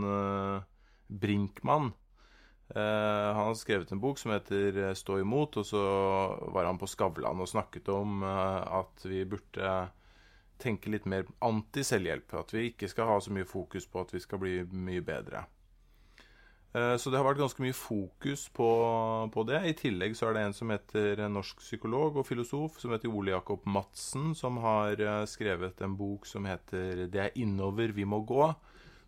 Brinkmann 1.07 1.93
han 2.75 3.39
har 3.39 3.55
skrevet 3.61 3.93
en 3.93 4.01
bok 4.03 4.19
som 4.19 4.33
heter 4.33 4.97
'Stå 4.97 5.21
imot', 5.23 5.61
og 5.61 5.67
så 5.69 5.85
var 6.51 6.67
han 6.67 6.81
på 6.81 6.91
Skavlan 6.91 7.39
og 7.39 7.47
snakket 7.47 7.93
om 7.95 8.25
at 8.25 9.05
vi 9.05 9.23
burde 9.23 9.71
tenke 10.63 10.93
litt 10.93 11.07
mer 11.11 11.27
anti-selvhjelp. 11.45 12.35
At 12.41 12.55
vi 12.55 12.69
ikke 12.71 12.89
skal 12.91 13.11
ha 13.11 13.19
så 13.21 13.35
mye 13.35 13.49
fokus 13.49 13.87
på 13.91 14.05
at 14.05 14.15
vi 14.15 14.23
skal 14.23 14.41
bli 14.43 14.61
mye 14.71 15.05
bedre. 15.05 15.47
Eh, 16.75 16.97
så 16.99 17.11
det 17.11 17.21
har 17.21 17.27
vært 17.29 17.39
ganske 17.39 17.63
mye 17.63 17.77
fokus 17.77 18.49
på, 18.55 18.69
på, 19.35 19.47
det. 19.47 19.61
I 19.71 19.77
tillegg 19.79 20.17
så 20.19 20.29
er 20.29 20.37
det 20.37 20.45
en 20.49 20.57
som 20.57 20.73
heter 20.75 21.23
norsk 21.31 21.63
psykolog 21.63 22.19
og 22.19 22.27
filosof 22.27 22.81
som 22.83 22.95
heter 22.95 23.13
Ole 23.15 23.31
Jakob 23.31 23.67
Madsen, 23.71 24.33
som 24.35 24.59
har 24.65 24.99
eh, 24.99 25.23
skrevet 25.31 25.85
en 25.87 25.95
bok 25.99 26.27
som 26.27 26.47
heter 26.51 27.07
'Det 27.07 27.21
er 27.21 27.39
innover 27.39 27.95
vi 27.95 28.05
må 28.05 28.25
gå'. 28.27 28.55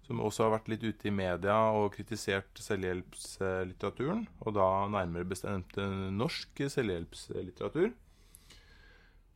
Som 0.07 0.21
også 0.23 0.45
har 0.45 0.53
vært 0.61 0.69
litt 0.71 0.85
ute 0.87 1.09
i 1.09 1.11
media 1.11 1.57
og 1.75 1.91
kritisert 1.97 2.55
selvhjelpslitteraturen. 2.63 4.29
Og 4.47 4.55
da 4.55 4.87
nærmere 4.87 5.27
bestemt 5.27 5.75
norsk 6.15 6.63
selvhjelpslitteratur. 6.71 7.91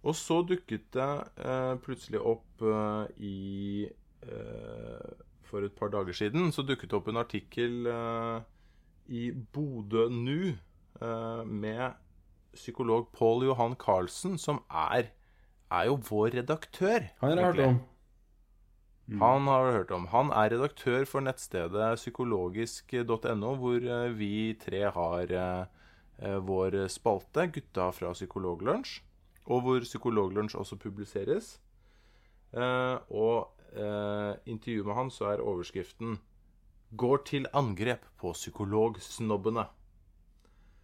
Og 0.01 0.17
så 0.17 0.41
dukket 0.49 0.87
det 0.97 1.11
eh, 1.45 1.75
plutselig 1.85 2.21
opp 2.25 2.65
eh, 2.65 3.11
i 3.21 3.41
eh, 4.25 5.11
For 5.45 5.67
et 5.67 5.77
par 5.77 5.93
dager 5.93 6.17
siden 6.17 6.53
så 6.55 6.65
dukket 6.65 6.89
det 6.91 6.97
opp 6.97 7.11
en 7.13 7.21
artikkel 7.21 7.91
eh, 7.91 8.39
i 9.13 9.29
Bodø 9.33 10.09
Nu 10.15 10.55
eh, 10.55 11.43
med 11.45 11.99
psykolog 12.55 13.11
Pål 13.15 13.45
Johan 13.47 13.77
Karlsen, 13.79 14.39
som 14.41 14.63
er, 14.73 15.13
er 15.71 15.85
jo 15.87 16.01
vår 16.09 16.41
redaktør. 16.41 17.11
Han 17.21 17.31
har 17.31 17.37
jeg 17.37 17.47
hørt 17.51 17.61
om. 17.67 17.77
Mm. 19.11 19.21
Han 19.21 19.51
har 19.51 19.67
du 19.67 19.77
hørt 19.77 19.93
om. 19.95 20.09
Han 20.15 20.33
er 20.35 20.51
redaktør 20.55 21.05
for 21.07 21.23
nettstedet 21.23 21.93
psykologisk.no, 22.01 23.53
hvor 23.61 23.85
eh, 23.85 24.17
vi 24.17 24.33
tre 24.65 24.87
har 24.97 25.37
vår 26.21 26.75
spalte, 26.93 27.47
Gutta 27.49 27.87
fra 27.97 28.11
Psykologlunsj 28.13 28.99
og 29.51 29.65
hvor 29.65 29.83
Psykologlunsj 29.87 30.57
også 30.59 30.79
publiseres. 30.79 31.57
Eh, 32.55 32.97
og 33.11 33.51
eh, 33.75 34.35
intervjuet 34.51 34.87
med 34.87 34.99
han 34.99 35.11
så 35.15 35.33
er 35.33 35.45
overskriften 35.45 36.19
'Går 36.91 37.21
til 37.25 37.47
angrep 37.55 38.07
på 38.19 38.33
psykologsnobbene'. 38.33 39.69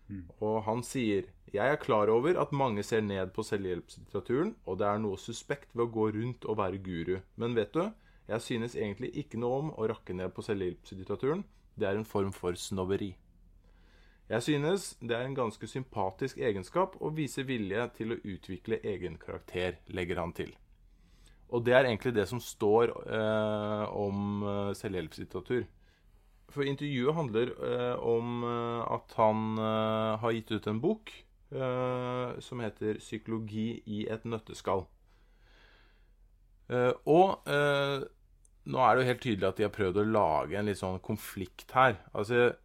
Mm. 0.08 0.26
Og 0.40 0.62
han 0.62 0.82
sier 0.82 1.22
'Jeg 1.52 1.72
er 1.72 1.76
klar 1.76 2.08
over 2.08 2.40
at 2.40 2.52
mange 2.52 2.82
ser 2.82 3.00
ned 3.00 3.32
på 3.34 3.42
selvhjelpslitteraturen, 3.42 4.56
og 4.66 4.78
det 4.78 4.86
er 4.86 4.98
noe 4.98 5.16
suspekt 5.16 5.74
ved 5.74 5.84
å 5.86 5.90
gå 5.90 6.10
rundt 6.14 6.44
og 6.44 6.58
være 6.58 6.78
guru. 6.78 7.18
Men 7.36 7.54
vet 7.56 7.74
du, 7.74 7.90
jeg 8.28 8.40
synes 8.40 8.76
egentlig 8.76 9.10
ikke 9.16 9.38
noe 9.38 9.58
om 9.58 9.70
å 9.70 9.88
rakke 9.88 10.14
ned 10.14 10.30
på 10.30 10.42
selvhjelpslitteraturen. 10.42 11.44
Det 11.78 11.88
er 11.88 11.96
en 11.96 12.04
form 12.04 12.32
for 12.32 12.52
snobberi'. 12.52 13.14
Jeg 14.26 14.42
synes 14.42 14.96
det 15.00 15.14
er 15.14 15.22
en 15.22 15.36
ganske 15.38 15.68
sympatisk 15.70 16.38
egenskap 16.42 16.96
å 16.98 17.12
vise 17.14 17.44
vilje 17.46 17.84
til 17.94 18.14
å 18.14 18.20
utvikle 18.26 18.80
egen 18.82 19.20
karakter, 19.22 19.78
legger 19.86 20.18
han 20.18 20.32
til. 20.34 20.50
Og 21.54 21.62
det 21.62 21.76
er 21.76 21.86
egentlig 21.86 22.16
det 22.16 22.24
som 22.26 22.40
står 22.42 22.90
eh, 23.06 23.84
om 23.94 24.42
eh, 24.42 24.72
selvhjelpslitteratur. 24.74 25.62
For 26.50 26.66
intervjuet 26.66 27.14
handler 27.14 27.54
eh, 27.54 27.94
om 28.02 28.42
eh, 28.48 28.82
at 28.96 29.14
han 29.20 29.46
eh, 29.62 30.18
har 30.22 30.34
gitt 30.34 30.50
ut 30.56 30.68
en 30.72 30.82
bok 30.82 31.14
eh, 31.54 32.34
som 32.42 32.60
heter 32.66 32.98
'Psykologi 32.98 33.82
i 33.86 34.06
et 34.10 34.24
nøtteskall'. 34.24 34.86
og 37.06 37.46
nå 38.66 38.78
er 38.82 38.94
det 38.94 39.02
jo 39.02 39.08
helt 39.08 39.20
tydelig 39.22 39.46
at 39.46 39.58
de 39.58 39.62
har 39.62 39.70
prøvd 39.70 39.98
å 40.02 40.10
lage 40.10 40.56
en 40.58 40.66
litt 40.66 40.80
sånn 40.80 40.98
konflikt 40.98 41.70
her. 41.70 42.00
Altså 42.10 42.56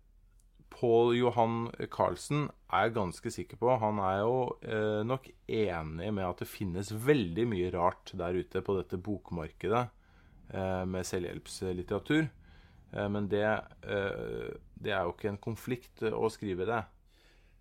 Pål 0.82 1.13
Johan 1.19 1.67
Carlsen 1.93 2.47
er 2.73 2.88
jeg 2.88 2.95
ganske 2.95 3.32
sikker 3.34 3.59
på. 3.61 3.69
Han 3.84 3.99
er 4.01 4.21
jo 4.23 4.38
eh, 4.65 5.01
nok 5.05 5.27
enig 5.45 6.09
med 6.09 6.25
at 6.25 6.41
det 6.41 6.49
finnes 6.49 6.89
veldig 7.05 7.45
mye 7.51 7.69
rart 7.75 8.13
der 8.17 8.39
ute 8.41 8.63
på 8.65 8.79
dette 8.79 8.97
bokmarkedet 8.97 9.84
eh, 9.86 10.84
med 10.89 11.05
selvhjelpslitteratur. 11.05 12.25
Eh, 12.91 13.09
men 13.13 13.29
det, 13.29 13.45
eh, 13.45 14.57
det, 14.73 14.91
er 14.91 15.05
jo 15.05 15.13
ikke 15.13 15.32
en 15.36 15.43
konflikt 15.43 16.03
å 16.09 16.32
skrive 16.34 16.67
det. 16.69 16.82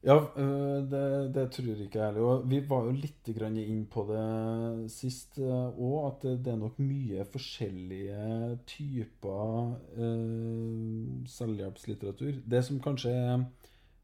Ja, 0.03 0.17
øh, 0.37 0.91
det, 0.91 1.35
det 1.35 1.51
tror 1.53 1.77
ikke 1.77 1.99
jeg 1.99 2.13
heller. 2.13 2.45
Vi 2.49 2.61
var 2.69 2.87
jo 2.87 2.93
litt 2.97 3.29
inn 3.29 3.83
på 3.85 4.07
det 4.09 4.91
sist 4.91 5.37
òg, 5.39 5.77
øh, 5.77 6.07
at 6.09 6.23
det 6.45 6.53
er 6.53 6.57
nok 6.57 6.79
mye 6.79 7.25
forskjellige 7.29 8.57
typer 8.67 9.75
eh, 9.97 11.27
selvhjelpslitteratur. 11.29 12.41
Det 12.51 12.65
som 12.65 12.81
kanskje 12.81 13.13
er 13.13 13.45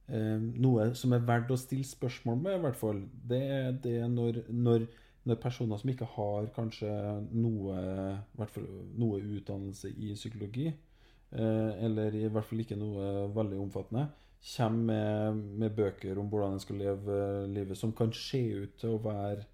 eh, 0.09 0.37
noe 0.61 0.91
som 0.95 1.17
er 1.17 1.25
verdt 1.25 1.51
å 1.51 1.57
stille 1.57 1.89
spørsmål 1.89 2.43
med, 2.45 2.59
i 2.59 2.65
hvert 2.67 2.77
fall, 2.77 3.01
det 3.25 3.41
er 3.57 3.73
det 3.73 3.97
når, 4.11 4.43
når, 4.53 4.87
når 5.25 5.41
personer 5.41 5.81
som 5.81 5.95
ikke 5.95 6.11
har 6.19 6.53
kanskje 6.59 6.93
noe, 7.33 7.81
noe 9.01 9.25
utdannelse 9.25 9.95
i 9.97 10.13
psykologi, 10.13 10.69
eh, 11.33 11.73
eller 11.89 12.21
i 12.21 12.29
hvert 12.29 12.45
fall 12.45 12.61
ikke 12.67 12.77
noe 12.77 13.31
veldig 13.33 13.65
omfattende, 13.65 14.11
kommer 14.47 14.85
med, 14.87 15.43
med, 15.59 15.75
bøker 15.77 16.19
om 16.19 16.29
hvordan 16.31 16.57
en 16.57 16.63
skal 16.63 16.79
leve 16.79 17.47
livet, 17.51 17.79
som 17.79 17.93
kan 17.97 18.13
se 18.15 18.43
ut 18.63 18.77
til 18.81 18.95
å 18.95 19.03
være 19.03 19.47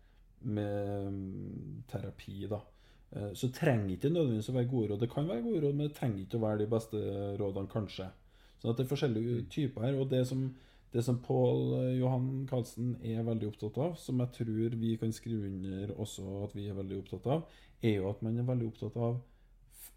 med 0.43 1.07
mm, 1.09 1.85
terapi, 1.89 2.43
da. 2.51 2.59
Eh, 3.13 3.31
så 3.39 3.49
trenger 3.55 3.95
ikke 3.95 4.11
nødvendigvis 4.13 4.51
å 4.53 4.57
være 4.57 4.71
gode 4.73 4.91
råd. 4.91 5.01
Det 5.05 5.11
kan 5.13 5.29
være 5.29 5.45
gode 5.47 5.63
råd, 5.65 5.79
men 5.79 5.89
det 5.89 5.97
trenger 5.97 6.25
ikke 6.25 6.41
å 6.41 6.45
være 6.45 6.63
de 6.65 6.69
beste 6.75 7.01
rådene, 7.41 7.73
kanskje. 7.73 8.11
Så 8.61 8.71
at 8.71 8.79
det 8.79 8.85
er 8.85 8.93
forskjellige 8.93 9.41
Mm. 9.41 9.49
typer 9.51 9.81
her. 9.87 9.99
Og 10.01 10.11
det 10.11 10.27
som, 10.27 10.55
det 10.93 11.05
som 11.05 11.19
Pål 11.19 11.75
eh, 11.81 11.99
Johan 12.01 12.47
Karlsen 12.51 12.97
er 13.03 13.23
veldig 13.23 13.49
opptatt 13.49 13.79
av, 13.79 13.97
som 13.97 14.21
jeg 14.21 14.33
tror 14.39 14.77
vi 14.77 14.97
kan 14.97 15.13
skrive 15.13 15.47
under 15.47 15.95
også 15.99 16.45
at 16.45 16.55
vi 16.55 16.69
er 16.69 16.75
veldig 16.75 16.99
opptatt 16.99 17.27
av, 17.27 17.43
er 17.83 17.97
jo 17.97 18.11
at 18.11 18.23
man 18.23 18.39
er 18.39 18.43
veldig 18.43 18.67
opptatt 18.67 18.97
av 18.97 19.21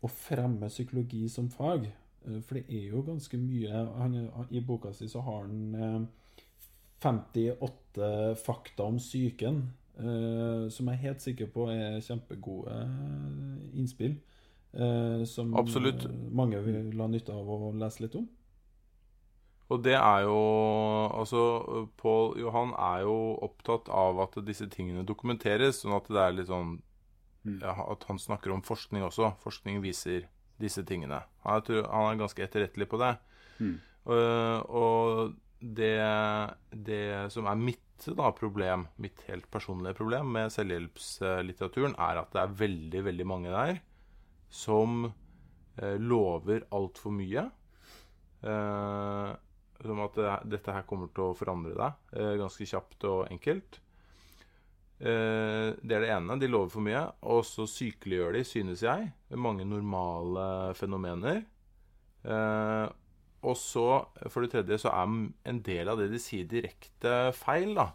å 0.02 0.08
fremme 0.08 0.70
psykologi 0.70 1.28
som 1.30 1.50
fag. 1.50 1.92
Eh, 2.28 2.42
For 2.42 2.56
det 2.60 2.66
er 2.70 2.90
jo 2.92 3.02
ganske 3.08 3.38
mye 3.40 3.86
han, 4.00 4.16
I 4.52 4.62
boka 4.62 4.94
si 4.94 5.08
så 5.12 5.22
har 5.26 5.46
han 5.48 5.76
eh, 5.76 6.00
58 7.02 8.36
fakta 8.46 8.84
om 8.84 8.98
psyken, 8.98 9.60
eh, 9.98 10.70
som 10.70 10.88
jeg 10.90 10.96
er 10.98 11.04
helt 11.08 11.22
sikker 11.22 11.52
på 11.54 11.68
er 11.72 12.00
kjempegode 12.02 12.78
eh, 12.82 13.78
innspill. 13.80 14.18
eh, 14.74 15.24
som 15.26 15.56
Absolutt. 15.56 16.06
eh, 16.06 16.12
mange 16.32 16.60
vil 16.66 17.00
ha 17.02 17.08
nytte 17.08 17.34
av 17.34 17.50
å 17.50 17.74
lese 17.80 18.04
litt 18.06 18.16
om. 18.16 18.28
Og 19.70 19.84
det 19.84 19.94
er 19.98 20.22
jo 20.26 20.36
Altså, 21.20 21.42
Pål 21.98 22.40
Johan 22.42 22.74
er 22.78 23.02
jo 23.06 23.16
opptatt 23.48 23.90
av 23.90 24.20
at 24.26 24.38
disse 24.48 24.68
tingene 24.70 25.06
dokumenteres, 25.08 25.82
sånn 25.84 25.96
at 25.98 26.10
det 26.12 26.22
er 26.24 26.36
litt 26.38 26.50
sånn 26.52 26.76
ja, 27.62 27.74
At 27.92 28.06
han 28.10 28.20
snakker 28.20 28.52
om 28.56 28.64
forskning 28.66 29.04
også. 29.08 29.34
Forskning 29.44 29.82
viser 29.84 30.28
disse 30.62 30.84
tingene. 30.88 31.22
Han 31.46 31.62
er, 31.62 31.82
han 31.90 32.12
er 32.12 32.22
ganske 32.22 32.46
etterrettelig 32.46 32.88
på 32.92 33.00
det. 33.02 33.16
Mm. 33.60 33.74
Og, 34.06 34.76
og 34.78 35.34
det, 35.60 35.96
det 36.70 37.06
som 37.34 37.50
er 37.50 37.60
mitt 37.60 37.82
da, 38.06 38.30
problem, 38.36 38.88
mitt 39.02 39.24
helt 39.30 39.48
personlige 39.52 39.96
problem 39.98 40.34
med 40.36 40.54
selvhjelpslitteraturen, 40.54 41.96
er 41.96 42.22
at 42.22 42.34
det 42.36 42.42
er 42.44 42.58
veldig, 42.60 43.04
veldig 43.08 43.28
mange 43.28 43.54
der 43.54 43.80
som 44.52 45.08
eh, 45.08 45.96
lover 46.00 46.68
altfor 46.76 47.16
mye. 47.16 47.48
Eh, 48.46 49.32
som 49.86 50.04
at 50.06 50.20
det, 50.20 50.36
dette 50.56 50.76
her 50.76 50.86
kommer 50.88 51.10
til 51.12 51.32
å 51.32 51.38
forandre 51.38 51.76
deg 51.76 52.20
eh, 52.20 52.36
ganske 52.40 52.68
kjapt 52.70 53.08
og 53.10 53.26
enkelt. 53.32 53.80
Eh, 55.00 55.76
det 55.84 55.98
er 55.98 56.06
det 56.06 56.12
ene. 56.14 56.38
De 56.40 56.48
lover 56.48 56.72
for 56.72 56.86
mye. 56.86 57.04
Og 57.28 57.44
så 57.48 57.68
sykeliggjør 57.70 58.38
de, 58.38 58.44
synes 58.48 58.84
jeg, 58.84 59.12
mange 59.32 59.66
normale 59.68 60.74
fenomener. 60.76 61.44
Eh, 62.26 62.88
og 63.46 63.58
så, 63.58 64.06
for 64.30 64.42
det 64.42 64.52
tredje, 64.52 64.80
så 64.82 64.94
er 64.96 65.12
en 65.52 65.62
del 65.66 65.92
av 65.92 66.00
det 66.00 66.10
de 66.14 66.22
sier, 66.22 66.48
direkte 66.50 67.34
feil, 67.38 67.76
da. 67.78 67.90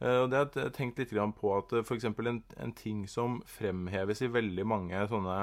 Eh, 0.00 0.18
og 0.22 0.30
det 0.30 0.38
har 0.38 0.66
jeg 0.66 0.74
tenkt 0.76 1.00
litt 1.00 1.14
på 1.40 1.54
at 1.56 1.72
f.eks. 1.82 2.04
En, 2.04 2.42
en 2.56 2.76
ting 2.76 3.06
som 3.08 3.40
fremheves 3.46 4.22
i 4.22 4.32
veldig 4.32 4.66
mange 4.66 5.06
sånne 5.08 5.38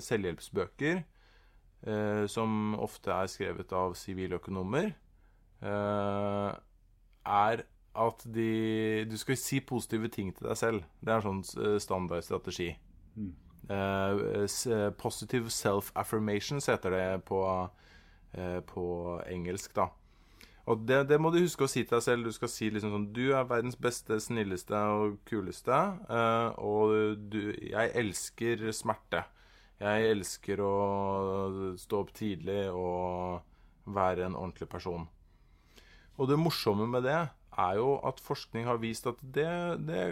selvhjelpsbøker, 0.00 1.02
som 2.26 2.72
ofte 2.80 3.12
er 3.12 3.28
skrevet 3.30 3.72
av 3.76 3.92
siviløkonomer, 3.94 4.88
er 5.62 7.62
at 7.98 8.24
de 8.34 9.04
Du 9.10 9.16
skal 9.18 9.36
si 9.40 9.60
positive 9.60 10.08
ting 10.12 10.32
til 10.36 10.48
deg 10.48 10.56
selv. 10.58 10.86
Det 11.00 11.12
er 11.12 11.20
en 11.20 11.26
sånn 11.42 11.64
eh, 11.64 11.78
standardstrategi. 11.82 12.72
Mm. 13.18 13.32
eh, 13.68 14.90
positive 14.96 15.50
self-affirmations 15.50 16.70
heter 16.70 16.94
det 16.94 17.24
på, 17.28 17.40
uh, 18.38 18.60
på 18.68 18.84
engelsk, 19.28 19.74
da. 19.76 19.88
Og 20.68 20.84
det, 20.84 21.02
det 21.08 21.16
må 21.20 21.32
du 21.32 21.40
huske 21.40 21.64
å 21.64 21.70
si 21.70 21.82
til 21.82 21.96
deg 21.96 22.04
selv. 22.04 22.28
Du 22.28 22.36
skal 22.36 22.50
si 22.52 22.68
liksom 22.70 22.92
sånn 22.92 23.08
Du 23.16 23.24
er 23.32 23.48
verdens 23.48 23.78
beste, 23.80 24.20
snilleste 24.20 24.76
og 24.76 25.18
kuleste. 25.28 25.76
Uh, 26.08 26.52
og 26.60 27.26
du 27.32 27.40
Jeg 27.56 27.94
elsker 27.96 28.68
smerte. 28.76 29.24
Jeg 29.78 30.10
elsker 30.10 30.60
å 30.60 30.74
stå 31.78 32.02
opp 32.02 32.10
tidlig 32.16 32.66
og 32.74 33.44
være 33.94 34.26
en 34.26 34.36
ordentlig 34.36 34.68
person. 34.68 35.06
Og 36.18 36.26
det 36.28 36.38
morsomme 36.40 36.88
med 36.90 37.06
det 37.06 37.20
er 37.58 37.78
jo 37.80 37.96
at 38.06 38.22
forskning 38.22 38.66
har 38.68 38.80
vist 38.82 39.06
at 39.10 39.20
det, 39.22 39.50
det 39.88 40.02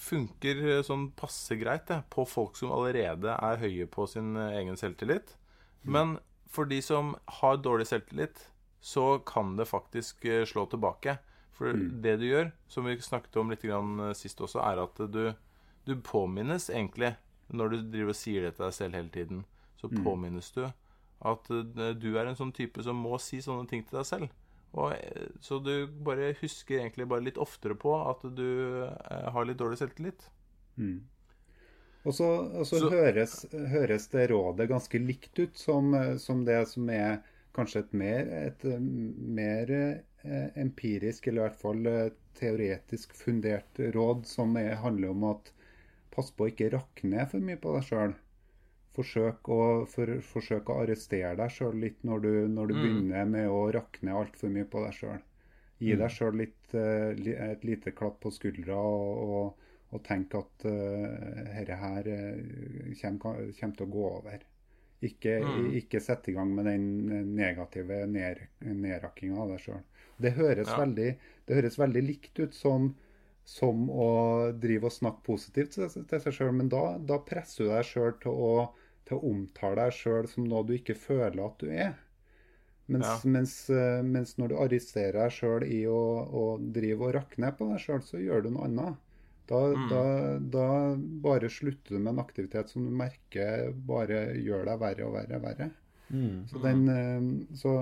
funker 0.00 0.82
sånn 0.86 1.08
passe 1.18 1.56
greit 1.58 1.86
det, 1.90 2.00
på 2.10 2.24
folk 2.26 2.58
som 2.58 2.72
allerede 2.74 3.34
er 3.34 3.60
høye 3.62 3.86
på 3.90 4.06
sin 4.10 4.34
egen 4.36 4.78
selvtillit. 4.78 5.36
Men 5.84 6.18
for 6.50 6.70
de 6.70 6.80
som 6.82 7.14
har 7.40 7.60
dårlig 7.62 7.86
selvtillit, 7.90 8.46
så 8.84 9.18
kan 9.26 9.56
det 9.56 9.64
faktisk 9.70 10.24
eh, 10.24 10.44
slå 10.44 10.66
tilbake. 10.66 11.16
For 11.54 11.72
det 12.04 12.18
du 12.20 12.26
gjør, 12.26 12.50
som 12.68 12.84
vi 12.84 12.98
snakket 13.00 13.38
om 13.40 13.52
litt 13.52 13.64
grann 13.64 14.10
eh, 14.10 14.16
sist 14.18 14.42
også, 14.44 14.60
er 14.60 14.82
at 14.82 15.00
du, 15.14 15.24
du 15.88 15.94
påminnes 16.04 16.68
egentlig, 16.70 17.14
når 17.48 17.72
du 17.72 17.76
driver 17.94 18.12
og 18.12 18.18
sier 18.18 18.46
det 18.46 18.54
til 18.56 18.66
deg 18.66 18.76
selv 18.76 18.98
hele 18.98 19.12
tiden, 19.14 19.44
så 19.80 19.90
påminnes 20.04 20.50
du 20.56 20.64
at 20.66 21.50
eh, 21.50 21.94
du 21.96 22.10
er 22.12 22.28
en 22.28 22.38
sånn 22.38 22.52
type 22.54 22.84
som 22.84 23.00
må 23.00 23.16
si 23.22 23.40
sånne 23.44 23.68
ting 23.70 23.84
til 23.86 24.00
deg 24.00 24.08
selv. 24.08 24.28
Og, 24.74 24.92
eh, 24.92 25.28
så 25.40 25.60
du 25.62 25.86
bare 26.06 26.32
husker 26.40 26.80
egentlig 26.82 27.06
bare 27.10 27.24
litt 27.28 27.38
oftere 27.38 27.76
på 27.78 27.94
at 28.10 28.24
du 28.34 28.46
eh, 28.84 29.28
har 29.34 29.46
litt 29.46 29.60
dårlig 29.60 29.78
selvtillit. 29.80 30.26
Og 32.04 32.12
så, 32.12 32.26
og 32.58 32.66
så 32.68 32.80
Så- 32.82 32.90
høres, 32.92 33.36
høres 33.72 34.08
det 34.12 34.26
rådet 34.30 34.68
ganske 34.68 34.98
likt 35.00 35.38
ut 35.38 35.56
som, 35.56 35.94
som 36.18 36.42
det 36.44 36.58
som 36.68 36.90
er 36.90 37.22
kanskje 37.54 37.84
et 37.84 37.92
mer, 37.94 38.26
et 38.50 38.64
eh, 38.66 38.80
mer 38.80 39.70
eh, 39.70 40.48
empirisk, 40.58 41.28
eller 41.30 41.44
i 41.44 41.48
hvert 41.48 41.60
fall 41.62 41.86
eh, 41.86 42.10
teoretisk 42.34 43.14
fundert 43.14 43.78
råd, 43.94 44.26
som 44.26 44.56
er, 44.58 44.74
handler 44.82 45.14
om 45.14 45.24
at 45.30 45.52
pass 46.14 46.30
på 46.34 46.46
å 46.46 46.50
ikke 46.50 46.72
rakne 46.74 47.24
for 47.30 47.42
mye 47.42 47.58
på 47.62 47.72
deg 47.76 47.86
sjøl. 47.88 48.14
Forsøk 48.94 49.48
å, 49.50 49.60
for, 49.90 50.10
forsøk 50.22 50.70
å 50.70 50.78
arrestere 50.84 51.34
deg 51.40 51.50
sjøl 51.50 51.74
litt 51.82 52.04
når 52.06 52.20
du, 52.22 52.32
når 52.54 52.66
du 52.70 52.74
begynner 52.78 53.24
med 53.26 53.48
å 53.50 53.64
rakne 53.74 54.14
altfor 54.14 54.52
mye 54.54 54.68
på 54.70 54.84
deg 54.84 54.94
sjøl. 55.00 55.22
Gi 55.82 55.96
deg 55.98 56.10
sjøl 56.14 56.40
uh, 56.74 57.10
et 57.50 57.64
lite 57.66 57.90
klapp 57.92 58.20
på 58.22 58.30
skuldra 58.30 58.76
og, 58.78 59.22
og, 59.38 59.70
og 59.90 60.04
tenk 60.06 60.34
at 60.38 60.66
uh, 60.70 61.50
dette 61.58 61.78
her 61.80 62.06
uh, 62.06 62.92
kommer, 63.00 63.50
kommer 63.58 63.76
til 63.80 63.86
å 63.88 63.94
gå 63.96 64.04
over. 64.20 64.44
Ikke, 65.04 65.34
ikke 65.76 66.00
sette 66.00 66.30
i 66.30 66.34
gang 66.36 66.54
med 66.56 66.64
den 66.70 67.34
negative 67.36 68.04
ned, 68.08 68.38
nedrakkinga 68.64 69.42
av 69.42 69.50
deg 69.52 69.60
sjøl. 69.66 69.82
Det, 70.22 70.30
Ja. 70.70 70.78
veldig, 70.80 71.10
det 71.50 71.58
høres 71.58 71.76
veldig 71.82 72.02
likt 72.06 72.38
ut 72.40 72.54
som, 72.56 72.94
som 73.44 73.90
å 73.90 74.06
drive 74.62 74.88
og 74.88 74.94
snakke 74.94 75.26
positivt 75.26 75.74
til 75.76 75.90
seg 75.90 76.32
sjøl, 76.32 76.54
men 76.56 76.70
da, 76.72 76.96
da 76.98 77.18
presser 77.26 77.66
du 77.66 77.74
deg 77.74 77.84
sjøl 77.90 78.14
til, 78.22 78.32
å- 78.32 78.70
til 79.08 79.18
å 79.18 79.30
omtale 79.32 79.84
deg 79.84 79.96
sjøl 79.98 80.28
som 80.30 80.48
noe 80.48 80.64
du 80.68 80.74
ikke 80.78 80.96
føler 80.98 81.40
at 81.46 81.58
du 81.62 81.68
er. 81.70 81.94
Mens, 82.86 83.06
Ja. 83.06 83.20
mens, 83.24 83.54
eh, 83.70 84.02
mens 84.04 84.34
når 84.38 84.48
du 84.52 84.56
arresterer 84.60 85.16
deg 85.22 85.32
sjøl 85.32 85.64
i 85.64 85.80
å, 85.88 86.00
å 86.40 86.44
drive 86.78 87.06
og 87.08 87.14
rakke 87.16 87.40
ned 87.40 87.56
på 87.58 87.68
deg 87.70 87.80
sjøl, 87.80 88.02
så 88.04 88.20
gjør 88.20 88.44
du 88.44 88.50
noe 88.54 88.66
annet. 88.68 88.98
Da, 89.48 89.60
da, 89.92 90.02
da 90.56 90.66
bare 91.24 91.50
slutter 91.52 91.96
du 91.96 92.00
med 92.00 92.14
en 92.14 92.22
aktivitet 92.24 92.70
som 92.72 92.84
du 92.86 92.92
merker 92.96 93.72
bare 93.88 94.26
gjør 94.40 94.64
deg 94.70 94.80
verre 94.84 95.08
og 95.08 95.16
verre 95.16 95.40
og 95.40 95.44
verre. 95.48 95.70
Så, 96.50 96.60
den, 96.64 96.84
eh, 96.92 97.56
så, 97.56 97.74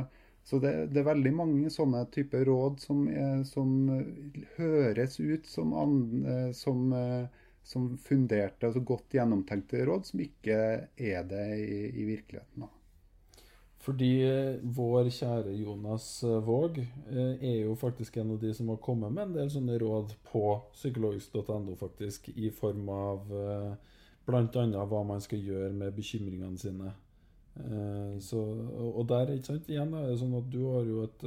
så 0.46 0.58
det, 0.62 0.72
det 0.94 1.02
er 1.02 1.10
veldig 1.12 1.32
mange 1.38 1.70
sånne 1.74 2.04
typer 2.14 2.46
råd 2.48 2.80
som, 2.82 3.04
som 3.48 3.74
høres 4.56 5.18
ut 5.20 5.46
som, 5.50 5.74
an, 5.78 5.96
eh, 6.26 6.50
som, 6.56 6.84
som 7.64 7.92
funderte, 7.98 8.66
altså 8.66 8.82
godt 8.84 9.14
gjennomtenkte 9.14 9.84
råd, 9.86 10.06
som 10.08 10.22
ikke 10.24 10.60
er 10.98 11.26
det 11.30 11.48
i, 11.62 11.82
i 12.02 12.06
virkeligheten. 12.08 12.66
Da. 12.66 12.70
Fordi 13.82 14.10
eh, 14.22 14.60
vår 14.62 15.10
kjære 15.10 15.54
Jonas 15.58 16.06
eh, 16.22 16.38
Våg 16.46 16.78
eh, 16.78 17.32
er 17.42 17.56
jo 17.64 17.74
faktisk 17.78 18.16
en 18.20 18.34
av 18.36 18.42
de 18.42 18.52
som 18.54 18.68
har 18.70 18.78
kommet 18.82 19.10
med 19.14 19.24
en 19.24 19.38
del 19.40 19.50
sånne 19.50 19.78
råd 19.82 20.14
på 20.28 20.44
psykologisk.no, 20.76 21.74
faktisk, 21.80 22.28
i 22.36 22.52
form 22.54 22.86
av 22.94 23.32
bl.a. 24.22 24.84
hva 24.86 25.02
man 25.06 25.22
skal 25.22 25.42
gjøre 25.42 25.72
med 25.74 25.96
bekymringene 25.96 26.58
sine. 26.58 26.92
Så, 28.22 28.38
og 28.38 29.02
der, 29.10 29.34
ikke 29.34 29.50
sant, 29.50 29.66
igjen 29.68 29.90
er 29.98 30.06
det 30.08 30.20
sånn 30.22 30.38
at 30.38 30.46
du 30.48 30.60
har 30.70 30.86
jo 30.88 31.02
et, 31.04 31.24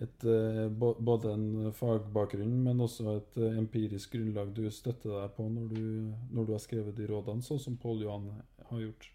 et 0.00 0.24
eh, 0.24 0.66
både 0.72 1.32
en 1.34 1.72
fagbakgrunn, 1.76 2.54
men 2.64 2.80
også 2.80 3.06
et 3.18 3.40
eh, 3.40 3.56
empirisk 3.60 4.16
grunnlag 4.16 4.52
du 4.56 4.64
støtter 4.72 5.12
deg 5.12 5.32
på 5.36 5.48
når 5.52 5.72
du, 5.74 5.82
når 6.32 6.48
du 6.48 6.52
har 6.56 6.62
skrevet 6.64 6.96
de 6.96 7.08
rådene, 7.10 7.44
sånn 7.44 7.60
som 7.60 7.78
Pål 7.80 8.06
Johan 8.06 8.30
har 8.70 8.84
gjort. 8.84 9.10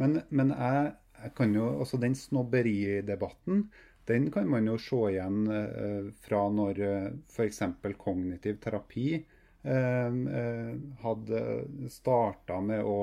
Men, 0.00 0.20
men 0.30 0.54
jeg, 0.56 0.94
jeg 1.20 1.34
kan 1.38 1.52
jo, 1.54 1.66
også 1.84 2.00
den 2.02 2.16
snobberidebatten 2.18 3.68
den 4.08 4.30
kan 4.30 4.48
man 4.50 4.66
jo 4.68 4.76
se 4.80 4.98
igjen 5.14 5.46
eh, 5.48 6.10
fra 6.26 6.42
når 6.52 6.80
eh, 6.84 7.06
f.eks. 7.32 7.62
kognitiv 8.00 8.58
terapi 8.60 9.06
eh, 9.16 10.18
eh, 10.40 10.74
hadde 11.04 11.44
starta 11.92 12.60
med 12.60 12.84
å 12.84 12.98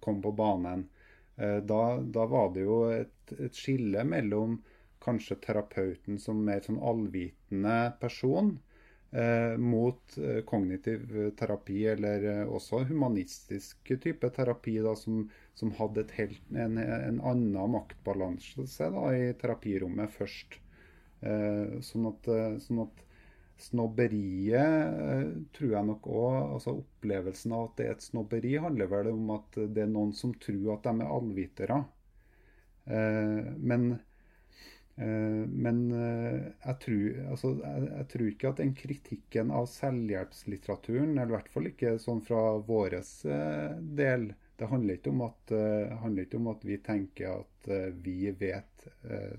komme 0.00 0.24
på 0.24 0.34
banen. 0.36 0.88
Da, 1.42 1.96
da 2.12 2.24
var 2.28 2.50
det 2.52 2.62
jo 2.66 2.74
et, 2.92 3.32
et 3.40 3.56
skille 3.56 4.02
mellom 4.04 4.58
kanskje 5.02 5.38
terapeuten 5.42 6.18
som 6.22 6.42
mer 6.46 6.62
sånn 6.64 6.80
allvitende 6.82 7.76
person, 8.00 8.54
eh, 9.10 9.58
mot 9.58 10.16
eh, 10.18 10.40
kognitiv 10.48 11.06
terapi, 11.38 11.78
eller 11.94 12.26
eh, 12.32 12.42
også 12.46 12.84
humanistisk 12.90 13.92
type 14.02 14.30
terapi, 14.36 14.78
da, 14.84 14.94
som, 14.98 15.24
som 15.58 15.72
hadde 15.78 16.06
helt, 16.16 16.42
en, 16.54 16.78
en, 16.78 17.20
annen 17.20 17.76
maktbalanse 17.76 18.90
da, 18.96 19.06
i 19.14 19.32
terapirommet 19.40 20.12
først. 20.18 20.60
Eh, 21.22 21.80
sånn, 21.86 22.12
at, 22.12 22.30
sånn 22.66 22.86
at 22.86 23.08
Snobberiet 23.62 25.50
tror 25.54 25.74
jeg 25.76 25.86
nok 25.86 26.06
òg 26.10 26.36
altså 26.56 26.72
Opplevelsen 26.80 27.52
av 27.54 27.68
at 27.68 27.76
det 27.78 27.84
er 27.84 27.92
et 27.94 28.02
snobberi, 28.02 28.56
handler 28.58 28.88
vel 28.90 29.10
om 29.12 29.28
at 29.36 29.58
det 29.60 29.84
er 29.84 29.92
noen 29.92 30.10
som 30.18 30.32
tror 30.42 30.72
at 30.72 30.88
de 30.88 31.04
er 31.04 31.12
allvitere. 31.14 31.76
Eh, 32.90 33.52
men 33.62 33.92
Eh, 33.92 34.11
men 35.48 35.78
eh, 35.96 36.52
jeg 36.64 36.78
tror, 36.84 37.04
altså, 37.32 37.52
jeg, 37.62 37.84
jeg 37.88 38.08
tror, 38.12 38.26
ikke 38.28 38.50
at 38.50 38.60
den 38.60 38.74
kritikken 38.76 39.52
av 39.54 39.68
selvhjelpslitteraturen, 39.72 41.14
eller 41.16 41.32
i 41.32 41.36
hvert 41.38 41.52
fall 41.54 41.68
ikke 41.70 41.94
sånn 42.02 42.20
fra 42.26 42.42
vår 42.66 42.98
eh, 43.00 43.78
del 44.00 44.32
Det 44.60 44.68
handler 44.68 44.98
ikke, 44.98 45.14
at, 45.26 45.54
handler 46.02 46.26
ikke 46.26 46.38
om 46.38 46.50
at 46.52 46.66
vi 46.68 46.76
tenker 46.84 47.40
at 47.40 47.70
vi 48.04 48.30
vet 48.38 48.84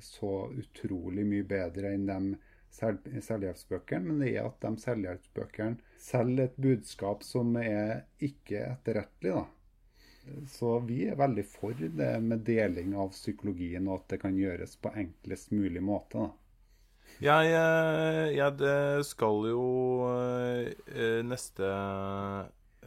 så 0.04 0.32
utrolig 0.52 1.24
mye 1.28 1.46
bedre 1.48 1.94
enn 1.96 2.10
de 2.10 2.34
selvhjelpsbøkene, 2.74 4.04
men 4.10 4.20
det 4.24 4.34
er 4.34 4.50
at 4.50 4.58
de 4.66 4.82
selvhjelpsbøkene 4.84 5.94
selger 6.02 6.50
et 6.50 6.58
budskap 6.66 7.24
som 7.24 7.56
er 7.62 8.04
ikke 8.20 8.66
etterrettelig. 8.74 9.38
da. 9.38 9.63
Så 10.48 10.78
vi 10.88 11.02
er 11.10 11.20
veldig 11.20 11.44
for 11.48 11.76
det 11.76 12.14
med 12.24 12.46
deling 12.48 12.96
av 12.96 13.12
psykologien, 13.12 13.88
og 13.90 14.02
at 14.02 14.14
det 14.14 14.22
kan 14.24 14.38
gjøres 14.38 14.78
på 14.80 14.94
enklest 15.04 15.52
mulig 15.52 15.84
måte. 15.84 16.24
da. 16.24 16.32
Jeg, 17.22 17.54
eh, 17.54 18.34
jeg 18.36 19.06
skal 19.06 19.46
jo 19.52 19.64
eh, 20.10 21.22
neste, 21.24 21.68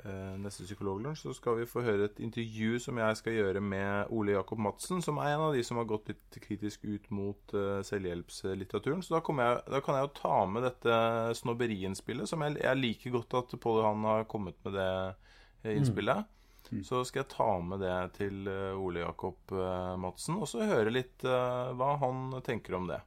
eh, 0.03 0.35
neste 0.43 0.67
psykologlunsj 0.67 1.23
så 1.23 1.35
skal 1.37 1.61
vi 1.61 1.69
få 1.71 1.85
høre 1.87 2.09
et 2.09 2.21
intervju 2.25 2.81
som 2.83 2.99
jeg 3.01 3.21
skal 3.21 3.37
gjøre 3.37 3.63
med 3.63 4.11
Ole 4.11 4.35
Jakob 4.35 4.61
Madsen, 4.61 5.03
som 5.05 5.21
er 5.23 5.35
en 5.35 5.47
av 5.47 5.57
de 5.57 5.63
som 5.65 5.81
har 5.81 5.89
gått 5.89 6.11
litt 6.13 6.41
kritisk 6.43 6.85
ut 6.85 7.11
mot 7.15 7.57
selvhjelpslitteraturen. 7.87 9.05
Så 9.05 9.17
da, 9.17 9.23
jeg, 9.23 9.63
da 9.73 9.83
kan 9.85 10.01
jeg 10.01 10.09
jo 10.09 10.15
ta 10.21 10.39
med 10.51 10.67
dette 10.67 11.01
snobberiinnspillet, 11.41 12.29
som 12.29 12.45
jeg, 12.45 12.59
jeg 12.65 12.83
liker 12.83 13.17
godt 13.21 13.41
at 13.41 13.59
Pål 13.63 13.83
Johan 13.83 14.09
har 14.11 14.31
kommet 14.31 14.59
med 14.67 14.77
det 14.81 15.77
innspillet. 15.77 16.27
Mm. 16.27 16.36
Mm. 16.71 16.85
Så 16.87 17.03
skal 17.07 17.23
jeg 17.23 17.33
ta 17.35 17.51
med 17.63 17.83
det 17.85 17.97
til 18.19 18.47
eh, 18.51 18.79
Ole 18.79 19.05
Jakob 19.05 19.55
uh, 19.55 19.95
Madsen, 20.01 20.39
og 20.41 20.49
så 20.51 20.67
høre 20.67 20.95
litt 20.95 21.27
uh, 21.27 21.73
hva 21.79 21.95
han 22.03 22.41
tenker 22.47 22.79
om 22.79 22.89
det. 22.91 23.01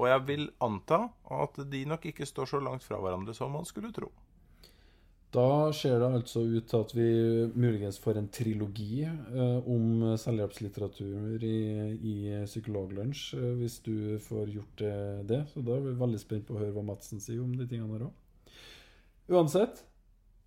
Og 0.00 0.08
jeg 0.08 0.24
vil 0.28 0.48
anta 0.64 1.04
at 1.36 1.60
de 1.70 1.84
nok 1.88 2.06
ikke 2.08 2.28
står 2.28 2.54
så 2.54 2.60
langt 2.64 2.84
fra 2.86 3.00
hverandre 3.02 3.36
som 3.36 3.52
man 3.52 3.68
skulle 3.68 3.92
tro. 3.92 4.08
Da 5.30 5.70
ser 5.76 6.00
det 6.02 6.08
altså 6.10 6.40
ut 6.42 6.64
til 6.66 6.80
at 6.82 6.92
vi 6.96 7.10
muligens 7.54 8.00
får 8.02 8.18
en 8.18 8.30
trilogi 8.34 9.04
eh, 9.04 9.68
om 9.70 10.16
selvhjelpslitteratur 10.18 11.44
i, 11.46 11.60
i 11.94 12.14
Psykologlunsj, 12.48 13.36
eh, 13.38 13.52
hvis 13.60 13.76
du 13.86 14.18
får 14.24 14.50
gjort 14.56 14.82
det. 15.30 15.44
Så 15.52 15.62
da 15.62 15.76
er 15.76 15.84
vi 15.86 15.94
veldig 16.00 16.22
spent 16.22 16.48
på 16.48 16.56
å 16.56 16.64
høre 16.64 16.74
hva 16.74 16.82
Madsen 16.88 17.22
sier 17.22 17.44
om 17.44 17.54
de 17.54 17.68
tingene 17.70 17.94
her 17.94 18.08
òg. 18.08 18.58
Uansett, 19.30 19.84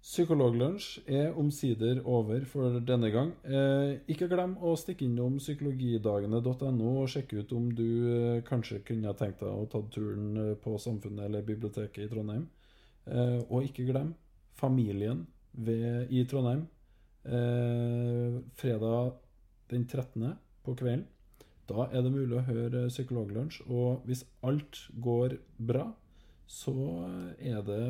Psykologlunsj 0.04 1.06
er 1.08 1.38
omsider 1.40 2.02
over 2.04 2.44
for 2.52 2.76
denne 2.84 3.08
gang. 3.14 3.30
Eh, 3.48 4.02
ikke 4.12 4.28
glem 4.28 4.58
å 4.60 4.74
stikke 4.76 5.06
innom 5.08 5.38
psykologidagene.no 5.40 6.90
og 7.06 7.08
sjekke 7.14 7.40
ut 7.40 7.54
om 7.56 7.70
du 7.72 7.88
eh, 8.12 8.42
kanskje 8.44 8.82
kunne 8.84 9.14
tenkt 9.16 9.40
deg 9.40 9.48
å 9.48 9.70
ta 9.72 9.80
turen 9.96 10.36
eh, 10.42 10.52
på 10.60 10.76
Samfunnet 10.76 11.30
eller 11.30 11.48
biblioteket 11.48 12.04
i 12.04 12.10
Trondheim. 12.12 12.44
Eh, 13.08 13.40
og 13.48 13.64
ikke 13.70 13.88
glem 13.88 14.12
Familien 14.60 15.24
ved, 15.56 16.12
i 16.12 16.26
Trondheim 16.28 16.66
eh, 17.24 18.42
fredag 18.60 19.16
den 19.72 19.88
13. 19.88 20.36
på 20.68 20.76
kvelden. 20.84 21.08
Da 21.72 21.88
er 21.88 22.04
det 22.04 22.12
mulig 22.12 22.42
å 22.42 22.48
høre 22.52 22.90
Psykologlunsj. 22.92 23.64
Og 23.72 24.04
hvis 24.04 24.28
alt 24.44 24.84
går 25.00 25.40
bra, 25.56 25.94
så 26.54 26.74
det, 27.42 27.84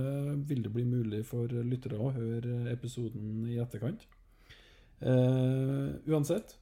vil 0.47 0.64
det 0.64 0.72
bli 0.72 0.86
mulig 0.88 1.26
for 1.28 1.51
lyttere 1.68 1.99
å 1.99 2.14
høre 2.16 2.72
episoden 2.72 3.43
i 3.51 3.59
etterkant. 3.59 4.05
Uh, 5.03 5.99
uansett, 6.07 6.55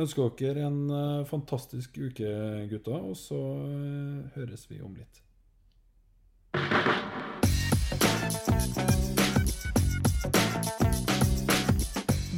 ønsker 0.00 0.30
dere 0.38 0.64
en 0.70 0.86
uh, 0.88 1.26
fantastisk 1.28 1.98
uke, 2.00 2.30
gutta, 2.70 2.96
og 2.96 3.16
så 3.18 3.36
uh, 3.36 4.24
høres 4.38 4.64
vi 4.70 4.80
om 4.80 4.94
litt. 4.96 5.20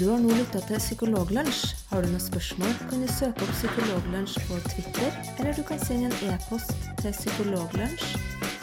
Du 0.01 0.07
har 0.09 0.18
nå 0.18 0.32
lytta 0.32 0.62
til 0.64 0.80
Psykologlunsj. 0.80 1.74
Har 1.93 2.03
du 2.03 2.09
noen 2.09 2.22
spørsmål, 2.24 2.72
kan 2.88 3.05
du 3.05 3.11
søke 3.12 3.45
opp 3.45 3.53
Psykologlunsj 3.53 4.41
på 4.49 4.59
Twitter, 4.72 5.20
eller 5.36 5.55
du 5.55 5.62
kan 5.68 5.78
sende 5.84 6.11
en 6.11 6.32
e-post 6.34 6.88
til 7.05 7.12
psykologlunsj 7.20 8.60